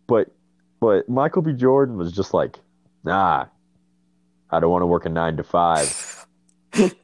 But 0.06 0.32
but 0.80 1.08
Michael 1.08 1.42
B. 1.42 1.52
Jordan 1.52 1.96
was 1.96 2.12
just 2.12 2.34
like, 2.34 2.58
nah, 3.04 3.46
I 4.50 4.60
don't 4.60 4.70
want 4.70 4.82
to 4.82 4.86
work 4.86 5.06
a 5.06 5.08
nine 5.08 5.36
to 5.36 5.42
five. 5.42 6.26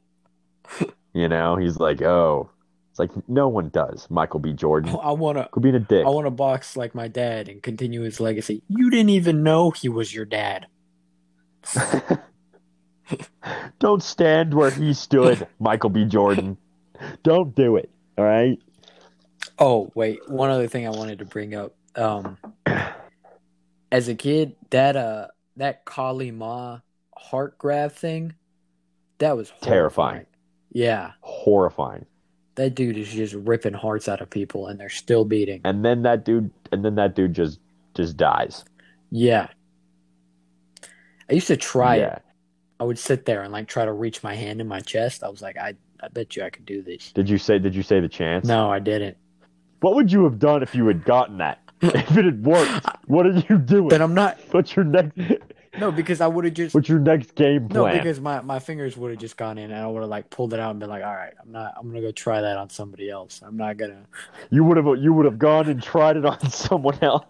You 1.15 1.29
know, 1.29 1.55
he's 1.55 1.79
like, 1.79 2.03
oh, 2.03 2.51
it's 2.91 2.99
like 2.99 3.11
no 3.29 3.49
one 3.49 3.69
does. 3.71 4.09
Michael 4.11 4.41
B. 4.41 4.53
Jordan 4.53 4.97
I 5.01 5.13
wanna 5.13 5.49
could 5.53 5.63
be 5.63 5.71
a 5.71 5.79
dick. 5.79 6.05
I 6.05 6.11
wanna 6.11 6.33
box 6.33 6.77
like 6.77 6.95
my 6.95 7.09
dad 7.09 7.49
and 7.49 7.63
continue 7.63 8.03
his 8.03 8.21
legacy. 8.21 8.63
You 8.69 8.91
didn't 8.91 9.11
even 9.11 9.43
know 9.43 9.71
he 9.71 9.89
was 9.89 10.13
your 10.13 10.25
dad. 10.25 10.67
Don't 13.79 14.03
stand 14.03 14.55
where 14.55 14.71
he 14.71 14.95
stood, 14.95 15.47
Michael 15.59 15.91
B. 15.91 16.05
Jordan. 16.05 16.57
Don't 17.23 17.55
do 17.55 17.77
it. 17.77 17.91
All 18.17 18.25
right. 18.25 18.59
Oh, 19.59 19.91
wait, 19.95 20.29
one 20.29 20.51
other 20.51 20.69
thing 20.69 20.87
I 20.87 20.91
wanted 20.91 21.19
to 21.19 21.25
bring 21.25 21.55
up. 21.55 21.75
Um 21.97 22.39
as 23.93 24.09
a 24.09 24.15
kid, 24.15 24.57
that 24.71 24.97
uh 24.97 25.29
that 25.57 25.85
Kali 25.85 26.31
Ma 26.31 26.81
heart 27.17 27.59
grab 27.59 27.93
thing, 27.93 28.35
that 29.19 29.37
was 29.37 29.53
Terrifying. 29.61 30.27
Yeah. 30.73 31.13
Horrifying. 31.21 32.07
That 32.57 32.75
dude 32.75 32.97
is 32.97 33.13
just 33.13 33.35
ripping 33.35 33.75
hearts 33.75 34.09
out 34.09 34.21
of 34.21 34.31
people 34.31 34.69
and 34.69 34.79
they're 34.79 34.89
still 34.89 35.25
beating. 35.25 35.61
And 35.65 35.85
then 35.85 36.03
that 36.03 36.25
dude, 36.25 36.51
and 36.73 36.85
then 36.85 36.95
that 36.97 37.15
dude 37.15 37.33
just 37.33 37.59
just 37.95 38.17
dies. 38.17 38.65
Yeah. 39.11 39.49
I 41.31 41.35
used 41.35 41.47
to 41.47 41.57
try 41.57 41.97
yeah. 41.97 42.15
it. 42.17 42.23
I 42.81 42.85
would 42.85 42.99
sit 42.99 43.25
there 43.25 43.43
and 43.43 43.53
like 43.53 43.69
try 43.69 43.85
to 43.85 43.93
reach 43.93 44.23
my 44.23 44.35
hand 44.35 44.61
in 44.61 44.69
my 44.69 44.81
chest. 44.81 45.23
I 45.23 45.29
was 45.29 45.43
like, 45.43 45.57
I 45.57 45.75
I 46.01 46.09
bet 46.09 46.37
you 46.37 46.43
I 46.43 46.51
could 46.51 46.67
do 46.67 46.83
this. 46.83 47.13
Did 47.13 47.29
you 47.29 47.39
say? 47.39 47.59
Did 47.59 47.75
you 47.75 47.83
say 47.83 48.01
the 48.01 48.09
chance? 48.09 48.47
No, 48.47 48.71
I 48.71 48.79
didn't. 48.79 49.17
What 49.81 49.95
would 49.95 50.11
you 50.11 50.25
have 50.25 50.39
done 50.39 50.63
if 50.63 50.75
you 50.75 50.87
had 50.87 51.05
gotten 51.05 51.39
that? 51.39 51.61
if 51.83 52.17
it 52.17 52.25
had 52.25 52.45
worked, 52.45 52.87
what 53.07 53.27
are 53.27 53.33
you 53.49 53.59
doing? 53.59 53.89
But 53.89 54.01
I'm 54.01 54.15
not 54.15 54.39
What's 54.51 54.75
your 54.75 54.85
next? 54.85 55.19
no, 55.79 55.91
because 55.91 56.21
I 56.21 56.27
would 56.27 56.45
have 56.45 56.55
just 56.55 56.75
What's 56.75 56.89
your 56.89 57.01
next 57.01 57.35
game 57.35 57.69
plan? 57.69 57.93
No, 57.93 57.99
because 57.99 58.21
my, 58.21 58.41
my 58.41 58.59
fingers 58.59 58.97
would 58.97 59.11
have 59.11 59.21
just 59.21 59.37
gone 59.37 59.59
in 59.59 59.71
and 59.71 59.81
I 59.81 59.87
would 59.87 60.01
have 60.01 60.09
like 60.09 60.31
pulled 60.31 60.55
it 60.55 60.61
out 60.61 60.71
and 60.71 60.81
been 60.81 60.89
like, 60.89 61.05
All 61.05 61.15
right, 61.15 61.35
I'm 61.43 61.53
not 61.53 61.75
I'm 61.77 61.89
gonna 61.89 62.01
go 62.01 62.13
try 62.13 62.41
that 62.41 62.57
on 62.57 62.71
somebody 62.71 63.11
else. 63.11 63.43
I'm 63.45 63.57
not 63.57 63.77
gonna 63.77 64.05
You 64.51 64.65
would 64.65 64.77
have 64.77 64.87
you 64.99 65.13
would 65.13 65.27
have 65.27 65.39
gone 65.39 65.69
and 65.69 65.83
tried 65.83 66.17
it 66.17 66.25
on 66.25 66.51
someone 66.51 66.99
else. 67.03 67.27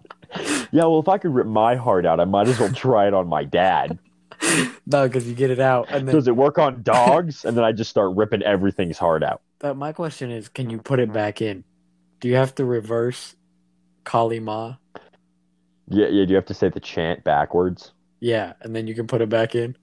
Yeah, 0.73 0.85
well, 0.85 0.99
if 0.99 1.09
I 1.09 1.19
could 1.19 1.33
rip 1.35 1.47
my 1.47 1.77
heart 1.77 2.07
out, 2.07 2.19
I 2.19 2.25
might 2.25 2.49
as 2.49 2.59
well 2.59 2.73
try 2.73 3.07
it 3.07 3.15
on 3.15 3.29
my 3.29 3.45
dad. 3.45 3.99
No, 4.87 5.07
because 5.09 5.27
you 5.27 5.35
get 5.35 5.51
it 5.51 5.61
out 5.61 5.87
and 5.91 6.07
then 6.07 6.15
Does 6.15 6.29
it 6.29 6.37
work 6.37 6.59
on 6.59 6.83
dogs? 6.83 7.47
And 7.47 7.57
then 7.57 7.65
I 7.65 7.73
just 7.73 7.89
start 7.89 8.15
ripping 8.15 8.43
everything's 8.43 8.99
heart 8.99 9.23
out. 9.23 9.41
that 9.61 9.77
my 9.77 9.93
question 9.93 10.31
is, 10.31 10.49
can 10.49 10.69
you 10.69 10.79
put 10.79 11.01
it 11.01 11.11
back 11.11 11.41
in? 11.41 11.65
Do 12.21 12.29
you 12.29 12.37
have 12.37 12.55
to 12.57 12.65
reverse 12.67 13.35
Kali 14.05 14.41
Ma? 14.41 14.77
Yeah, 15.89 16.09
yeah. 16.09 16.25
Do 16.25 16.31
you 16.31 16.37
have 16.37 16.45
to 16.47 16.55
say 16.55 16.69
the 16.69 16.81
chant 16.81 17.25
backwards? 17.25 17.93
Yeah, 18.21 18.53
and 18.61 18.77
then 18.77 18.87
you 18.87 18.95
can 18.95 19.07
put 19.07 19.23
it 19.23 19.29
back 19.31 19.55
in? 19.55 19.77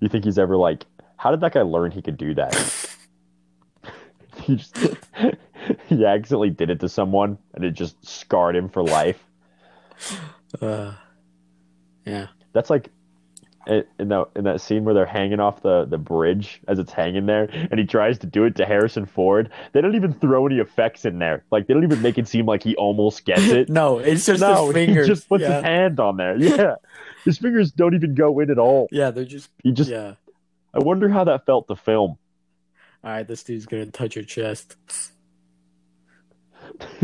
You 0.00 0.08
think 0.08 0.24
he's 0.24 0.38
ever 0.38 0.56
like? 0.56 0.86
How 1.16 1.30
did 1.30 1.40
that 1.40 1.52
guy 1.52 1.62
learn 1.62 1.90
he 1.90 2.02
could 2.02 2.16
do 2.16 2.34
that? 2.34 2.54
he 4.42 4.56
just 4.56 4.76
he 5.86 6.04
accidentally 6.04 6.50
did 6.50 6.70
it 6.70 6.80
to 6.80 6.88
someone, 6.88 7.38
and 7.54 7.64
it 7.64 7.72
just 7.72 8.04
scarred 8.06 8.56
him 8.56 8.68
for 8.68 8.82
life. 8.82 9.24
Uh, 10.60 10.92
yeah. 12.04 12.28
That's 12.52 12.70
like 12.70 12.90
in 13.66 13.84
in 13.98 14.08
that 14.08 14.26
in 14.36 14.44
that 14.44 14.60
scene 14.60 14.84
where 14.84 14.94
they're 14.94 15.06
hanging 15.06 15.40
off 15.40 15.62
the 15.62 15.84
the 15.84 15.98
bridge 15.98 16.60
as 16.68 16.78
it's 16.78 16.92
hanging 16.92 17.26
there, 17.26 17.48
and 17.70 17.78
he 17.78 17.86
tries 17.86 18.18
to 18.20 18.26
do 18.26 18.44
it 18.44 18.56
to 18.56 18.64
Harrison 18.64 19.06
Ford. 19.06 19.50
They 19.72 19.80
don't 19.80 19.94
even 19.94 20.12
throw 20.14 20.46
any 20.46 20.58
effects 20.58 21.04
in 21.04 21.18
there. 21.18 21.44
Like 21.50 21.66
they 21.66 21.74
don't 21.74 21.84
even 21.84 22.02
make 22.02 22.18
it 22.18 22.28
seem 22.28 22.46
like 22.46 22.62
he 22.62 22.76
almost 22.76 23.24
gets 23.24 23.48
it. 23.48 23.68
No, 23.74 23.98
it's 23.98 24.26
just 24.26 24.40
no, 24.40 24.66
his 24.66 24.74
fingers. 24.74 25.06
he 25.06 25.12
just 25.12 25.28
puts 25.28 25.42
yeah. 25.42 25.56
his 25.56 25.64
hand 25.64 25.98
on 25.98 26.16
there. 26.16 26.36
Yeah, 26.36 26.76
his 27.24 27.38
fingers 27.38 27.72
don't 27.72 27.94
even 27.94 28.14
go 28.14 28.38
in 28.40 28.50
at 28.50 28.58
all. 28.58 28.88
yeah, 28.92 29.10
they're 29.10 29.24
just 29.24 29.50
He 29.62 29.72
just. 29.72 29.90
yeah. 29.90 30.14
I 30.72 30.78
wonder 30.78 31.08
how 31.08 31.24
that 31.24 31.46
felt 31.46 31.68
to 31.68 31.76
film. 31.76 32.18
All 33.02 33.10
right, 33.10 33.26
this 33.26 33.42
dude's 33.42 33.66
gonna 33.66 33.86
touch 33.86 34.16
your 34.16 34.24
chest. 34.24 34.76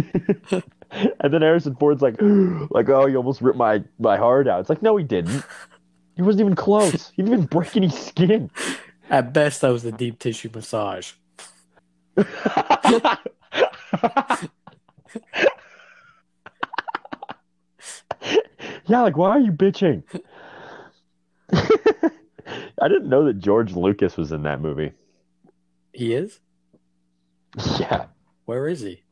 and 1.20 1.32
then 1.32 1.42
Harrison 1.42 1.76
Ford's 1.76 2.02
like, 2.02 2.16
like, 2.70 2.88
oh, 2.88 3.06
you 3.06 3.16
almost 3.16 3.40
ripped 3.40 3.58
my 3.58 3.82
my 3.98 4.16
heart 4.16 4.48
out. 4.48 4.61
It's 4.61 4.70
like, 4.70 4.82
no, 4.82 4.96
he 4.96 5.04
didn't. 5.04 5.44
He 6.20 6.22
wasn't 6.22 6.42
even 6.42 6.54
close. 6.54 7.08
He 7.16 7.22
didn't 7.22 7.32
even 7.32 7.46
break 7.46 7.74
any 7.78 7.88
skin. 7.88 8.50
At 9.10 9.32
best, 9.32 9.62
that 9.62 9.70
was 9.70 9.86
a 9.86 9.92
deep 9.92 10.18
tissue 10.18 10.50
massage. 10.54 11.12
yeah, 18.86 19.00
like, 19.00 19.16
why 19.16 19.30
are 19.30 19.40
you 19.40 19.50
bitching? 19.50 20.02
I 21.52 22.88
didn't 22.88 23.08
know 23.08 23.24
that 23.24 23.38
George 23.38 23.72
Lucas 23.74 24.18
was 24.18 24.30
in 24.30 24.42
that 24.42 24.60
movie. 24.60 24.92
He 25.94 26.12
is? 26.12 26.38
Yeah, 27.78 28.04
Where 28.44 28.68
is 28.68 28.80
he? 28.82 29.02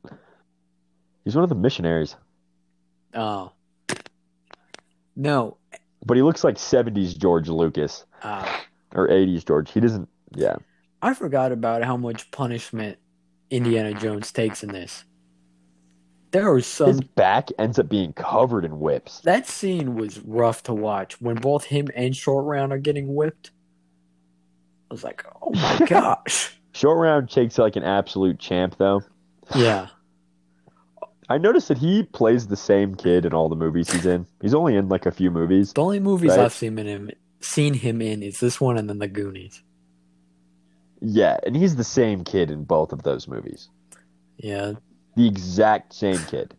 he's 1.24 1.34
one 1.34 1.42
of 1.42 1.48
the 1.48 1.56
missionaries, 1.56 2.16
Oh. 3.14 3.52
No. 5.16 5.57
But 6.09 6.16
he 6.16 6.22
looks 6.24 6.42
like 6.42 6.56
'70s 6.56 7.16
George 7.16 7.48
Lucas 7.48 8.04
Uh, 8.22 8.44
or 8.94 9.06
'80s 9.09 9.46
George. 9.46 9.70
He 9.70 9.78
doesn't. 9.80 10.09
Yeah, 10.34 10.56
I 11.00 11.14
forgot 11.14 11.52
about 11.52 11.84
how 11.84 11.96
much 11.96 12.30
punishment 12.32 12.98
Indiana 13.50 13.94
Jones 13.94 14.32
takes 14.32 14.64
in 14.64 14.72
this. 14.72 15.04
There 16.32 16.52
are 16.52 16.61
some. 16.61 16.88
his 16.88 17.00
back 17.00 17.48
ends 17.59 17.78
up 17.78 17.88
being 17.88 18.12
covered 18.12 18.64
in 18.64 18.80
whips. 18.80 19.20
That 19.20 19.46
scene 19.46 19.94
was 19.94 20.18
rough 20.20 20.62
to 20.64 20.74
watch 20.74 21.20
when 21.20 21.36
both 21.36 21.64
him 21.64 21.88
and 21.94 22.14
Short 22.14 22.44
Round 22.44 22.72
are 22.72 22.78
getting 22.78 23.14
whipped. 23.14 23.52
I 24.90 24.94
was 24.94 25.04
like, 25.04 25.24
oh 25.42 25.52
my 25.52 25.78
gosh. 25.88 26.59
Short 26.72 26.98
round 26.98 27.30
takes 27.30 27.59
like 27.59 27.76
an 27.76 27.82
absolute 27.82 28.38
champ, 28.38 28.76
though. 28.78 29.02
Yeah. 29.54 29.88
I 31.29 31.39
noticed 31.39 31.68
that 31.68 31.79
he 31.79 32.05
plays 32.05 32.47
the 32.47 32.57
same 32.57 32.95
kid 32.95 33.24
in 33.26 33.35
all 33.35 33.49
the 33.49 33.57
movies 33.57 33.91
he's 33.91 34.07
in. 34.07 34.26
He's 34.41 34.55
only 34.55 34.76
in 34.76 34.89
like 34.89 35.05
a 35.05 35.11
few 35.11 35.31
movies. 35.31 35.72
The 35.74 35.83
only 35.83 36.01
movies 36.01 36.31
Right. 36.31 36.41
I've 36.41 36.55
seen 36.55 36.76
him 36.76 37.11
seen 37.41 37.74
him 37.74 38.03
in 38.03 38.22
is 38.22 38.41
this 38.41 38.61
one 38.61 38.79
and 38.79 38.89
then 38.89 38.99
the 38.99 39.09
Goonies. 39.09 39.62
Yeah, 41.01 41.39
and 41.47 41.55
he's 41.55 41.76
the 41.76 41.85
same 41.85 42.24
kid 42.24 42.51
in 42.51 42.64
both 42.64 42.93
of 42.93 43.03
those 43.03 43.29
movies. 43.29 43.68
Yeah. 44.39 44.72
The 45.16 45.29
exact 45.29 45.93
same 45.93 46.18
kid. 46.26 46.55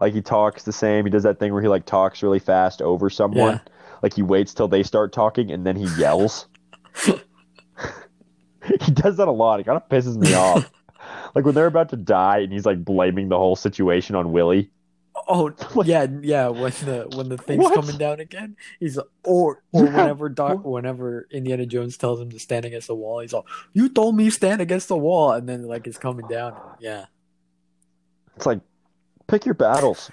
Like 0.00 0.12
he 0.12 0.20
talks 0.20 0.64
the 0.64 0.72
same. 0.72 1.06
He 1.06 1.10
does 1.10 1.22
that 1.22 1.38
thing 1.38 1.52
where 1.52 1.62
he 1.62 1.68
like 1.68 1.86
talks 1.86 2.22
really 2.22 2.38
fast 2.38 2.82
over 2.82 3.08
someone. 3.08 3.60
Like 4.02 4.14
he 4.14 4.22
waits 4.22 4.52
till 4.52 4.68
they 4.68 4.82
start 4.82 5.12
talking 5.12 5.50
and 5.50 5.64
then 5.64 5.76
he 5.76 5.86
yells. 5.98 6.48
he 8.80 8.92
does 8.92 9.16
that 9.16 9.28
a 9.28 9.32
lot. 9.32 9.60
It 9.60 9.64
kind 9.64 9.76
of 9.76 9.88
pisses 9.88 10.16
me 10.16 10.34
off. 10.34 10.70
Like 11.36 11.44
when 11.44 11.54
they're 11.54 11.66
about 11.66 11.90
to 11.90 11.96
die 11.96 12.38
and 12.38 12.50
he's 12.50 12.64
like 12.64 12.82
blaming 12.82 13.28
the 13.28 13.36
whole 13.36 13.56
situation 13.56 14.16
on 14.16 14.32
Willie. 14.32 14.70
Oh 15.28 15.52
Like- 15.74 15.86
yeah, 15.86 16.06
yeah. 16.22 16.48
When 16.48 16.72
the 16.72 17.06
when 17.14 17.28
the 17.28 17.36
thing's 17.36 17.62
What? 17.62 17.74
coming 17.74 17.98
down 17.98 18.20
again, 18.20 18.56
he's 18.80 18.98
or 19.22 19.62
or 19.72 19.84
whenever 19.84 20.30
Doc, 20.30 20.64
whenever 20.64 21.28
Indiana 21.30 21.66
Jones 21.66 21.98
tells 21.98 22.20
him 22.20 22.30
to 22.30 22.38
stand 22.38 22.64
against 22.64 22.86
the 22.86 22.94
wall, 22.94 23.20
he's 23.20 23.34
all, 23.34 23.46
"You 23.74 23.88
told 23.90 24.16
me 24.16 24.30
stand 24.30 24.60
against 24.62 24.88
the 24.88 24.96
wall," 24.96 25.32
and 25.32 25.46
then 25.48 25.62
like 25.64 25.86
it's 25.86 25.98
coming 25.98 26.26
down. 26.26 26.58
Yeah, 26.80 27.04
It's 28.36 28.46
like 28.46 28.60
pick 29.26 29.44
your 29.44 29.54
battles. 29.54 30.10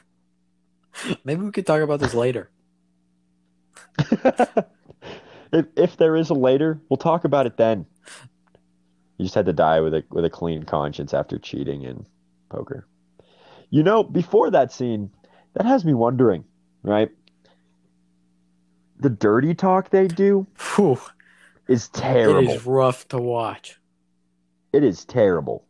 maybe 1.24 1.41
we 1.43 1.51
could 1.51 1.65
talk 1.65 1.82
about 1.82 1.99
this 2.01 2.13
later. 2.13 2.49
if 5.53 5.65
if 5.76 5.97
there 5.97 6.15
is 6.15 6.30
a 6.30 6.34
later, 6.34 6.80
we'll 6.89 6.97
talk 6.97 7.24
about 7.24 7.45
it 7.45 7.57
then. 7.57 7.86
You 9.24 9.28
just 9.28 9.36
had 9.36 9.45
to 9.45 9.53
die 9.53 9.80
with 9.80 9.93
a 9.93 10.03
with 10.09 10.26
a 10.26 10.30
clean 10.30 10.63
conscience 10.63 11.13
after 11.13 11.38
cheating 11.39 11.84
in 11.84 12.05
poker. 12.49 12.86
You 13.69 13.82
know, 13.82 14.03
before 14.03 14.51
that 14.51 14.74
scene, 14.74 15.11
that 15.53 15.65
has 15.65 15.86
me 15.86 15.93
wondering, 15.93 16.43
right? 16.82 17.09
The 18.99 19.09
dirty 19.09 19.55
talk 19.55 19.91
they 19.91 20.09
do 20.09 20.45
Whew, 20.76 20.99
is 21.69 21.88
terrible. 21.88 22.51
is 22.51 22.65
rough 22.65 23.07
to 23.07 23.17
watch. 23.17 23.80
it 24.74 24.84
is 24.84 25.05
terrible. 25.05 25.63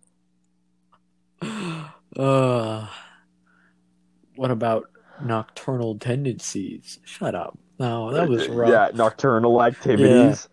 Uh, 2.16 2.88
what 4.36 4.52
about 4.52 4.88
nocturnal 5.24 5.98
tendencies? 5.98 7.00
Shut 7.04 7.34
up. 7.34 7.58
No, 7.80 8.12
that 8.14 8.28
was 8.30 8.48
rough. 8.50 8.70
Yeah, 8.70 8.90
nocturnal 8.94 9.64
activities. 9.64 10.48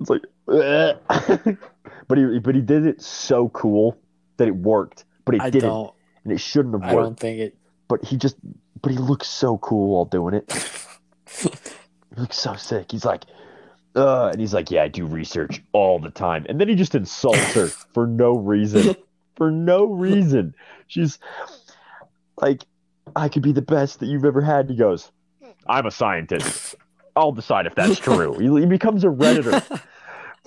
It's 0.00 0.10
like, 0.10 0.20
but 2.08 2.18
he 2.18 2.38
but 2.38 2.54
he 2.54 2.60
did 2.60 2.86
it 2.86 3.02
so 3.02 3.48
cool 3.50 3.98
that 4.36 4.48
it 4.48 4.56
worked, 4.56 5.04
but 5.24 5.34
it 5.34 5.40
I 5.40 5.50
didn't, 5.50 5.70
don't. 5.70 5.94
and 6.24 6.32
it 6.32 6.40
shouldn't 6.40 6.74
have 6.74 6.82
worked. 6.82 6.92
I 6.92 7.02
don't 7.02 7.20
think 7.20 7.40
it. 7.40 7.56
But 7.88 8.04
he 8.04 8.16
just, 8.16 8.36
but 8.82 8.92
he 8.92 8.98
looks 8.98 9.28
so 9.28 9.58
cool 9.58 9.94
while 9.94 10.04
doing 10.04 10.34
it. 10.34 10.52
he 11.40 12.20
looks 12.20 12.38
so 12.38 12.54
sick. 12.54 12.90
He's 12.90 13.04
like, 13.04 13.24
uh, 13.94 14.28
and 14.28 14.40
he's 14.40 14.52
like, 14.52 14.70
yeah, 14.70 14.82
I 14.82 14.88
do 14.88 15.06
research 15.06 15.62
all 15.72 15.98
the 15.98 16.10
time, 16.10 16.46
and 16.48 16.60
then 16.60 16.68
he 16.68 16.74
just 16.74 16.94
insults 16.94 17.54
her 17.54 17.66
for 17.94 18.06
no 18.06 18.36
reason, 18.36 18.96
for 19.36 19.50
no 19.50 19.84
reason. 19.84 20.54
She's 20.86 21.18
like, 22.40 22.64
I 23.14 23.28
could 23.28 23.42
be 23.42 23.52
the 23.52 23.62
best 23.62 24.00
that 24.00 24.06
you've 24.06 24.24
ever 24.24 24.40
had. 24.40 24.68
He 24.68 24.76
goes, 24.76 25.10
I'm 25.66 25.86
a 25.86 25.90
scientist. 25.90 26.74
I'll 27.14 27.32
decide 27.32 27.66
if 27.66 27.74
that's 27.74 27.98
true. 27.98 28.38
He, 28.38 28.60
he 28.60 28.66
becomes 28.66 29.02
a 29.04 29.08
redditor 29.08 29.80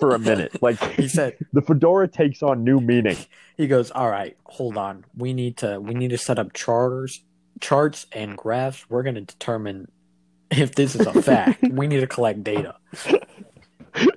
for 0.00 0.14
a 0.14 0.18
minute. 0.18 0.60
Like 0.62 0.82
He 0.94 1.08
said. 1.08 1.36
the 1.52 1.62
fedora 1.62 2.08
takes 2.08 2.42
on 2.42 2.64
new 2.64 2.80
meaning. 2.80 3.16
He 3.56 3.66
goes, 3.66 3.90
"All 3.90 4.10
right, 4.10 4.36
hold 4.44 4.76
on. 4.76 5.04
We 5.16 5.32
need 5.32 5.58
to 5.58 5.78
we 5.80 5.94
need 5.94 6.10
to 6.10 6.18
set 6.18 6.38
up 6.38 6.52
charters, 6.52 7.22
charts 7.60 8.06
and 8.12 8.36
graphs. 8.36 8.88
We're 8.88 9.02
going 9.02 9.16
to 9.16 9.20
determine 9.20 9.90
if 10.50 10.74
this 10.74 10.94
is 10.94 11.06
a 11.06 11.22
fact. 11.22 11.62
we 11.70 11.86
need 11.86 12.00
to 12.00 12.06
collect 12.06 12.42
data. 12.42 12.76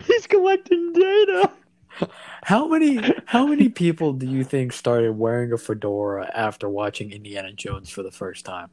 He's 0.05 0.27
collecting 0.27 0.93
data. 0.93 1.51
How 2.43 2.67
many 2.67 2.99
how 3.25 3.45
many 3.45 3.69
people 3.69 4.13
do 4.13 4.25
you 4.25 4.43
think 4.43 4.73
started 4.73 5.17
wearing 5.17 5.51
a 5.53 5.57
fedora 5.57 6.29
after 6.33 6.67
watching 6.67 7.11
Indiana 7.11 7.53
Jones 7.53 7.89
for 7.89 8.03
the 8.03 8.11
first 8.11 8.45
time? 8.45 8.69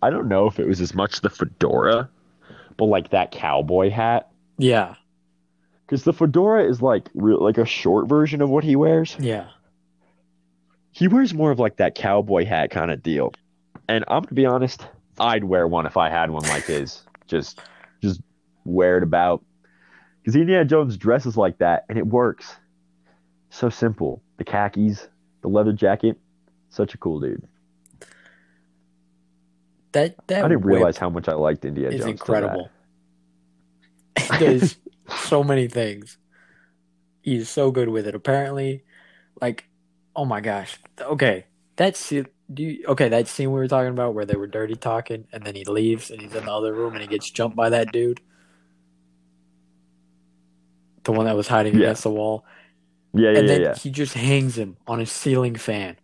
I 0.00 0.10
don't 0.10 0.28
know 0.28 0.46
if 0.46 0.58
it 0.58 0.66
was 0.66 0.80
as 0.80 0.94
much 0.94 1.20
the 1.20 1.30
fedora, 1.30 2.08
but 2.78 2.86
like 2.86 3.10
that 3.10 3.30
cowboy 3.30 3.90
hat. 3.90 4.30
Yeah, 4.56 4.94
Because 5.86 6.02
the 6.04 6.12
fedora 6.14 6.64
is 6.68 6.80
like 6.82 7.08
real, 7.14 7.40
like 7.42 7.58
a 7.58 7.66
short 7.66 8.08
version 8.08 8.40
of 8.40 8.48
what 8.48 8.64
he 8.64 8.74
wears. 8.76 9.14
yeah. 9.20 9.48
He 10.90 11.06
wears 11.06 11.32
more 11.32 11.50
of 11.52 11.58
like 11.60 11.76
that 11.76 11.94
cowboy 11.94 12.44
hat 12.44 12.70
kind 12.70 12.90
of 12.90 13.02
deal. 13.02 13.32
And 13.88 14.04
I'm 14.08 14.22
gonna 14.22 14.34
be 14.34 14.46
honest, 14.46 14.84
I'd 15.20 15.44
wear 15.44 15.68
one 15.68 15.86
if 15.86 15.96
I 15.96 16.08
had 16.10 16.30
one 16.30 16.42
like 16.48 16.64
his. 16.64 17.02
Just, 17.28 17.60
just 18.02 18.20
wear 18.64 18.96
it 18.96 19.02
about. 19.04 19.44
Because 20.20 20.34
Indiana 20.34 20.64
Jones 20.64 20.96
dresses 20.96 21.36
like 21.36 21.58
that, 21.58 21.84
and 21.88 21.98
it 21.98 22.06
works. 22.06 22.56
So 23.50 23.68
simple. 23.70 24.22
The 24.38 24.44
khakis, 24.44 25.06
the 25.42 25.48
leather 25.48 25.72
jacket, 25.72 26.18
such 26.70 26.94
a 26.94 26.98
cool 26.98 27.20
dude. 27.20 27.46
That 29.92 30.16
that 30.28 30.44
I 30.44 30.48
didn't 30.48 30.64
realize 30.66 30.96
how 30.98 31.08
much 31.10 31.28
I 31.28 31.32
liked 31.34 31.64
Indiana 31.64 31.98
Jones. 31.98 32.04
that. 32.04 32.10
incredible. 32.10 32.70
It 34.16 34.38
does 34.38 34.76
so 35.16 35.42
many 35.42 35.68
things. 35.68 36.18
He's 37.22 37.48
so 37.48 37.70
good 37.70 37.88
with 37.88 38.06
it. 38.06 38.14
Apparently, 38.14 38.84
like, 39.40 39.68
oh 40.14 40.24
my 40.24 40.40
gosh. 40.40 40.78
Okay, 41.00 41.46
that's 41.76 42.08
do 42.10 42.62
you, 42.62 42.84
okay. 42.88 43.08
That 43.08 43.28
scene 43.28 43.50
we 43.50 43.58
were 43.58 43.68
talking 43.68 43.90
about 43.90 44.14
where 44.14 44.24
they 44.26 44.36
were 44.36 44.46
dirty 44.46 44.74
talking, 44.76 45.26
and 45.32 45.44
then 45.44 45.54
he 45.54 45.64
leaves 45.64 46.10
and 46.10 46.20
he's 46.20 46.34
in 46.34 46.44
the 46.44 46.52
other 46.52 46.72
room 46.74 46.92
and 46.94 47.02
he 47.02 47.08
gets 47.08 47.30
jumped 47.30 47.56
by 47.56 47.70
that 47.70 47.92
dude, 47.92 48.20
the 51.04 51.12
one 51.12 51.26
that 51.26 51.36
was 51.36 51.48
hiding 51.48 51.74
Yeah. 51.74 51.80
against 51.86 52.02
the 52.02 52.10
wall, 52.10 52.44
Yeah, 53.14 53.30
yeah, 53.30 53.38
and 53.38 53.48
yeah, 53.48 53.54
then 53.54 53.62
yeah. 53.62 53.74
he 53.74 53.90
just 53.90 54.14
hangs 54.14 54.56
him 54.58 54.76
on 54.86 55.00
a 55.00 55.06
ceiling 55.06 55.56
fan. 55.56 55.96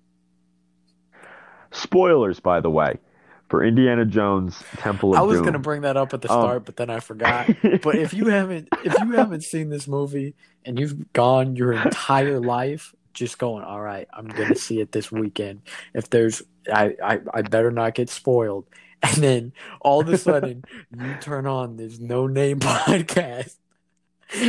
Spoilers, 1.73 2.41
by 2.41 2.61
the 2.61 2.71
way, 2.71 2.99
for 3.49 3.63
Indiana 3.65 4.05
Jones 4.05 4.63
Temple 4.79 5.13
of 5.15 5.19
I 5.19 5.23
was 5.23 5.39
Doom. 5.39 5.45
gonna 5.47 5.59
bring 5.59 5.83
that 5.83 5.97
up 5.97 6.15
at 6.15 6.23
the 6.23 6.31
Um, 6.33 6.41
start, 6.41 6.65
but 6.65 6.77
then 6.77 6.91
I 6.91 7.01
forgot. 7.01 7.49
But 7.83 7.97
if 7.97 8.13
you 8.15 8.27
haven't 8.27 8.69
if 8.85 8.99
you 9.01 9.13
haven't 9.13 9.43
seen 9.43 9.69
this 9.69 9.87
movie 9.87 10.35
and 10.65 10.79
you've 10.79 11.13
gone 11.13 11.57
your 11.57 11.73
entire 11.73 12.41
life 12.41 12.95
just 13.13 13.39
going, 13.39 13.63
all 13.65 13.81
right, 13.81 14.09
I'm 14.13 14.27
gonna 14.27 14.57
see 14.57 14.81
it 14.81 14.93
this 14.93 15.13
weekend. 15.13 15.63
If 15.95 16.11
there's 16.11 16.43
I, 16.73 16.97
I, 17.03 17.21
I 17.33 17.43
better 17.43 17.71
not 17.71 17.95
get 17.95 18.11
spoiled. 18.11 18.67
And 19.05 19.23
then 19.23 19.53
all 19.83 20.01
of 20.01 20.09
a 20.09 20.17
sudden 20.17 20.65
you 20.97 21.15
turn 21.21 21.47
on 21.47 21.77
this 21.77 21.99
no 21.99 22.27
name 22.27 22.59
podcast 22.61 23.55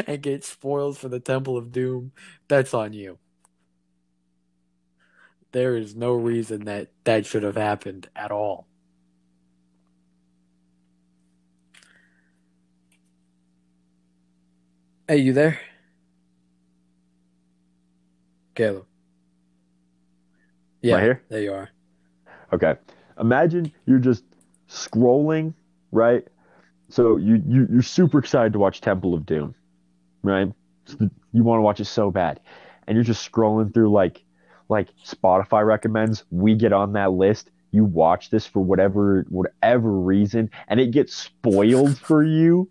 and 0.07 0.21
get 0.21 0.45
spoiled 0.45 0.97
for 0.97 1.09
the 1.09 1.19
Temple 1.19 1.57
of 1.57 1.73
Doom, 1.73 2.13
that's 2.47 2.73
on 2.73 2.93
you. 2.93 3.17
There 5.51 5.75
is 5.75 5.93
no 5.93 6.13
reason 6.13 6.65
that 6.65 6.91
that 7.03 7.25
should 7.25 7.43
have 7.43 7.57
happened 7.57 8.07
at 8.15 8.31
all. 8.31 8.67
Hey, 15.07 15.17
you 15.17 15.33
there? 15.33 15.59
Caleb. 18.55 18.85
Yeah, 20.81 20.95
Right 20.95 21.03
here? 21.03 21.21
there 21.29 21.41
you 21.41 21.53
are. 21.53 21.69
Okay. 22.53 22.75
Imagine 23.19 23.71
you're 23.85 23.99
just 23.99 24.23
scrolling, 24.69 25.53
right? 25.91 26.25
So 26.89 27.17
you, 27.17 27.41
you 27.47 27.67
you're 27.71 27.81
super 27.81 28.19
excited 28.19 28.53
to 28.53 28.59
watch 28.59 28.81
Temple 28.81 29.13
of 29.13 29.25
Doom, 29.25 29.55
right? 30.23 30.51
You 30.99 31.43
want 31.43 31.57
to 31.59 31.63
watch 31.63 31.79
it 31.79 31.85
so 31.85 32.11
bad, 32.11 32.39
and 32.87 32.95
you're 32.95 33.03
just 33.03 33.29
scrolling 33.29 33.73
through 33.73 33.91
like 33.91 34.23
like 34.69 34.89
Spotify 35.03 35.65
recommends. 35.65 36.23
We 36.29 36.55
get 36.55 36.71
on 36.73 36.93
that 36.93 37.11
list. 37.13 37.49
You 37.71 37.83
watch 37.85 38.29
this 38.29 38.45
for 38.45 38.59
whatever 38.61 39.25
whatever 39.29 39.91
reason, 39.91 40.51
and 40.67 40.79
it 40.79 40.91
gets 40.91 41.13
spoiled 41.15 41.97
for 41.97 42.23
you. 42.23 42.69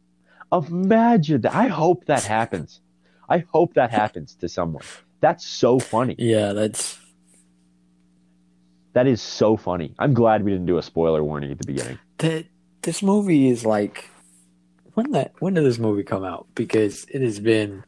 Imagine 0.58 1.40
that. 1.42 1.54
I 1.54 1.66
hope 1.68 2.06
that 2.06 2.24
happens. 2.24 2.80
I 3.28 3.38
hope 3.52 3.74
that 3.74 3.90
happens 3.90 4.34
to 4.36 4.48
someone. 4.48 4.84
That's 5.20 5.44
so 5.46 5.78
funny. 5.78 6.14
Yeah, 6.18 6.52
that's 6.52 6.98
That 8.92 9.06
is 9.06 9.20
so 9.22 9.56
funny. 9.56 9.94
I'm 9.98 10.14
glad 10.14 10.44
we 10.44 10.50
didn't 10.52 10.66
do 10.66 10.78
a 10.78 10.82
spoiler 10.82 11.24
warning 11.24 11.50
at 11.50 11.58
the 11.58 11.66
beginning. 11.66 11.98
that. 12.18 12.46
This 12.82 13.02
movie 13.02 13.48
is 13.48 13.64
like 13.64 14.10
when 14.92 15.12
that 15.12 15.32
when 15.38 15.54
did 15.54 15.64
this 15.64 15.78
movie 15.78 16.02
come 16.02 16.22
out? 16.22 16.46
Because 16.54 17.06
it 17.10 17.22
has 17.22 17.40
been 17.40 17.82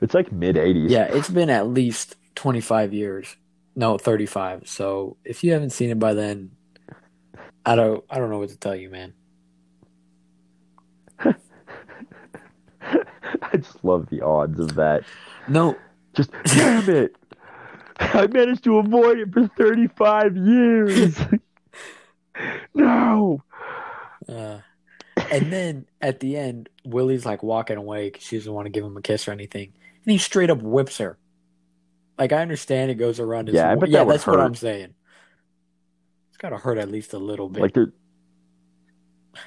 It's 0.00 0.12
like 0.12 0.32
mid 0.32 0.56
80s. 0.56 0.90
yeah, 0.90 1.04
it's 1.04 1.30
been 1.30 1.50
at 1.50 1.68
least 1.68 2.16
twenty 2.34 2.60
five 2.60 2.92
years. 2.92 3.36
No, 3.76 3.96
thirty 3.96 4.26
five. 4.26 4.66
So 4.66 5.16
if 5.24 5.44
you 5.44 5.52
haven't 5.52 5.70
seen 5.70 5.90
it 5.90 6.00
by 6.00 6.14
then, 6.14 6.50
I 7.64 7.76
don't 7.76 8.02
I 8.10 8.18
don't 8.18 8.28
know 8.28 8.38
what 8.40 8.48
to 8.48 8.56
tell 8.58 8.74
you, 8.74 8.90
man. 8.90 9.12
I 13.42 13.56
just 13.56 13.84
love 13.84 14.08
the 14.10 14.22
odds 14.22 14.58
of 14.60 14.74
that. 14.76 15.04
No, 15.48 15.76
Just 16.14 16.30
damn 16.44 16.88
it. 16.88 17.16
I 17.98 18.26
managed 18.26 18.64
to 18.64 18.78
avoid 18.78 19.18
it 19.18 19.32
for 19.32 19.46
35 19.58 20.36
years. 20.36 21.18
no. 22.74 23.42
Uh, 24.28 24.58
and 25.30 25.52
then 25.52 25.86
at 26.00 26.20
the 26.20 26.36
end, 26.36 26.68
Willie's 26.84 27.26
like 27.26 27.42
walking 27.42 27.76
away 27.76 28.08
because 28.08 28.22
she 28.22 28.36
doesn't 28.36 28.52
want 28.52 28.66
to 28.66 28.70
give 28.70 28.84
him 28.84 28.96
a 28.96 29.02
kiss 29.02 29.28
or 29.28 29.32
anything, 29.32 29.72
and 30.04 30.12
he 30.12 30.18
straight 30.18 30.50
up 30.50 30.62
whips 30.62 30.98
her. 30.98 31.18
Like 32.18 32.32
I 32.32 32.42
understand 32.42 32.90
it 32.90 32.94
goes 32.94 33.20
around 33.20 33.48
his. 33.48 33.56
Yeah, 33.56 33.70
I 33.70 33.74
bet 33.74 33.88
yeah, 33.88 34.04
that 34.04 34.08
that's 34.08 34.26
what. 34.26 34.40
I'm 34.40 34.54
saying. 34.54 34.94
It's 36.28 36.38
gotta 36.38 36.58
hurt 36.58 36.78
at 36.78 36.90
least 36.90 37.12
a 37.12 37.18
little 37.18 37.48
bit. 37.48 37.62
Like 37.62 37.76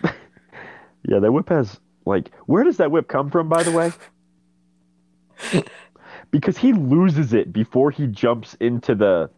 Yeah, 1.08 1.20
that 1.20 1.32
whip 1.32 1.50
has 1.50 1.80
like 2.06 2.32
where 2.46 2.64
does 2.64 2.78
that 2.78 2.92
whip 2.92 3.08
come 3.08 3.30
from 3.30 3.50
by 3.50 3.64
the 3.64 3.72
way? 3.72 3.92
because 6.32 6.58
he 6.58 6.74
loses 6.74 7.34
it 7.34 7.52
before 7.52 7.92
he 7.92 8.08
jumps 8.08 8.56
into 8.60 8.96
the 8.96 9.30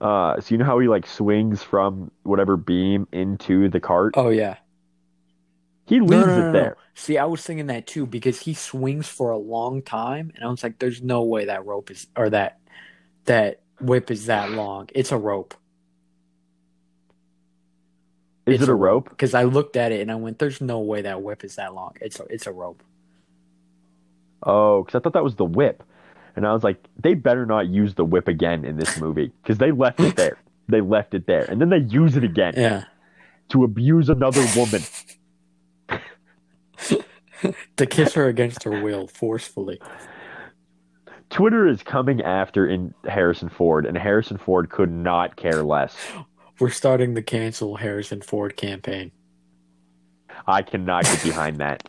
uh 0.00 0.40
so 0.40 0.54
you 0.54 0.58
know 0.58 0.64
how 0.64 0.78
he 0.78 0.88
like 0.88 1.06
swings 1.06 1.62
from 1.62 2.10
whatever 2.22 2.56
beam 2.56 3.06
into 3.12 3.68
the 3.68 3.80
cart? 3.80 4.14
oh 4.16 4.28
yeah, 4.28 4.56
he 5.86 5.98
no, 5.98 6.04
leaves 6.06 6.26
no, 6.26 6.36
no, 6.36 6.38
it 6.38 6.46
no. 6.46 6.52
there. 6.52 6.76
See, 6.94 7.18
I 7.18 7.24
was 7.24 7.42
thinking 7.42 7.66
that 7.66 7.86
too 7.86 8.06
because 8.06 8.40
he 8.40 8.54
swings 8.54 9.08
for 9.08 9.30
a 9.30 9.38
long 9.38 9.82
time, 9.82 10.32
and 10.34 10.44
I 10.44 10.48
was 10.48 10.62
like, 10.62 10.78
"There's 10.78 11.02
no 11.02 11.22
way 11.24 11.46
that 11.46 11.66
rope 11.66 11.90
is 11.90 12.06
or 12.16 12.30
that 12.30 12.60
that 13.24 13.60
whip 13.80 14.10
is 14.10 14.26
that 14.26 14.50
long. 14.50 14.88
It's 14.94 15.12
a 15.12 15.18
rope." 15.18 15.54
Is 18.46 18.54
It's 18.54 18.62
it 18.64 18.68
a 18.68 18.74
rope? 18.74 19.10
Because 19.10 19.34
I 19.34 19.44
looked 19.44 19.76
at 19.76 19.92
it 19.92 20.00
and 20.00 20.10
I 20.12 20.16
went, 20.16 20.38
"There's 20.38 20.60
no 20.60 20.80
way 20.80 21.02
that 21.02 21.22
whip 21.22 21.44
is 21.44 21.56
that 21.56 21.74
long. 21.74 21.94
It's 22.00 22.20
a, 22.20 22.24
it's 22.30 22.46
a 22.46 22.52
rope." 22.52 22.82
Oh, 24.42 24.82
because 24.84 24.98
I 24.98 25.02
thought 25.02 25.14
that 25.14 25.24
was 25.24 25.36
the 25.36 25.44
whip. 25.44 25.82
And 26.36 26.46
I 26.46 26.52
was 26.52 26.64
like, 26.64 26.82
they 27.00 27.14
better 27.14 27.46
not 27.46 27.68
use 27.68 27.94
the 27.94 28.04
whip 28.04 28.28
again 28.28 28.64
in 28.64 28.76
this 28.76 28.98
movie 28.98 29.32
because 29.42 29.58
they 29.58 29.70
left 29.72 30.00
it 30.00 30.16
there. 30.16 30.38
They 30.66 30.80
left 30.80 31.12
it 31.12 31.26
there. 31.26 31.44
And 31.44 31.60
then 31.60 31.68
they 31.68 31.80
use 31.80 32.16
it 32.16 32.24
again 32.24 32.54
Yeah, 32.56 32.84
to 33.50 33.64
abuse 33.64 34.08
another 34.08 34.42
woman. 34.56 34.80
to 37.76 37.86
kiss 37.86 38.14
her 38.14 38.26
against 38.26 38.62
her 38.64 38.82
will 38.82 39.06
forcefully. 39.06 39.80
Twitter 41.30 41.68
is 41.68 41.82
coming 41.82 42.22
after 42.22 42.66
in 42.66 42.94
Harrison 43.04 43.48
Ford, 43.50 43.86
and 43.86 43.96
Harrison 43.98 44.38
Ford 44.38 44.70
could 44.70 44.90
not 44.90 45.36
care 45.36 45.62
less. 45.62 45.96
We're 46.58 46.70
starting 46.70 47.14
the 47.14 47.22
cancel 47.22 47.76
Harrison 47.76 48.22
Ford 48.22 48.56
campaign. 48.56 49.10
I 50.46 50.62
cannot 50.62 51.04
get 51.04 51.22
behind 51.22 51.58
that. 51.58 51.88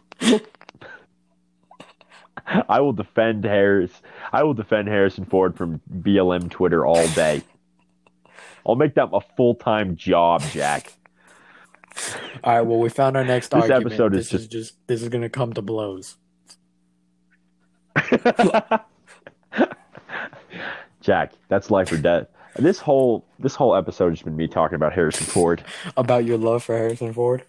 I 2.69 2.79
will 2.79 2.93
defend 2.93 3.43
Harris. 3.43 3.91
I 4.31 4.43
will 4.43 4.53
defend 4.53 4.87
Harrison 4.87 5.25
Ford 5.25 5.57
from 5.57 5.81
BLM 5.91 6.49
Twitter 6.49 6.85
all 6.85 7.07
day. 7.09 7.41
I'll 8.67 8.75
make 8.75 8.95
that 8.95 9.09
a 9.13 9.21
full 9.35 9.55
time 9.55 9.95
job, 9.95 10.41
Jack. 10.51 10.93
All 12.43 12.53
right. 12.53 12.61
Well, 12.61 12.79
we 12.79 12.89
found 12.89 13.15
our 13.17 13.23
next 13.23 13.49
This 13.51 13.61
argument. 13.63 13.85
episode 13.87 14.15
is 14.15 14.29
this 14.29 14.41
is 14.41 14.47
just 14.47 14.87
this 14.87 15.01
is 15.01 15.09
gonna 15.09 15.29
come 15.29 15.53
to 15.53 15.61
blows 15.61 16.17
Jack, 21.01 21.33
that's 21.49 21.69
life 21.71 21.91
or 21.91 21.97
death. 21.97 22.27
This 22.57 22.79
whole 22.79 23.25
this 23.39 23.55
whole 23.55 23.75
episode 23.75 24.09
has 24.09 24.21
been 24.21 24.35
me 24.35 24.47
talking 24.47 24.75
about 24.75 24.93
Harrison 24.93 25.25
Ford. 25.25 25.63
about 25.97 26.25
your 26.25 26.37
love 26.37 26.63
for 26.63 26.77
Harrison 26.77 27.13
Ford. 27.13 27.43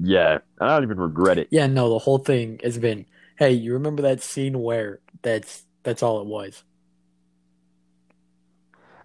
Yeah, 0.00 0.38
I 0.60 0.66
don't 0.68 0.84
even 0.84 0.98
regret 0.98 1.38
it. 1.38 1.48
Yeah. 1.50 1.66
No, 1.66 1.90
the 1.90 1.98
whole 1.98 2.18
thing 2.18 2.60
has 2.62 2.78
been. 2.78 3.06
Hey, 3.38 3.52
you 3.52 3.74
remember 3.74 4.02
that 4.02 4.22
scene 4.22 4.60
where 4.60 5.00
that's 5.22 5.62
that's 5.84 6.02
all 6.02 6.20
it 6.20 6.26
was. 6.26 6.62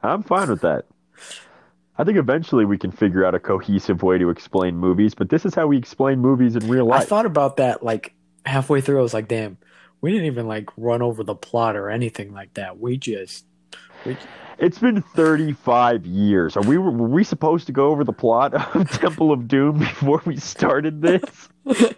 I'm 0.01 0.23
fine 0.23 0.49
with 0.49 0.61
that. 0.61 0.85
I 1.97 2.03
think 2.03 2.17
eventually 2.17 2.65
we 2.65 2.77
can 2.77 2.91
figure 2.91 3.23
out 3.23 3.35
a 3.35 3.39
cohesive 3.39 4.01
way 4.01 4.17
to 4.17 4.29
explain 4.29 4.77
movies, 4.77 5.13
but 5.13 5.29
this 5.29 5.45
is 5.45 5.53
how 5.53 5.67
we 5.67 5.77
explain 5.77 6.19
movies 6.19 6.55
in 6.55 6.67
real 6.67 6.85
life. 6.85 7.03
I 7.03 7.05
thought 7.05 7.27
about 7.27 7.57
that 7.57 7.83
like 7.83 8.13
halfway 8.45 8.81
through. 8.81 8.99
I 8.99 9.03
was 9.03 9.13
like, 9.13 9.27
damn, 9.27 9.57
we 10.01 10.11
didn't 10.11 10.25
even 10.25 10.47
like 10.47 10.69
run 10.75 11.01
over 11.01 11.23
the 11.23 11.35
plot 11.35 11.75
or 11.75 11.89
anything 11.89 12.33
like 12.33 12.55
that. 12.55 12.79
We 12.79 12.97
just, 12.97 13.45
It's 14.59 14.79
been 14.79 15.01
35 15.01 16.05
years. 16.05 16.55
Are 16.55 16.61
we 16.63 16.77
were 16.77 16.91
we 16.91 17.23
supposed 17.23 17.65
to 17.67 17.71
go 17.73 17.87
over 17.89 18.03
the 18.03 18.13
plot 18.13 18.53
of 18.75 18.89
Temple 18.91 19.31
of 19.31 19.47
Doom 19.47 19.79
before 19.79 20.21
we 20.25 20.37
started 20.37 21.01
this? 21.01 21.49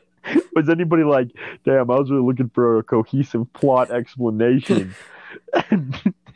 Was 0.56 0.70
anybody 0.70 1.04
like, 1.04 1.30
"Damn, 1.66 1.92
I 1.92 2.00
was 2.00 2.10
really 2.10 2.24
looking 2.24 2.50
for 2.50 2.80
a 2.80 2.84
cohesive 2.84 3.52
plot 3.54 3.92
explanation"? 3.92 4.96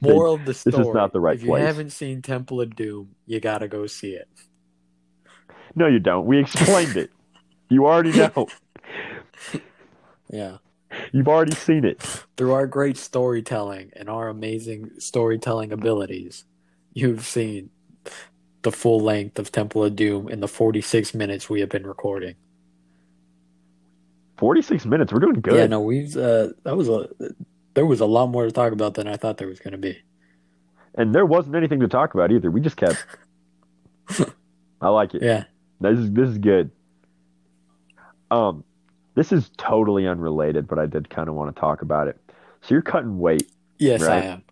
moral 0.01 0.35
of 0.35 0.45
the 0.45 0.53
story: 0.53 0.77
This 0.77 0.87
is 0.87 0.93
not 0.93 1.11
the 1.13 1.19
right 1.19 1.35
If 1.37 1.41
you 1.43 1.49
place. 1.49 1.65
haven't 1.65 1.89
seen 1.91 2.21
Temple 2.21 2.61
of 2.61 2.75
Doom, 2.75 3.15
you 3.25 3.39
gotta 3.39 3.67
go 3.67 3.87
see 3.87 4.11
it. 4.11 4.27
no, 5.73 5.87
you 5.87 5.99
don't. 5.99 6.25
We 6.27 6.37
explained 6.39 6.97
it. 6.97 7.11
You 7.69 7.87
already 7.87 8.11
know. 8.11 8.47
Yeah. 10.29 10.57
You've 11.11 11.27
already 11.27 11.55
seen 11.55 11.85
it. 11.85 12.01
Through 12.37 12.53
our 12.53 12.67
great 12.67 12.97
storytelling 12.97 13.91
and 13.95 14.09
our 14.09 14.27
amazing 14.27 14.91
storytelling 14.99 15.71
abilities, 15.71 16.45
you've 16.93 17.25
seen 17.25 17.69
the 18.61 18.71
full 18.71 18.99
length 18.99 19.39
of 19.39 19.51
Temple 19.51 19.83
of 19.83 19.95
Doom 19.95 20.27
in 20.29 20.39
the 20.39 20.47
46 20.47 21.13
minutes 21.13 21.49
we 21.49 21.59
have 21.61 21.69
been 21.69 21.85
recording. 21.87 22.35
46 24.37 24.85
minutes. 24.85 25.11
We're 25.11 25.19
doing 25.19 25.41
good. 25.41 25.55
Yeah, 25.55 25.67
no, 25.67 25.81
we've 25.81 26.15
uh, 26.15 26.49
that 26.63 26.75
was 26.75 26.87
a 26.87 27.09
there 27.73 27.85
was 27.85 27.99
a 27.99 28.05
lot 28.05 28.27
more 28.27 28.45
to 28.45 28.51
talk 28.51 28.71
about 28.71 28.93
than 28.93 29.07
I 29.07 29.17
thought 29.17 29.37
there 29.37 29.47
was 29.47 29.59
going 29.59 29.73
to 29.73 29.77
be. 29.77 29.97
And 30.95 31.13
there 31.13 31.25
wasn't 31.25 31.55
anything 31.55 31.81
to 31.81 31.87
talk 31.87 32.13
about 32.13 32.31
either. 32.31 32.49
We 32.49 32.61
just 32.61 32.77
kept. 32.77 33.05
I 34.81 34.89
like 34.89 35.13
it. 35.13 35.21
Yeah. 35.21 35.43
This 35.81 35.99
is 35.99 36.11
this 36.11 36.29
is 36.29 36.37
good. 36.37 36.71
Um, 38.31 38.63
this 39.19 39.33
is 39.33 39.51
totally 39.57 40.07
unrelated, 40.07 40.65
but 40.65 40.79
I 40.79 40.85
did 40.85 41.09
kind 41.09 41.27
of 41.27 41.35
want 41.35 41.53
to 41.53 41.59
talk 41.59 41.81
about 41.81 42.07
it. 42.07 42.17
So 42.61 42.73
you're 42.73 42.81
cutting 42.81 43.19
weight. 43.19 43.51
Yes, 43.77 44.01
Right. 44.01 44.23
I 44.23 44.27
am. 44.27 44.43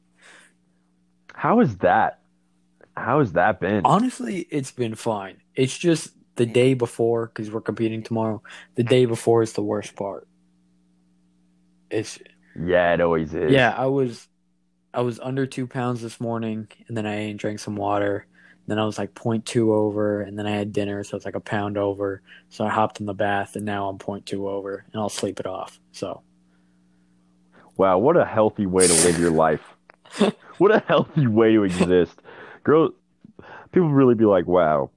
How 1.33 1.61
is 1.61 1.77
that? 1.77 2.19
How 2.97 3.19
has 3.19 3.31
that 3.33 3.61
been? 3.61 3.83
Honestly, 3.85 4.45
it's 4.51 4.71
been 4.71 4.95
fine. 4.95 5.37
It's 5.55 5.77
just 5.77 6.09
the 6.35 6.45
day 6.45 6.73
before 6.73 7.27
because 7.27 7.49
we're 7.49 7.61
competing 7.61 8.03
tomorrow. 8.03 8.43
The 8.75 8.83
day 8.83 9.05
before 9.05 9.41
is 9.41 9.53
the 9.53 9.61
worst 9.61 9.95
part. 9.95 10.27
It's 11.89 12.19
Yeah, 12.61 12.93
it 12.93 12.99
always 12.99 13.33
is. 13.33 13.53
yeah. 13.53 13.73
I 13.73 13.85
was 13.85 14.27
I 14.93 14.99
was 14.99 15.17
under 15.21 15.45
two 15.45 15.65
pounds 15.65 16.01
this 16.01 16.19
morning, 16.19 16.67
and 16.89 16.97
then 16.97 17.05
I 17.05 17.31
drank 17.31 17.59
some 17.59 17.77
water. 17.77 18.25
Then 18.67 18.79
I 18.79 18.85
was 18.85 18.97
like 18.97 19.13
0.2 19.13 19.69
over, 19.69 20.21
and 20.21 20.37
then 20.37 20.45
I 20.45 20.51
had 20.51 20.73
dinner, 20.73 21.03
so 21.03 21.15
it's 21.15 21.25
like 21.25 21.35
a 21.35 21.39
pound 21.39 21.77
over. 21.77 22.21
So 22.49 22.65
I 22.65 22.69
hopped 22.69 22.99
in 22.99 23.05
the 23.05 23.13
bath, 23.13 23.55
and 23.55 23.65
now 23.65 23.87
I'm 23.87 23.97
0.2 23.97 24.47
over, 24.47 24.85
and 24.91 25.01
I'll 25.01 25.09
sleep 25.09 25.39
it 25.39 25.45
off. 25.47 25.79
So 25.93 26.21
Wow, 27.77 27.99
what 27.99 28.17
a 28.17 28.25
healthy 28.25 28.65
way 28.65 28.87
to 28.87 28.93
live 28.93 29.19
your 29.19 29.31
life. 29.31 29.61
what 30.57 30.73
a 30.73 30.79
healthy 30.87 31.27
way 31.27 31.53
to 31.53 31.63
exist. 31.63 32.19
Girl, 32.63 32.89
people 33.71 33.89
really 33.89 34.15
be 34.15 34.25
like, 34.25 34.47
wow, 34.47 34.89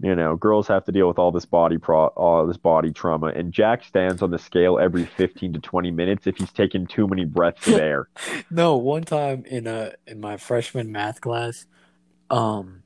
you 0.00 0.16
know, 0.16 0.34
girls 0.34 0.66
have 0.66 0.84
to 0.86 0.92
deal 0.92 1.06
with 1.06 1.20
all 1.20 1.30
this 1.30 1.44
body 1.44 1.78
pro, 1.78 2.06
all 2.08 2.46
this 2.48 2.56
body 2.56 2.90
trauma, 2.92 3.28
and 3.28 3.52
Jack 3.52 3.84
stands 3.84 4.22
on 4.22 4.32
the 4.32 4.38
scale 4.40 4.78
every 4.78 5.04
15 5.04 5.52
to 5.52 5.60
20 5.60 5.90
minutes 5.92 6.26
if 6.26 6.36
he's 6.36 6.50
taking 6.52 6.86
too 6.86 7.06
many 7.06 7.24
breaths 7.24 7.68
of 7.68 7.74
air. 7.74 8.08
No, 8.50 8.76
one 8.76 9.04
time 9.04 9.44
in 9.46 9.68
a 9.68 9.92
in 10.08 10.20
my 10.20 10.36
freshman 10.36 10.90
math 10.90 11.20
class, 11.20 11.66
um, 12.30 12.82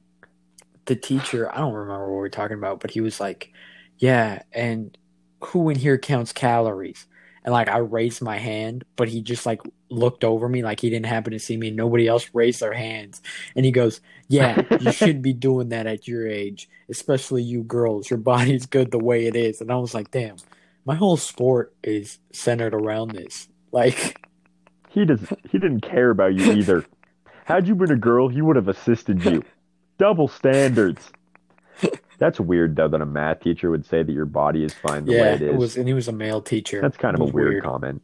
the 0.86 0.96
teacher 0.96 1.50
I 1.52 1.58
don't 1.58 1.72
remember 1.74 2.06
what 2.06 2.16
we 2.16 2.20
were 2.20 2.28
talking 2.28 2.58
about, 2.58 2.80
but 2.80 2.90
he 2.90 3.00
was 3.00 3.20
like, 3.20 3.52
"Yeah, 3.98 4.42
and 4.52 4.96
who 5.40 5.68
in 5.70 5.76
here 5.78 5.98
counts 5.98 6.32
calories?" 6.32 7.06
And 7.44 7.52
like 7.52 7.68
I 7.68 7.78
raised 7.78 8.22
my 8.22 8.38
hand, 8.38 8.84
but 8.96 9.08
he 9.08 9.20
just 9.22 9.46
like 9.46 9.60
looked 9.90 10.24
over 10.24 10.48
me 10.48 10.62
like 10.62 10.80
he 10.80 10.90
didn't 10.90 11.06
happen 11.06 11.32
to 11.32 11.38
see 11.38 11.56
me. 11.56 11.68
and 11.68 11.76
Nobody 11.76 12.08
else 12.08 12.28
raised 12.32 12.60
their 12.60 12.72
hands, 12.72 13.22
and 13.56 13.64
he 13.64 13.72
goes, 13.72 14.00
"Yeah, 14.28 14.62
you 14.80 14.92
shouldn't 14.92 15.22
be 15.22 15.32
doing 15.32 15.70
that 15.70 15.86
at 15.86 16.08
your 16.08 16.26
age, 16.26 16.68
especially 16.88 17.42
you 17.42 17.62
girls. 17.62 18.10
Your 18.10 18.18
body's 18.18 18.66
good 18.66 18.90
the 18.90 18.98
way 18.98 19.26
it 19.26 19.36
is." 19.36 19.60
And 19.60 19.70
I 19.70 19.76
was 19.76 19.94
like, 19.94 20.10
"Damn, 20.10 20.36
my 20.84 20.94
whole 20.94 21.16
sport 21.16 21.74
is 21.82 22.18
centered 22.32 22.74
around 22.74 23.12
this." 23.12 23.48
Like. 23.72 24.20
He 24.90 25.04
does. 25.04 25.20
He 25.50 25.58
didn't 25.58 25.80
care 25.80 26.10
about 26.10 26.34
you 26.34 26.52
either. 26.52 26.84
Had 27.46 27.66
you 27.66 27.74
been 27.74 27.90
a 27.90 27.96
girl, 27.96 28.28
he 28.28 28.40
would 28.40 28.54
have 28.54 28.68
assisted 28.68 29.24
you. 29.24 29.42
Double 29.98 30.28
standards. 30.28 31.10
That's 32.18 32.38
weird, 32.38 32.76
though, 32.76 32.88
that 32.88 33.00
a 33.00 33.06
math 33.06 33.40
teacher 33.40 33.70
would 33.70 33.84
say 33.84 34.02
that 34.02 34.12
your 34.12 34.24
body 34.24 34.64
is 34.64 34.72
fine 34.72 35.04
the 35.04 35.12
yeah, 35.12 35.22
way 35.22 35.32
it 35.34 35.42
is. 35.42 35.48
It 35.54 35.56
was, 35.56 35.76
and 35.76 35.88
he 35.88 35.94
was 35.94 36.08
a 36.08 36.12
male 36.12 36.40
teacher. 36.40 36.80
That's 36.80 36.96
kind 36.96 37.14
of 37.14 37.20
a 37.20 37.24
was 37.24 37.32
weird, 37.32 37.62
comment. 37.62 38.02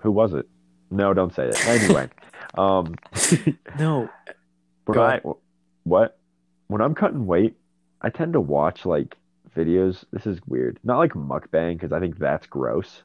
Who 0.00 0.10
was 0.10 0.32
it? 0.32 0.48
No, 0.90 1.12
don't 1.14 1.34
say 1.34 1.48
it. 1.48 1.66
Anyway, 1.66 2.08
um, 2.54 2.94
No, 3.78 4.08
when 4.86 4.98
I 4.98 5.20
what 5.84 6.18
when 6.68 6.80
I'm 6.80 6.94
cutting 6.94 7.26
weight, 7.26 7.56
I 8.00 8.10
tend 8.10 8.32
to 8.34 8.40
watch 8.40 8.86
like 8.86 9.16
videos. 9.56 10.04
This 10.12 10.26
is 10.26 10.38
weird. 10.46 10.78
Not 10.84 10.98
like 10.98 11.12
mukbang 11.12 11.74
because 11.74 11.92
I 11.92 12.00
think 12.00 12.18
that's 12.18 12.46
gross. 12.46 13.02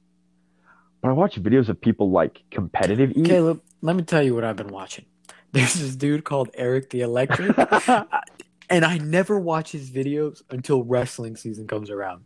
But 1.01 1.09
I 1.09 1.13
watch 1.13 1.41
videos 1.41 1.69
of 1.69 1.82
people 1.82 2.11
like 2.11 2.43
competitive 2.51 3.13
eat. 3.15 3.25
Caleb, 3.25 3.61
let 3.82 3.95
me 3.95 4.03
tell 4.03 4.21
you 4.21 4.36
what 4.36 4.43
I've 4.43 4.55
been 4.55 4.67
watching. 4.67 5.05
There's 5.53 5.73
this 5.73 5.95
dude 5.95 6.23
called 6.23 6.49
Eric 6.53 6.89
the 6.89 7.01
Electric, 7.01 7.57
and 8.69 8.85
I 8.85 8.97
never 8.99 9.39
watch 9.39 9.71
his 9.71 9.89
videos 9.91 10.41
until 10.49 10.83
wrestling 10.83 11.35
season 11.35 11.67
comes 11.67 11.89
around. 11.89 12.23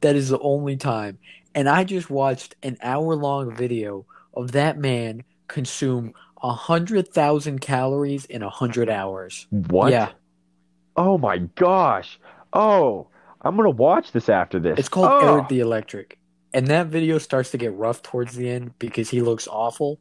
That 0.00 0.14
is 0.14 0.28
the 0.28 0.38
only 0.38 0.76
time. 0.76 1.18
And 1.54 1.68
I 1.68 1.82
just 1.82 2.08
watched 2.08 2.54
an 2.62 2.78
hour 2.82 3.16
long 3.16 3.56
video 3.56 4.06
of 4.32 4.52
that 4.52 4.78
man 4.78 5.24
consume 5.48 6.12
a 6.40 6.52
hundred 6.52 7.08
thousand 7.08 7.60
calories 7.60 8.24
in 8.26 8.42
a 8.42 8.50
hundred 8.50 8.88
hours. 8.88 9.48
what? 9.50 9.90
Yeah, 9.90 10.12
Oh 10.98 11.16
my 11.16 11.38
gosh. 11.38 12.18
Oh, 12.52 13.06
I'm 13.40 13.56
gonna 13.56 13.70
watch 13.70 14.10
this 14.10 14.28
after 14.28 14.58
this. 14.58 14.80
it's 14.80 14.88
called 14.88 15.22
oh. 15.22 15.34
Eric 15.34 15.48
the 15.48 15.60
Electric, 15.60 16.18
and 16.52 16.66
that 16.66 16.88
video 16.88 17.18
starts 17.18 17.52
to 17.52 17.56
get 17.56 17.72
rough 17.72 18.02
towards 18.02 18.34
the 18.34 18.50
end 18.50 18.76
because 18.80 19.08
he 19.08 19.22
looks 19.22 19.46
awful. 19.46 20.00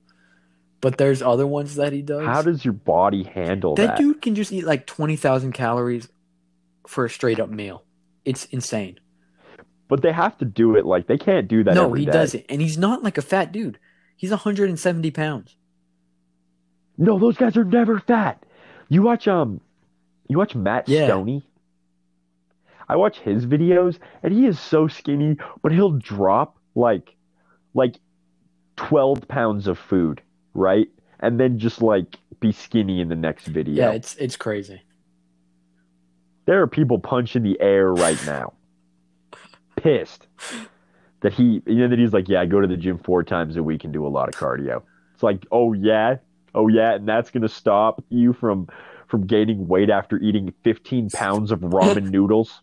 But 0.79 0.97
there's 0.97 1.21
other 1.21 1.47
ones 1.47 1.75
that 1.75 1.91
he 1.93 2.01
does. 2.01 2.25
How 2.25 2.41
does 2.43 2.63
your 2.63 2.73
body 2.73 3.23
handle 3.23 3.75
That 3.75 3.87
that? 3.87 3.97
dude 3.97 4.21
can 4.21 4.35
just 4.35 4.51
eat 4.51 4.63
like 4.65 4.85
20,000 4.85 5.51
calories 5.51 6.07
for 6.85 7.05
a 7.05 7.09
straight 7.09 7.39
up 7.39 7.49
meal. 7.49 7.83
It's 8.25 8.45
insane. 8.45 8.99
But 9.87 10.01
they 10.01 10.11
have 10.11 10.37
to 10.39 10.45
do 10.45 10.75
it 10.75 10.85
like 10.85 11.07
they 11.07 11.17
can't 11.17 11.47
do 11.47 11.63
that. 11.63 11.73
no, 11.73 11.93
he 11.93 12.05
day. 12.05 12.11
does 12.11 12.33
it. 12.35 12.45
And 12.49 12.61
he's 12.61 12.77
not 12.77 13.01
like 13.03 13.17
a 13.17 13.21
fat 13.21 13.51
dude. 13.51 13.79
He's 14.15 14.29
170 14.31 15.11
pounds. 15.11 15.55
No, 16.97 17.17
those 17.19 17.37
guys 17.37 17.55
are 17.57 17.63
never 17.63 17.99
fat. 17.99 18.43
You 18.89 19.01
watch 19.03 19.27
um, 19.27 19.61
you 20.27 20.37
watch 20.37 20.55
Matt 20.55 20.87
Yeah. 20.89 21.09
Stonie. 21.09 21.43
I 22.89 22.95
watch 22.95 23.19
his 23.19 23.45
videos, 23.45 23.99
and 24.23 24.33
he 24.33 24.45
is 24.45 24.59
so 24.59 24.87
skinny, 24.87 25.37
but 25.61 25.71
he'll 25.73 25.91
drop 25.91 26.57
like, 26.73 27.15
like, 27.73 27.99
twelve 28.77 29.27
pounds 29.27 29.67
of 29.67 29.77
food, 29.77 30.21
right, 30.57 30.89
and 31.19 31.39
then 31.39 31.59
just 31.59 31.81
like 31.81 32.17
be 32.39 32.51
skinny 32.51 32.99
in 32.99 33.07
the 33.07 33.15
next 33.15 33.47
video. 33.47 33.85
Yeah, 33.85 33.91
it's 33.93 34.15
it's 34.15 34.35
crazy. 34.35 34.81
there 36.45 36.61
are 36.61 36.67
people 36.67 36.99
punching 36.99 37.43
the 37.43 37.59
air 37.61 37.93
right 37.93 38.19
now, 38.25 38.53
pissed 39.75 40.27
that 41.21 41.33
he, 41.33 41.61
you 41.65 41.75
know, 41.75 41.87
that 41.87 41.99
he's 41.99 42.13
like, 42.13 42.29
yeah, 42.29 42.41
I 42.41 42.45
go 42.45 42.61
to 42.61 42.67
the 42.67 42.77
gym 42.77 42.99
four 42.99 43.23
times 43.23 43.57
a 43.57 43.63
week 43.63 43.83
and 43.83 43.93
do 43.93 44.05
a 44.05 44.09
lot 44.09 44.29
of 44.29 44.35
cardio. 44.35 44.81
It's 45.13 45.23
like, 45.23 45.45
oh 45.51 45.73
yeah, 45.73 46.17
oh 46.53 46.67
yeah, 46.67 46.93
and 46.95 47.07
that's 47.07 47.31
gonna 47.31 47.49
stop 47.49 48.03
you 48.09 48.33
from 48.33 48.67
from 49.07 49.25
gaining 49.25 49.67
weight 49.67 49.89
after 49.89 50.17
eating 50.17 50.53
15 50.63 51.09
pounds 51.11 51.51
of 51.51 51.59
ramen 51.61 52.09
noodles. 52.11 52.61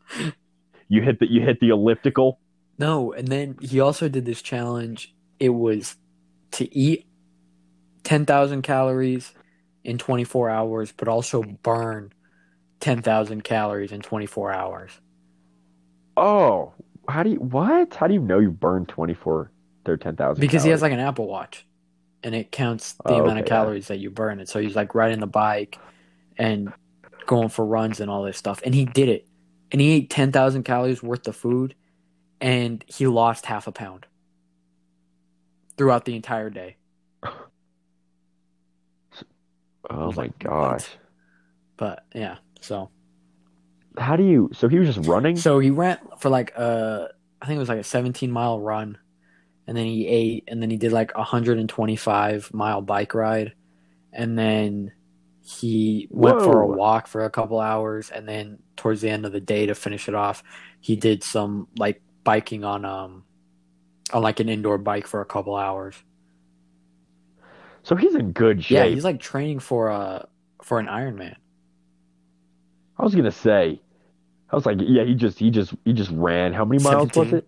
You 0.89 1.03
hit 1.03 1.19
the 1.21 1.31
you 1.31 1.41
hit 1.41 1.61
the 1.61 1.71
elliptical. 1.71 2.39
No, 2.79 3.13
and 3.13 3.29
then 3.29 3.57
he 3.61 3.81
also 3.81 4.09
did 4.09 4.25
this 4.25 4.43
challenge 4.43 5.15
it 5.41 5.51
was 5.51 5.97
to 6.53 6.73
eat 6.77 7.07
10,000 8.05 8.63
calories 8.63 9.33
in 9.85 9.99
24 9.99 10.51
hours, 10.51 10.93
but 10.93 11.09
also 11.09 11.43
burn 11.43 12.13
10,000 12.81 13.43
calories 13.45 13.93
in 13.93 14.03
24 14.03 14.53
hours. 14.53 15.01
Oh, 16.17 16.75
how 17.09 17.23
do 17.23 17.31
you 17.31 17.37
what? 17.37 17.95
How 17.95 18.07
do 18.07 18.15
you 18.15 18.21
know 18.21 18.39
you 18.39 18.51
burned 18.51 18.89
24 18.89 19.53
or 19.87 19.97
10,000 19.97 20.41
Because 20.41 20.63
he 20.63 20.71
has 20.71 20.83
like 20.83 20.93
an 20.93 21.01
Apple 21.01 21.27
Watch 21.27 21.67
and 22.23 22.35
it 22.35 22.53
counts 22.53 23.01
the 23.07 23.17
Oh, 23.17 23.19
amount 23.19 23.39
of 23.41 23.45
okay, 23.45 23.55
yeah. 23.55 23.55
calories 23.65 23.89
that 23.89 23.99
you 23.99 24.11
burn. 24.11 24.41
And 24.41 24.49
so 24.49 24.61
he's 24.61 24.77
like 24.77 24.95
riding 24.95 25.21
the 25.21 25.27
bike 25.27 25.81
and 26.37 26.73
going 27.27 27.49
for 27.49 27.65
runs 27.67 28.01
and 28.01 28.11
all 28.11 28.23
this 28.25 28.39
stuff. 28.39 28.61
And 28.65 28.75
he 28.75 28.85
did 28.87 29.09
it. 29.09 29.29
And 29.73 29.81
he 29.81 29.93
ate 29.93 30.11
10,000 30.11 30.65
calories 30.65 31.03
worth 31.03 31.27
of 31.29 31.37
food 31.37 31.75
and 32.41 32.85
he 32.89 33.07
lost 33.07 33.47
half 33.47 33.67
a 33.67 33.73
pound 33.73 34.07
throughout 35.77 36.05
the 36.05 36.17
entire 36.17 36.51
day. 36.51 36.77
Oh 39.91 40.13
my 40.13 40.31
what? 40.59 40.79
gosh. 40.79 40.99
But 41.77 42.05
yeah, 42.15 42.39
so 42.61 42.91
How 43.99 44.17
do 44.17 44.25
you 44.25 44.51
so 44.53 44.69
he 44.69 44.79
was 44.79 44.89
just 44.95 45.07
running? 45.07 45.43
so 45.43 45.59
he 45.59 45.71
ran 45.71 45.99
for 46.19 46.31
like 46.31 46.53
uh 46.57 47.07
I 47.41 47.47
think 47.47 47.57
it 47.57 47.61
was 47.61 47.69
like 47.69 47.79
a 47.81 47.85
17 47.85 48.31
mile 48.31 48.61
run 48.61 48.99
and 49.67 49.77
then 49.77 49.87
he 49.87 50.07
ate 50.09 50.45
and 50.49 50.63
then 50.63 50.71
he 50.71 50.77
did 50.77 50.93
like 50.93 51.13
a 51.15 51.19
125 51.19 52.53
mile 52.55 52.83
bike 52.83 53.15
ride 53.15 53.55
and 54.13 54.39
then 54.39 54.93
he 55.43 56.09
went 56.11 56.41
for 56.43 56.63
a 56.63 56.69
walk 56.69 57.07
for 57.07 57.25
a 57.25 57.31
couple 57.31 57.61
hours 57.61 58.11
and 58.11 58.29
then 58.29 58.59
towards 58.77 59.03
the 59.03 59.11
end 59.11 59.27
of 59.27 59.33
the 59.33 59.41
day 59.41 59.67
to 59.67 59.75
finish 59.75 60.09
it 60.09 60.15
off 60.15 60.43
he 60.81 60.97
did 60.97 61.23
some 61.23 61.69
like 61.79 62.03
biking 62.25 62.65
on 62.65 62.85
um 62.85 63.25
on 64.13 64.23
like 64.23 64.41
an 64.41 64.49
indoor 64.49 64.79
bike 64.79 65.07
for 65.07 65.21
a 65.21 65.27
couple 65.27 65.57
hours 65.57 65.97
So 67.85 67.95
he's 67.97 68.15
in 68.15 68.33
good 68.33 68.65
shape. 68.65 68.75
yeah 68.77 68.85
he's 68.87 69.05
like 69.05 69.21
training 69.21 69.61
for 69.61 69.89
a 69.89 70.27
for 70.63 70.79
an 70.81 70.87
Ironman 70.87 71.37
I 72.99 73.03
was 73.05 73.15
gonna 73.15 73.31
say, 73.33 73.81
I 74.51 74.57
was 74.57 74.67
like, 74.67 74.79
yeah, 74.81 75.05
he 75.05 75.15
just 75.15 75.39
he 75.39 75.51
just 75.51 75.75
he 75.85 75.93
just 75.93 76.11
ran. 76.13 76.53
How 76.53 76.65
many 76.65 76.83
miles 76.83 77.11
was 77.15 77.33
it? 77.33 77.47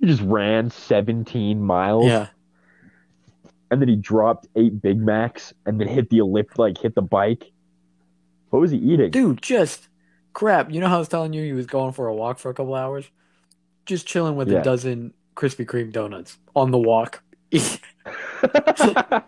He 0.00 0.06
just 0.06 0.22
ran 0.22 0.70
17 0.70 1.60
miles, 1.62 2.06
yeah 2.06 2.28
and 3.72 3.80
then 3.80 3.88
he 3.88 3.96
dropped 3.96 4.46
eight 4.54 4.82
Big 4.82 5.00
Macs, 5.00 5.54
and 5.64 5.80
then 5.80 5.88
hit 5.88 6.10
the 6.10 6.18
ellip 6.18 6.58
like 6.58 6.76
hit 6.76 6.94
the 6.94 7.00
bike. 7.00 7.50
What 8.50 8.60
was 8.60 8.70
he 8.70 8.76
eating? 8.76 9.10
Dude, 9.10 9.40
just 9.40 9.88
crap. 10.34 10.70
You 10.70 10.80
know 10.80 10.88
how 10.88 10.96
I 10.96 10.98
was 10.98 11.08
telling 11.08 11.32
you 11.32 11.42
he 11.42 11.54
was 11.54 11.64
going 11.66 11.92
for 11.92 12.06
a 12.06 12.14
walk 12.14 12.38
for 12.38 12.50
a 12.50 12.54
couple 12.54 12.74
hours? 12.74 13.06
Just 13.86 14.06
chilling 14.06 14.36
with 14.36 14.50
Yeah. 14.50 14.58
a 14.58 14.62
dozen 14.62 15.14
Krispy 15.36 15.64
Kreme 15.64 15.90
donuts 15.90 16.36
on 16.54 16.70
the 16.70 16.78
walk. 16.78 17.22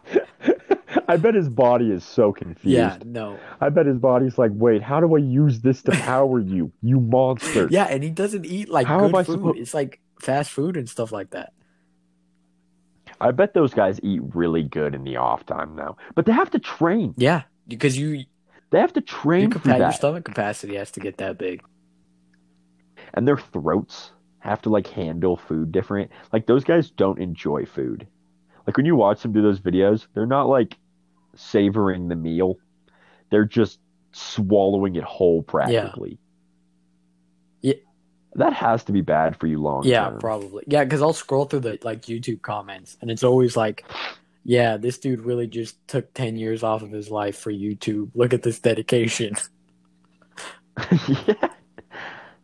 I 1.06 1.16
bet 1.18 1.34
his 1.34 1.48
body 1.48 1.90
is 1.90 2.02
so 2.04 2.32
confused. 2.32 2.74
yeah, 2.76 2.96
no. 3.04 3.38
I 3.60 3.68
bet 3.68 3.86
his 3.86 3.98
body's 3.98 4.38
like, 4.38 4.52
wait, 4.54 4.82
how 4.82 5.00
do 5.00 5.14
I 5.14 5.18
use 5.18 5.60
this 5.60 5.82
to 5.82 5.90
power 5.92 6.40
you, 6.40 6.72
you 6.82 6.98
monster? 7.00 7.68
Yeah, 7.70 7.84
and 7.84 8.02
he 8.02 8.10
doesn't 8.10 8.46
eat 8.46 8.68
like 8.68 8.86
How 8.86 9.08
good 9.08 9.26
food. 9.26 9.56
It's 9.58 9.74
like 9.74 10.00
fast 10.20 10.50
food 10.50 10.76
and 10.76 10.88
stuff 10.88 11.12
like 11.12 11.30
that. 11.30 11.52
I 13.20 13.30
bet 13.30 13.54
those 13.54 13.74
guys 13.74 14.00
eat 14.02 14.20
really 14.34 14.62
good 14.62 14.94
in 14.94 15.04
the 15.04 15.16
off 15.16 15.46
time 15.46 15.76
now, 15.76 15.96
but 16.14 16.26
they 16.26 16.32
have 16.32 16.50
to 16.52 16.58
train. 16.58 17.14
Yeah, 17.16 17.42
because 17.68 17.96
you 17.98 18.24
They 18.70 18.80
have 18.80 18.92
to 18.94 19.00
your, 19.00 19.06
train 19.06 19.50
for 19.50 19.58
capa- 19.60 19.78
your 19.78 19.92
stomach 19.92 20.24
capacity 20.24 20.74
has 20.76 20.90
to 20.92 21.00
get 21.00 21.18
that 21.18 21.38
big. 21.38 21.62
and 23.12 23.28
their 23.28 23.36
throats 23.38 24.10
have 24.38 24.60
to 24.62 24.70
like 24.70 24.86
handle 24.88 25.36
food 25.36 25.70
different. 25.70 26.10
Like 26.32 26.46
those 26.46 26.64
guys 26.64 26.90
don't 26.90 27.18
enjoy 27.20 27.66
food. 27.66 28.06
Like 28.66 28.76
when 28.76 28.86
you 28.86 28.96
watch 28.96 29.22
them 29.22 29.32
do 29.32 29.42
those 29.42 29.60
videos, 29.60 30.06
they're 30.14 30.26
not 30.26 30.48
like 30.48 30.76
savoring 31.36 32.08
the 32.08 32.16
meal. 32.16 32.56
They're 33.30 33.44
just 33.44 33.78
swallowing 34.12 34.96
it 34.96 35.02
whole 35.04 35.42
practically. 35.42 36.18
Yeah. 37.60 37.74
That 38.36 38.52
has 38.52 38.84
to 38.84 38.92
be 38.92 39.00
bad 39.00 39.36
for 39.38 39.46
you 39.46 39.60
long 39.60 39.84
Yeah, 39.84 40.10
term. 40.10 40.18
probably. 40.18 40.64
Yeah, 40.66 40.84
because 40.84 41.02
I'll 41.02 41.12
scroll 41.12 41.44
through 41.44 41.60
the 41.60 41.78
like 41.82 42.02
YouTube 42.02 42.42
comments, 42.42 42.96
and 43.00 43.10
it's 43.10 43.22
always 43.22 43.56
like, 43.56 43.84
"Yeah, 44.44 44.76
this 44.76 44.98
dude 44.98 45.20
really 45.20 45.46
just 45.46 45.76
took 45.86 46.12
ten 46.14 46.36
years 46.36 46.64
off 46.64 46.82
of 46.82 46.90
his 46.90 47.10
life 47.10 47.38
for 47.38 47.52
YouTube. 47.52 48.10
Look 48.14 48.34
at 48.34 48.42
this 48.42 48.58
dedication." 48.58 49.34
yeah. 51.08 51.48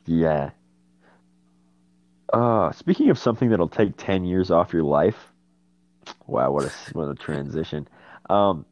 Yeah. 0.06 0.50
Uh, 2.32 2.70
speaking 2.72 3.10
of 3.10 3.18
something 3.18 3.48
that'll 3.50 3.68
take 3.68 3.96
10 3.96 4.24
years 4.24 4.50
off 4.52 4.72
your 4.72 4.84
life. 4.84 5.32
Wow, 6.26 6.52
what 6.52 6.64
a 6.66 6.72
what 6.92 7.08
a 7.08 7.14
transition. 7.14 7.88
Um, 8.28 8.66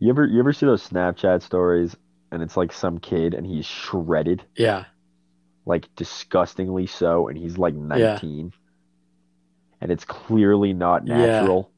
you 0.00 0.10
ever 0.10 0.26
you 0.26 0.40
ever 0.40 0.52
see 0.52 0.66
those 0.66 0.88
Snapchat 0.88 1.42
stories 1.42 1.96
and 2.32 2.42
it's 2.42 2.56
like 2.56 2.72
some 2.72 2.98
kid 2.98 3.34
and 3.34 3.46
he's 3.46 3.66
shredded, 3.66 4.44
Yeah, 4.56 4.84
like 5.66 5.88
disgustingly 5.96 6.86
so, 6.86 7.28
and 7.28 7.36
he's 7.38 7.58
like 7.58 7.74
19. 7.74 8.52
And 9.80 9.90
it's 9.92 10.04
clearly 10.04 10.72
not 10.72 11.06
Yeah. 11.06 11.06
natural. 11.06 11.72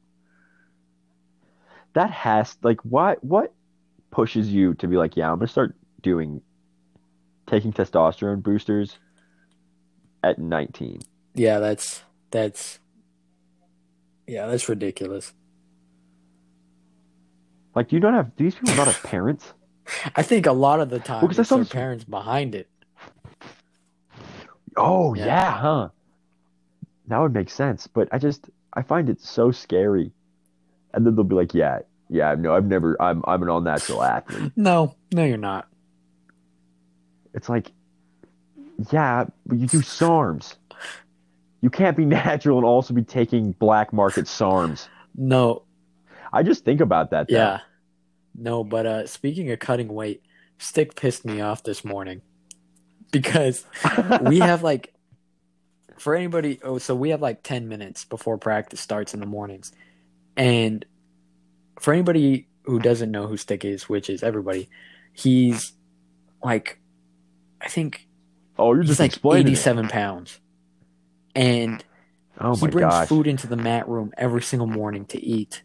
That 1.93 2.11
has 2.11 2.55
like 2.63 2.79
what 2.85 3.23
what 3.23 3.53
pushes 4.11 4.49
you 4.53 4.73
to 4.75 4.87
be 4.87 4.97
like, 4.97 5.17
yeah, 5.17 5.31
I'm 5.31 5.37
gonna 5.39 5.47
start 5.47 5.75
doing 6.01 6.41
taking 7.47 7.73
testosterone 7.73 8.43
boosters 8.43 8.99
at 10.23 10.37
19. 10.39 11.07
yeah, 11.33 11.59
that's 11.59 12.03
that's 12.31 12.79
yeah, 14.27 14.45
that's 14.47 14.67
ridiculous. 14.69 15.33
Like, 17.75 17.91
you 17.91 17.99
do 17.99 18.07
you 18.07 18.11
not 18.11 18.17
have 18.17 18.31
these 18.37 18.55
people 18.55 18.75
not 18.75 18.87
have 18.87 19.01
parents? 19.03 19.53
I 20.15 20.21
think 20.23 20.45
a 20.45 20.51
lot 20.51 20.79
of 20.79 20.89
the 20.89 20.99
time 20.99 21.21
Well, 21.21 21.29
'cause 21.29 21.39
I 21.39 21.41
it's 21.41 21.49
saw 21.49 21.55
their 21.55 21.63
this- 21.63 21.73
parents 21.73 22.03
behind 22.03 22.55
it. 22.55 22.67
Oh 24.75 25.13
Yeah. 25.15 25.25
yeah, 25.25 25.51
huh? 25.51 25.89
That 27.07 27.19
would 27.19 27.33
make 27.33 27.49
sense, 27.49 27.87
but 27.87 28.09
I 28.11 28.17
just 28.17 28.49
I 28.73 28.81
find 28.83 29.09
it 29.09 29.21
so 29.21 29.51
scary. 29.51 30.11
And 30.93 31.05
then 31.05 31.15
they'll 31.15 31.23
be 31.23 31.35
like, 31.35 31.53
yeah, 31.53 31.79
yeah, 32.09 32.35
no, 32.37 32.53
I've 32.53 32.65
never 32.65 32.99
I'm 33.01 33.23
I'm 33.27 33.41
an 33.43 33.49
all 33.49 33.61
natural 33.61 34.03
athlete. 34.03 34.51
No, 34.57 34.95
no, 35.13 35.23
you're 35.23 35.37
not. 35.37 35.67
It's 37.33 37.49
like, 37.49 37.71
yeah, 38.91 39.25
but 39.45 39.57
you 39.57 39.67
do 39.67 39.79
SARMs. 39.81 40.55
You 41.61 41.69
can't 41.69 41.97
be 41.97 42.05
natural 42.21 42.57
and 42.57 42.65
also 42.65 42.93
be 42.93 43.03
taking 43.03 43.51
black 43.53 43.91
market 43.93 44.25
SARMs. 44.25 44.87
No, 45.15 45.63
I 46.31 46.43
just 46.43 46.63
think 46.65 46.81
about 46.81 47.11
that. 47.11 47.27
Though. 47.27 47.35
yeah, 47.35 47.59
no. 48.35 48.63
But 48.63 48.85
uh, 48.85 49.07
speaking 49.07 49.49
of 49.51 49.59
cutting 49.59 49.87
weight, 49.87 50.21
Stick 50.59 50.95
pissed 50.95 51.25
me 51.25 51.41
off 51.41 51.63
this 51.63 51.83
morning 51.85 52.21
because 53.11 53.65
we 54.21 54.39
have 54.39 54.61
like 54.63 54.93
for 55.97 56.15
anybody. 56.15 56.59
Oh, 56.63 56.77
so 56.77 56.93
we 56.95 57.09
have 57.09 57.21
like 57.21 57.41
ten 57.43 57.67
minutes 57.67 58.05
before 58.05 58.37
practice 58.37 58.79
starts 58.79 59.13
in 59.13 59.19
the 59.19 59.25
mornings, 59.25 59.71
and 60.35 60.85
for 61.79 61.93
anybody 61.93 62.47
who 62.63 62.79
doesn't 62.79 63.09
know 63.11 63.27
who 63.27 63.37
Stick 63.37 63.63
is, 63.65 63.87
which 63.87 64.09
is 64.09 64.21
everybody, 64.23 64.67
he's 65.13 65.71
like, 66.43 66.79
I 67.61 67.69
think 67.69 68.07
Oh, 68.59 68.73
you're 68.73 68.83
just 68.83 68.99
like 68.99 69.11
explaining. 69.11 69.47
it. 69.47 69.49
eighty-seven 69.51 69.87
pounds, 69.87 70.39
and 71.37 71.85
Oh 72.39 72.55
he 72.55 72.67
brings 72.67 72.91
gosh. 72.91 73.07
food 73.07 73.27
into 73.27 73.47
the 73.47 73.55
mat 73.57 73.87
room 73.87 74.11
every 74.17 74.41
single 74.43 74.67
morning 74.67 75.05
to 75.07 75.23
eat. 75.23 75.63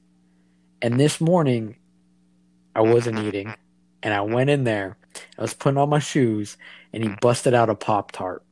And 0.81 1.01
this 1.01 1.21
morning, 1.21 1.77
I 2.77 2.83
wasn't 2.83 3.19
eating, 3.19 3.55
and 4.03 4.15
I 4.15 4.23
went 4.23 4.51
in 4.51 4.65
there. 4.65 4.97
I 5.39 5.43
was 5.43 5.55
putting 5.55 5.79
on 5.79 5.91
my 5.91 5.99
shoes, 5.99 6.57
and 6.93 7.03
he 7.05 7.11
busted 7.21 7.55
out 7.55 7.71
a 7.71 7.75
pop 7.75 8.13
tart. 8.13 8.45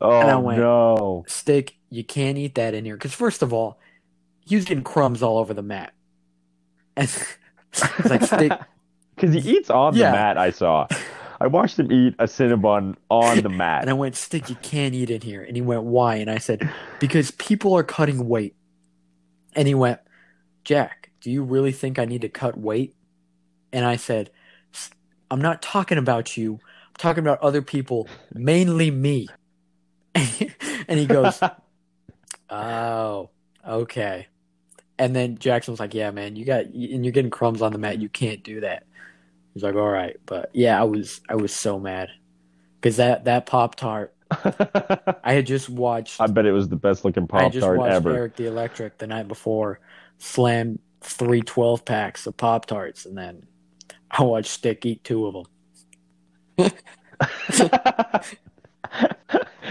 Oh 0.00 0.20
and 0.20 0.30
I 0.30 0.34
oh, 0.34 0.40
went- 0.40 0.60
no. 0.60 1.24
Stick, 1.28 1.76
you 1.90 2.04
can't 2.04 2.38
eat 2.38 2.54
that 2.56 2.74
in 2.74 2.84
here 2.84 2.96
because 2.96 3.14
first 3.14 3.42
of 3.42 3.52
all, 3.52 3.78
he 4.46 4.56
was 4.56 4.64
getting 4.64 4.84
crumbs 4.84 5.22
all 5.22 5.38
over 5.38 5.54
the 5.54 5.62
mat. 5.62 5.92
And 6.96 7.08
it's 7.72 8.10
like 8.10 8.22
stick. 8.24 8.52
Because 9.14 9.32
he 9.44 9.56
eats 9.58 9.70
on 9.70 9.94
Yeah. 9.94 10.10
the 10.10 10.16
mat, 10.16 10.38
I 10.38 10.50
saw. 10.50 10.88
I 11.40 11.46
watched 11.46 11.78
him 11.78 11.92
eat 11.92 12.14
a 12.18 12.24
Cinnabon 12.24 12.96
on 13.10 13.42
the 13.42 13.48
mat. 13.48 13.82
And. 13.82 13.90
I 13.90 13.92
went, 13.92 14.16
Stick, 14.16 14.48
you 14.48 14.56
can't 14.56 14.94
eat 14.94 15.10
in 15.10 15.20
here. 15.20 15.42
And 15.42 15.56
he 15.56 15.62
went, 15.62 15.84
Why? 15.84 16.16
And 16.16 16.30
I 16.30 16.38
said, 16.38 16.68
Because 16.98 17.30
people 17.32 17.74
are 17.76 17.84
cutting 17.84 18.28
weight. 18.28 18.56
And 19.54 19.68
he 19.68 19.74
went, 19.74 20.00
Jack, 20.64 21.10
do 21.20 21.30
you 21.30 21.42
really 21.42 21.72
think 21.72 21.98
I 21.98 22.04
need 22.04 22.22
to 22.22 22.28
cut 22.28 22.58
weight? 22.58 22.94
And 23.72 23.84
I 23.84 23.96
said, 23.96 24.30
I'm 25.30 25.40
not 25.40 25.62
talking 25.62 25.98
about 25.98 26.36
you. 26.36 26.54
I'm 26.54 26.94
talking 26.98 27.22
about 27.22 27.40
other 27.40 27.62
people, 27.62 28.08
mainly 28.32 28.90
me. 28.90 29.28
and 30.14 30.98
he 30.98 31.06
goes, 31.06 31.40
Oh, 32.50 33.30
okay. 33.66 34.26
And 34.98 35.14
then 35.14 35.38
Jackson 35.38 35.72
was 35.72 35.80
like, 35.80 35.94
Yeah, 35.94 36.10
man, 36.10 36.34
you 36.34 36.44
got, 36.44 36.64
and 36.64 37.04
you're 37.04 37.12
getting 37.12 37.30
crumbs 37.30 37.62
on 37.62 37.72
the 37.72 37.78
mat. 37.78 38.00
You 38.00 38.08
can't 38.08 38.42
do 38.42 38.60
that. 38.60 38.87
He's 39.54 39.62
like, 39.62 39.74
All 39.74 39.88
right. 39.88 40.16
But 40.26 40.50
yeah, 40.52 40.80
I 40.80 40.84
was, 40.84 41.20
I 41.28 41.34
was 41.34 41.52
so 41.52 41.78
mad 41.78 42.10
because 42.80 42.96
that, 42.96 43.24
that 43.24 43.46
Pop 43.46 43.74
Tart 43.74 44.14
I 45.24 45.32
had 45.32 45.46
just 45.46 45.68
watched. 45.70 46.20
I 46.20 46.26
bet 46.26 46.44
it 46.44 46.52
was 46.52 46.68
the 46.68 46.76
best 46.76 47.04
looking 47.04 47.26
pop 47.26 47.40
tart. 47.40 47.46
I 47.46 47.50
just 47.50 47.66
watched 47.66 47.94
ever. 47.94 48.14
Eric 48.14 48.36
the 48.36 48.46
Electric 48.46 48.98
the 48.98 49.06
night 49.06 49.26
before, 49.26 49.80
slam 50.18 50.78
three 51.00 51.40
12 51.40 51.84
packs 51.84 52.26
of 52.26 52.36
Pop 52.36 52.66
Tarts, 52.66 53.06
and 53.06 53.16
then 53.16 53.46
I 54.10 54.22
watched 54.22 54.50
Stick 54.50 54.84
eat 54.84 55.02
two 55.04 55.26
of 55.26 55.34
them. 55.34 55.44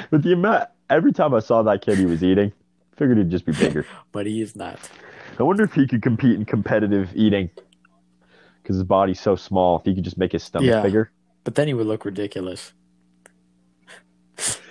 but 0.10 0.22
the 0.24 0.34
amount, 0.34 0.70
every 0.90 1.12
time 1.14 1.34
I 1.34 1.40
saw 1.40 1.62
that 1.64 1.82
kid 1.82 1.98
he 1.98 2.06
was 2.06 2.24
eating, 2.24 2.52
figured 2.96 3.18
he'd 3.18 3.30
just 3.30 3.46
be 3.46 3.52
bigger. 3.52 3.86
But 4.12 4.26
he 4.26 4.42
is 4.42 4.56
not. 4.56 4.80
I 5.38 5.44
wonder 5.44 5.64
if 5.64 5.74
he 5.74 5.86
could 5.86 6.02
compete 6.02 6.36
in 6.36 6.46
competitive 6.46 7.12
eating 7.14 7.52
because 8.68 8.76
his 8.76 8.84
body's 8.84 9.22
so 9.22 9.38
small. 9.38 9.80
If 9.80 9.86
he 9.86 9.96
could 9.96 10.04
just 10.04 10.18
make 10.18 10.34
his 10.34 10.44
stomach 10.44 10.68
Yeah. 10.68 10.82
bigger. 10.82 11.10
But 11.46 11.56
then 11.56 11.68
he 11.70 11.74
would 11.74 11.88
look 11.88 12.04
ridiculous. 12.04 12.74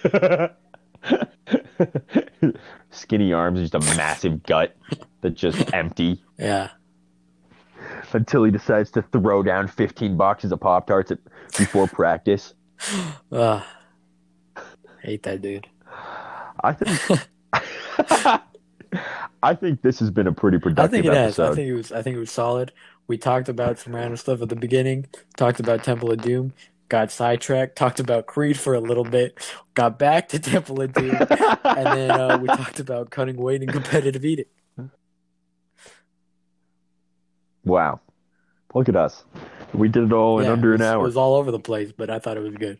Skinny 2.91 3.33
arms, 3.33 3.59
just 3.61 3.75
a 3.75 3.81
massive 3.97 4.43
gut 4.43 4.77
that's 5.23 5.41
just 5.41 5.73
empty 5.75 6.23
Yeah. 6.39 6.69
until 8.13 8.45
he 8.45 8.51
decides 8.51 8.91
to 8.93 9.01
throw 9.03 9.43
down 9.43 9.67
15 9.67 10.15
boxes 10.19 10.53
of 10.53 10.61
Pop 10.61 10.87
Tarts 10.87 11.11
before 11.57 11.87
practice. 11.89 12.53
Ugh. 13.33 13.63
hate 15.03 15.23
that 15.23 15.41
dude. 15.41 15.67
I 16.63 16.73
think. 16.75 17.21
I 19.43 19.55
think 19.55 19.81
this 19.83 19.99
has 20.01 20.11
been 20.11 20.27
a 20.27 20.33
pretty 20.33 20.57
I 20.59 20.61
productive 20.61 20.91
think 20.91 21.07
it 21.07 21.13
has. 21.15 21.39
episode. 21.39 21.53
I 21.53 21.55
think 21.55 21.69
it 21.69 21.75
was. 21.75 21.93
I 21.93 22.03
think 22.03 22.17
it 22.17 22.21
was 22.21 22.31
solid. 22.31 22.73
We 23.07 23.19
talked 23.19 23.49
about 23.49 23.79
some 23.79 23.95
random 23.95 24.17
stuff 24.17 24.43
at 24.43 24.49
the 24.49 24.57
beginning. 24.57 25.07
Talked 25.37 25.61
about 25.61 25.85
Temple 25.85 26.11
of 26.11 26.21
Doom. 26.21 26.53
Got 26.89 27.11
sidetracked. 27.11 27.77
Talked 27.77 28.01
about 28.01 28.27
Creed 28.27 28.59
for 28.59 28.75
a 28.75 28.81
little 28.81 29.05
bit. 29.05 29.39
Got 29.75 29.99
back 29.99 30.29
to 30.31 30.39
Temple 30.39 30.81
of 30.81 30.93
Doom, 30.93 31.17
and 31.65 31.87
then 31.87 32.11
uh, 32.11 32.39
we 32.39 32.49
talked 32.49 32.81
about 32.81 33.11
cutting 33.11 33.37
weight 33.37 33.63
and 33.63 33.73
competitive 33.73 34.25
eating. 34.25 34.47
wow. 37.65 38.01
Look 38.75 38.89
at 38.89 38.97
us. 38.97 39.25
We 39.73 39.89
did 39.89 40.05
it 40.05 40.13
all 40.13 40.39
in 40.39 40.47
under 40.47 40.75
an 40.75 40.83
hour. 40.83 41.01
It 41.01 41.07
was 41.07 41.17
all 41.17 41.35
over 41.35 41.51
the 41.51 41.59
place, 41.59 41.93
but 41.93 42.11
I 42.11 42.19
thought 42.19 42.37
it 42.37 42.43
was 42.43 42.55
good. 42.55 42.79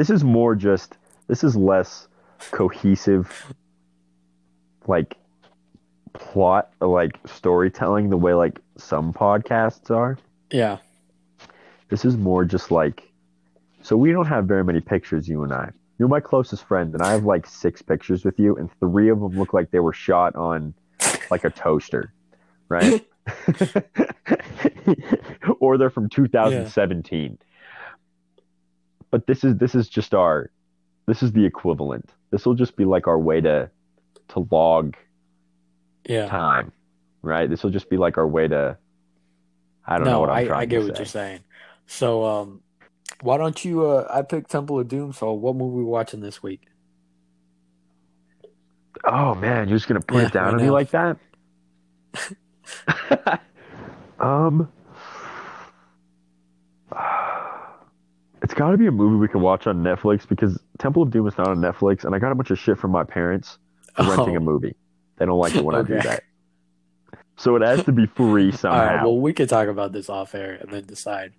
this 0.00 0.08
is 0.08 0.24
more 0.24 0.54
just 0.54 0.96
this 1.26 1.44
is 1.44 1.54
less 1.56 2.08
cohesive 2.52 3.52
like 4.86 5.16
plot 6.12 6.70
like 6.80 7.18
storytelling 7.26 8.10
the 8.10 8.16
way 8.16 8.34
like 8.34 8.58
some 8.76 9.12
podcasts 9.12 9.90
are. 9.90 10.18
Yeah. 10.50 10.78
this 11.88 12.04
is 12.04 12.16
more 12.16 12.44
just 12.44 12.70
like 12.70 13.08
so 13.82 13.96
we 13.96 14.12
don't 14.12 14.26
have 14.26 14.44
very 14.46 14.64
many 14.64 14.80
pictures 14.80 15.28
you 15.28 15.42
and 15.42 15.52
i. 15.52 15.70
You're 15.98 16.08
my 16.08 16.20
closest 16.20 16.64
friend 16.64 16.92
and 16.94 17.02
i 17.02 17.12
have 17.12 17.24
like 17.24 17.46
six 17.46 17.82
pictures 17.82 18.24
with 18.24 18.38
you 18.38 18.56
and 18.56 18.70
three 18.80 19.10
of 19.10 19.20
them 19.20 19.38
look 19.38 19.52
like 19.52 19.70
they 19.70 19.80
were 19.80 19.92
shot 19.92 20.34
on 20.34 20.74
like 21.30 21.44
a 21.44 21.50
toaster 21.50 22.12
right? 22.68 23.06
Or 25.60 25.76
they're 25.78 25.90
from 25.90 26.08
2017 26.08 27.38
but 29.10 29.26
this 29.26 29.44
is 29.44 29.56
this 29.56 29.74
is 29.74 29.88
just 29.88 30.14
our 30.14 30.50
this 31.06 31.22
is 31.22 31.32
the 31.32 31.44
equivalent. 31.44 32.10
This 32.30 32.46
will 32.46 32.54
just 32.54 32.76
be 32.76 32.84
like 32.84 33.08
our 33.08 33.18
way 33.18 33.40
to 33.40 33.70
to 34.28 34.46
log 34.50 34.96
Yeah. 36.10 36.26
time 36.28 36.72
right 37.22 37.48
this 37.50 37.62
will 37.62 37.70
just 37.70 37.88
be 37.90 37.96
like 37.96 38.18
our 38.18 38.26
way 38.26 38.48
to 38.48 38.76
i 39.86 39.98
don't 39.98 40.10
know 40.10 40.20
what 40.20 40.30
i'm 40.30 40.36
I, 40.38 40.44
trying 40.44 40.60
I 40.62 40.66
get 40.66 40.82
what 40.82 40.96
say 40.96 41.00
you're 41.00 41.06
saying. 41.06 41.40
So, 41.86 42.24
um, 42.24 42.62
why 43.22 43.36
don't 43.36 43.64
you? 43.64 43.84
Uh, 43.86 44.06
I 44.08 44.22
picked 44.22 44.50
Temple 44.50 44.78
of 44.80 44.88
Doom. 44.88 45.12
So, 45.12 45.32
what 45.32 45.56
movie 45.56 45.78
we 45.78 45.84
watching 45.84 46.20
this 46.20 46.42
week? 46.42 46.68
oh 49.04 49.34
man 49.34 49.68
you're 49.68 49.78
just 49.78 49.88
gonna 49.88 50.00
put 50.00 50.22
Yeah, 50.22 50.26
it 50.26 50.32
down 50.32 50.54
on 50.54 50.60
me 50.62 50.70
like 50.70 50.90
that 50.90 51.16
um 54.20 54.70
it's 58.42 58.54
got 58.54 58.70
to 58.70 58.78
be 58.78 58.86
a 58.86 58.90
movie 58.92 59.16
we 59.16 59.28
can 59.28 59.40
watch 59.40 59.66
on 59.66 59.82
netflix 59.82 60.26
because 60.28 60.58
temple 60.78 61.02
of 61.02 61.10
doom 61.10 61.26
is 61.26 61.36
not 61.38 61.48
on 61.48 61.58
netflix 61.58 62.04
and 62.04 62.14
i 62.14 62.18
got 62.18 62.32
a 62.32 62.34
bunch 62.34 62.50
of 62.50 62.58
shit 62.58 62.78
from 62.78 62.90
my 62.90 63.04
parents 63.04 63.58
for 63.94 64.04
renting 64.04 64.36
a 64.36 64.40
Oh. 64.40 64.40
movie 64.40 64.74
they 65.20 65.26
don't 65.26 65.38
like 65.38 65.54
it 65.54 65.64
when 65.64 65.76
i 65.76 65.82
do 65.82 65.94
that 66.00 66.24
so 67.36 67.54
it 67.56 67.62
has 67.62 67.84
to 67.84 67.92
be 67.92 68.06
free 68.06 68.46
All 68.52 68.58
somehow 68.58 68.86
right. 68.96 69.02
Well, 69.02 69.18
we 69.18 69.32
could 69.32 69.48
talk 69.48 69.68
about 69.68 69.92
this 69.92 70.10
off 70.10 70.34
air 70.34 70.58
and 70.60 70.70
then 70.70 70.84
decide. 70.84 71.32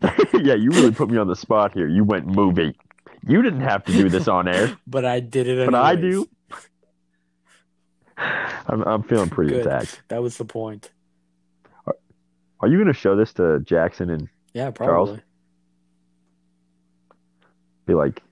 yeah, 0.32 0.54
you 0.54 0.70
really 0.70 0.90
put 0.92 1.10
me 1.10 1.18
on 1.18 1.26
the 1.28 1.36
spot 1.36 1.74
here. 1.74 1.86
You 1.86 2.02
went 2.02 2.26
movie. 2.26 2.74
You 3.28 3.42
didn't 3.42 3.60
have 3.60 3.84
to 3.84 3.92
do 3.92 4.08
this 4.08 4.26
on 4.26 4.48
air, 4.48 4.74
But 4.86 5.04
I 5.04 5.20
did 5.20 5.46
it. 5.48 5.66
but 5.66 5.74
I 5.74 5.96
do. 5.96 6.26
I'm, 8.16 8.82
I'm 8.84 9.02
feeling 9.02 9.28
pretty 9.28 9.50
Good. 9.52 9.66
attacked. 9.66 10.00
That 10.08 10.22
was 10.22 10.38
the 10.38 10.46
point. 10.46 10.90
Are 12.60 12.68
you 12.68 12.78
going 12.78 12.86
to 12.86 12.94
show 12.98 13.16
this 13.16 13.34
to 13.34 13.60
Jackson 13.60 14.08
and 14.08 14.28
Yeah, 14.54 14.70
Charles? 14.70 15.18
be 17.84 17.92
like, 17.92 18.22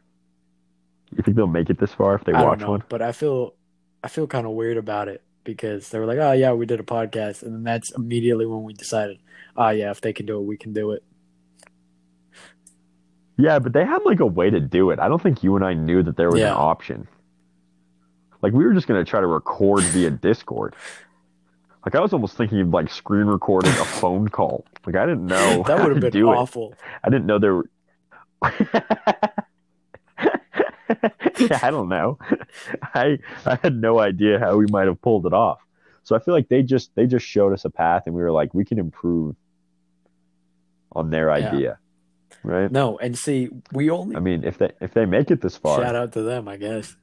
you 1.17 1.23
think 1.23 1.37
they'll 1.37 1.47
make 1.47 1.71
it 1.71 1.79
this 1.79 1.93
far 1.93 2.15
if 2.15 2.25
they 2.25 2.33
I 2.33 2.43
watch 2.43 2.61
know, 2.61 2.71
one? 2.71 2.83
but 2.89 3.03
I 3.03 3.13
feel 3.13 3.55
I 4.03 4.09
feel 4.09 4.27
kind 4.27 4.47
of 4.47 4.53
weird 4.53 4.77
about 4.77 5.09
it 5.09 5.23
because 5.45 5.89
they 5.91 5.99
were 5.99 6.07
like, 6.07 6.19
"Oh 6.19 6.33
yeah, 6.33 6.53
we 6.53 6.67
did 6.67 6.81
a 6.81 6.85
podcast," 6.85 7.43
and 7.43 7.55
then 7.55 7.63
that's 7.65 7.91
immediately 7.93 8.47
when 8.47 8.63
we 8.63 8.73
decided, 8.73 9.19
"Oh 9.57 9.71
yeah, 9.71 9.91
if 9.91 10.01
they 10.01 10.13
can 10.13 10.27
do 10.27 10.39
it, 10.39 10.43
we 10.45 10.57
can 10.57 10.73
do 10.73 10.93
it." 10.93 11.03
Yeah, 13.37 13.59
but 13.59 13.73
they 13.73 13.85
had 13.85 14.03
like 14.05 14.21
a 14.21 14.27
way 14.27 14.49
to 14.51 14.61
do 14.61 14.91
it. 14.91 14.99
I 15.01 15.09
don't 15.09 15.21
think 15.23 15.43
you 15.43 15.57
and 15.57 15.65
I 15.65 15.75
knew 15.75 16.03
that 16.03 16.17
there 16.17 16.31
was 16.31 16.39
Yeah. 16.41 16.53
an 16.53 16.57
option. 16.59 17.09
Like 18.43 18.53
we 18.53 18.65
were 18.65 18.75
just 18.75 18.87
going 18.87 19.03
to 19.05 19.09
try 19.09 19.21
to 19.21 19.27
record 19.27 19.83
via 19.85 20.11
Discord. 20.29 20.77
Like 21.85 21.95
I 21.95 22.01
was 22.01 22.13
almost 22.13 22.37
thinking 22.37 22.61
of 22.61 22.69
like 22.69 22.91
screen 22.91 23.27
recording 23.27 23.73
a 23.73 23.85
phone 23.85 24.29
call. 24.29 24.65
Like 24.87 24.97
I 24.97 25.05
didn't 25.07 25.27
know 25.27 25.65
that 25.67 25.79
would 25.83 25.93
have 25.93 26.01
been 26.01 26.13
do 26.13 26.31
it. 26.31 26.35
awful. 26.37 26.75
I 27.03 27.11
didn't 27.11 27.27
know 27.27 27.39
there 27.39 27.55
were. 27.57 27.69
yeah, 31.39 31.59
I 31.63 31.71
don't 31.71 31.89
know. 31.89 32.19
I 32.95 33.19
I 33.47 33.59
had 33.63 33.75
no 33.77 33.99
idea 33.99 34.39
how 34.39 34.57
we 34.57 34.67
might 34.67 34.87
have 34.87 35.01
pulled 35.01 35.27
it 35.27 35.33
off. 35.33 35.61
So 36.03 36.15
I 36.15 36.19
feel 36.19 36.35
like 36.35 36.49
they 36.49 36.63
just 36.63 36.95
they 36.95 37.07
just 37.07 37.27
showed 37.27 37.53
us 37.53 37.65
a 37.65 37.71
path, 37.71 38.05
and 38.07 38.15
we 38.15 38.23
were 38.23 38.31
like, 38.33 38.53
we 38.55 38.65
can 38.65 38.79
improve 38.79 39.37
on 40.93 41.11
their 41.11 41.29
Yeah. 41.29 41.49
idea, 41.49 41.79
right? 42.43 42.71
No, 42.71 42.99
and 42.99 43.17
see, 43.19 43.49
we 43.73 43.91
only 43.91 44.17
I 44.17 44.21
mean, 44.21 44.45
if 44.45 44.59
they 44.59 44.71
if 44.81 44.93
they 44.95 45.07
make 45.07 45.31
it 45.31 45.41
this 45.41 45.57
far, 45.57 45.81
shout 45.81 45.95
out 45.97 46.13
to 46.13 46.23
them, 46.23 46.47
I 46.49 46.57
guess. 46.57 46.97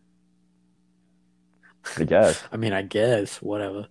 I 1.97 2.03
guess. 2.03 2.43
I 2.51 2.57
mean, 2.57 2.73
I 2.73 2.83
guess 2.83 3.41
whatever. 3.41 3.87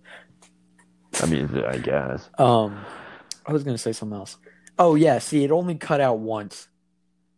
I 1.21 1.25
mean, 1.25 1.63
I 1.65 1.77
guess. 1.77 2.29
Um, 2.37 2.79
I 3.45 3.51
was 3.51 3.63
gonna 3.63 3.77
say 3.77 3.91
something 3.91 4.17
else. 4.17 4.37
Oh 4.79 4.95
yeah, 4.95 5.19
see, 5.19 5.43
it 5.43 5.51
only 5.51 5.75
cut 5.75 6.01
out 6.01 6.19
once 6.19 6.67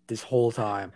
this 0.07 0.21
whole 0.21 0.51
time. 0.51 0.93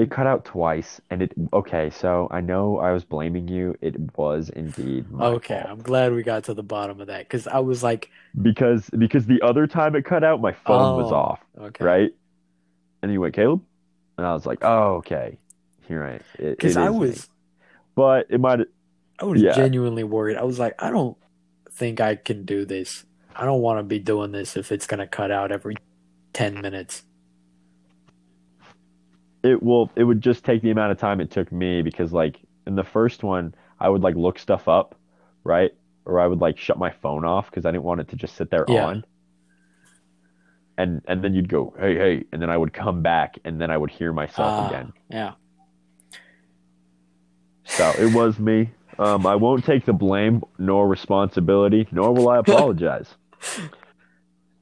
It 0.00 0.10
cut 0.10 0.26
out 0.26 0.44
twice, 0.46 1.00
and 1.10 1.20
it 1.22 1.32
okay. 1.52 1.90
So 1.90 2.28
I 2.30 2.40
know 2.40 2.78
I 2.78 2.92
was 2.92 3.04
blaming 3.04 3.48
you. 3.48 3.74
It 3.82 3.96
was 4.16 4.48
indeed 4.48 5.10
my 5.10 5.26
Okay, 5.26 5.60
fault. 5.60 5.70
I'm 5.70 5.82
glad 5.82 6.14
we 6.14 6.22
got 6.22 6.44
to 6.44 6.54
the 6.54 6.62
bottom 6.62 7.00
of 7.00 7.08
that 7.08 7.20
because 7.28 7.46
I 7.46 7.58
was 7.58 7.82
like, 7.82 8.10
because 8.40 8.88
because 8.96 9.26
the 9.26 9.42
other 9.42 9.66
time 9.66 9.94
it 9.94 10.04
cut 10.06 10.24
out, 10.24 10.40
my 10.40 10.52
phone 10.52 10.96
was 10.96 11.12
Oh. 11.12 11.16
off. 11.16 11.40
okay, 11.58 11.84
right? 11.84 12.10
And 13.02 13.12
you 13.12 13.20
went, 13.20 13.34
Caleb? 13.34 13.60
And 14.16 14.26
I 14.26 14.32
was 14.32 14.46
like, 14.46 14.58
oh, 14.62 14.96
okay. 14.96 15.38
You're 15.88 16.00
right. 16.00 16.22
Because 16.38 16.76
I 16.78 16.88
is 16.88 16.92
me. 16.92 16.98
was 16.98 17.28
But 17.94 18.26
it 18.30 18.40
might 18.40 18.60
I 19.18 19.24
was 19.26 19.42
Yeah. 19.42 19.52
genuinely 19.52 20.04
worried. 20.04 20.36
I 20.38 20.44
was 20.44 20.58
like, 20.58 20.74
I 20.82 20.90
don't 20.90 21.16
think 21.72 22.00
I 22.00 22.14
can 22.16 22.44
do 22.46 22.64
this. 22.64 23.04
I 23.36 23.44
don't 23.44 23.60
want 23.60 23.78
to 23.80 23.82
be 23.82 23.98
doing 23.98 24.32
this 24.32 24.56
if 24.56 24.72
it's 24.72 24.86
gonna 24.86 25.06
cut 25.06 25.30
out 25.30 25.52
every 25.52 25.76
ten 26.32 26.60
minutes. 26.62 27.02
It 29.42 29.62
will 29.62 29.90
it 29.96 30.04
would 30.04 30.20
just 30.20 30.44
take 30.44 30.62
the 30.62 30.70
amount 30.70 30.92
of 30.92 30.98
time 30.98 31.20
it 31.20 31.30
took 31.30 31.50
me 31.52 31.82
because 31.82 32.12
like 32.12 32.36
in 32.66 32.74
the 32.76 32.84
first 32.84 33.22
one 33.22 33.54
I 33.78 33.88
would 33.88 34.02
like 34.02 34.16
look 34.16 34.38
stuff 34.38 34.68
up, 34.68 34.94
right? 35.44 35.72
Or 36.04 36.20
I 36.20 36.26
would 36.26 36.40
like 36.40 36.58
shut 36.58 36.78
my 36.78 36.90
phone 36.90 37.24
off 37.24 37.50
because 37.50 37.64
I 37.66 37.70
didn't 37.72 37.84
want 37.84 38.00
it 38.02 38.08
to 38.08 38.16
just 38.16 38.36
sit 38.36 38.50
there 38.50 38.68
Yeah. 38.68 38.70
on. 38.70 39.04
And 40.78 41.02
and 41.06 41.22
then 41.22 41.34
you'd 41.34 41.48
go, 41.48 41.74
hey, 41.78 41.94
hey, 41.94 42.24
and 42.32 42.40
then 42.42 42.50
I 42.50 42.56
would 42.56 42.72
come 42.72 43.02
back 43.02 43.38
and 43.44 43.60
then 43.60 43.70
I 43.70 43.76
would 43.76 43.90
hear 43.90 44.12
myself 44.12 44.58
Ah, 44.58 44.66
again. 44.66 44.92
Yeah, 45.08 45.34
So 47.64 47.94
it 47.98 48.06
was 48.06 48.38
me. 48.38 48.70
Um, 48.98 49.26
I 49.26 49.36
won't 49.36 49.64
take 49.64 49.86
the 49.86 49.92
blame 49.94 50.42
nor 50.58 50.86
responsibility, 50.88 51.88
nor 51.90 52.12
will 52.12 52.28
I 52.28 52.38
apologize. 52.38 53.16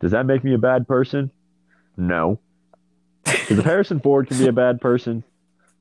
Does 0.01 0.11
that 0.13 0.27
make 0.27 0.45
me 0.45 0.55
a 0.55 0.59
bad 0.59 0.87
person? 0.89 1.31
No. 1.97 2.41
Because 3.49 3.59
if 3.59 3.65
Harrison 3.65 4.01
Ford 4.01 4.29
can 4.29 4.39
be 4.39 4.47
a 4.47 4.53
bad 4.53 4.81
person 4.81 5.25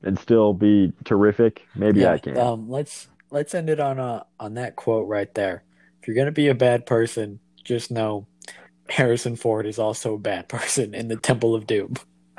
and 0.02 0.18
still 0.18 0.52
be 0.54 0.92
terrific, 1.04 1.66
maybe 1.74 2.00
yeah. 2.00 2.12
I 2.12 2.18
can. 2.18 2.36
Um, 2.38 2.68
let's 2.68 3.08
let's 3.30 3.54
end 3.54 3.68
it 3.68 3.80
on 3.80 3.98
uh 3.98 4.24
on 4.40 4.54
that 4.54 4.76
quote 4.76 5.06
right 5.06 5.32
there. 5.34 5.64
If 6.00 6.08
you're 6.08 6.16
gonna 6.16 6.32
be 6.32 6.48
a 6.48 6.54
bad 6.54 6.86
person, 6.86 7.40
just 7.64 7.90
know 7.90 8.26
Harrison 8.88 9.36
Ford 9.36 9.66
is 9.66 9.78
also 9.78 10.14
a 10.14 10.18
bad 10.18 10.48
person 10.48 10.94
in 10.94 11.08
the 11.08 11.16
Temple 11.16 11.54
of 11.54 11.66
Doom. 11.66 11.94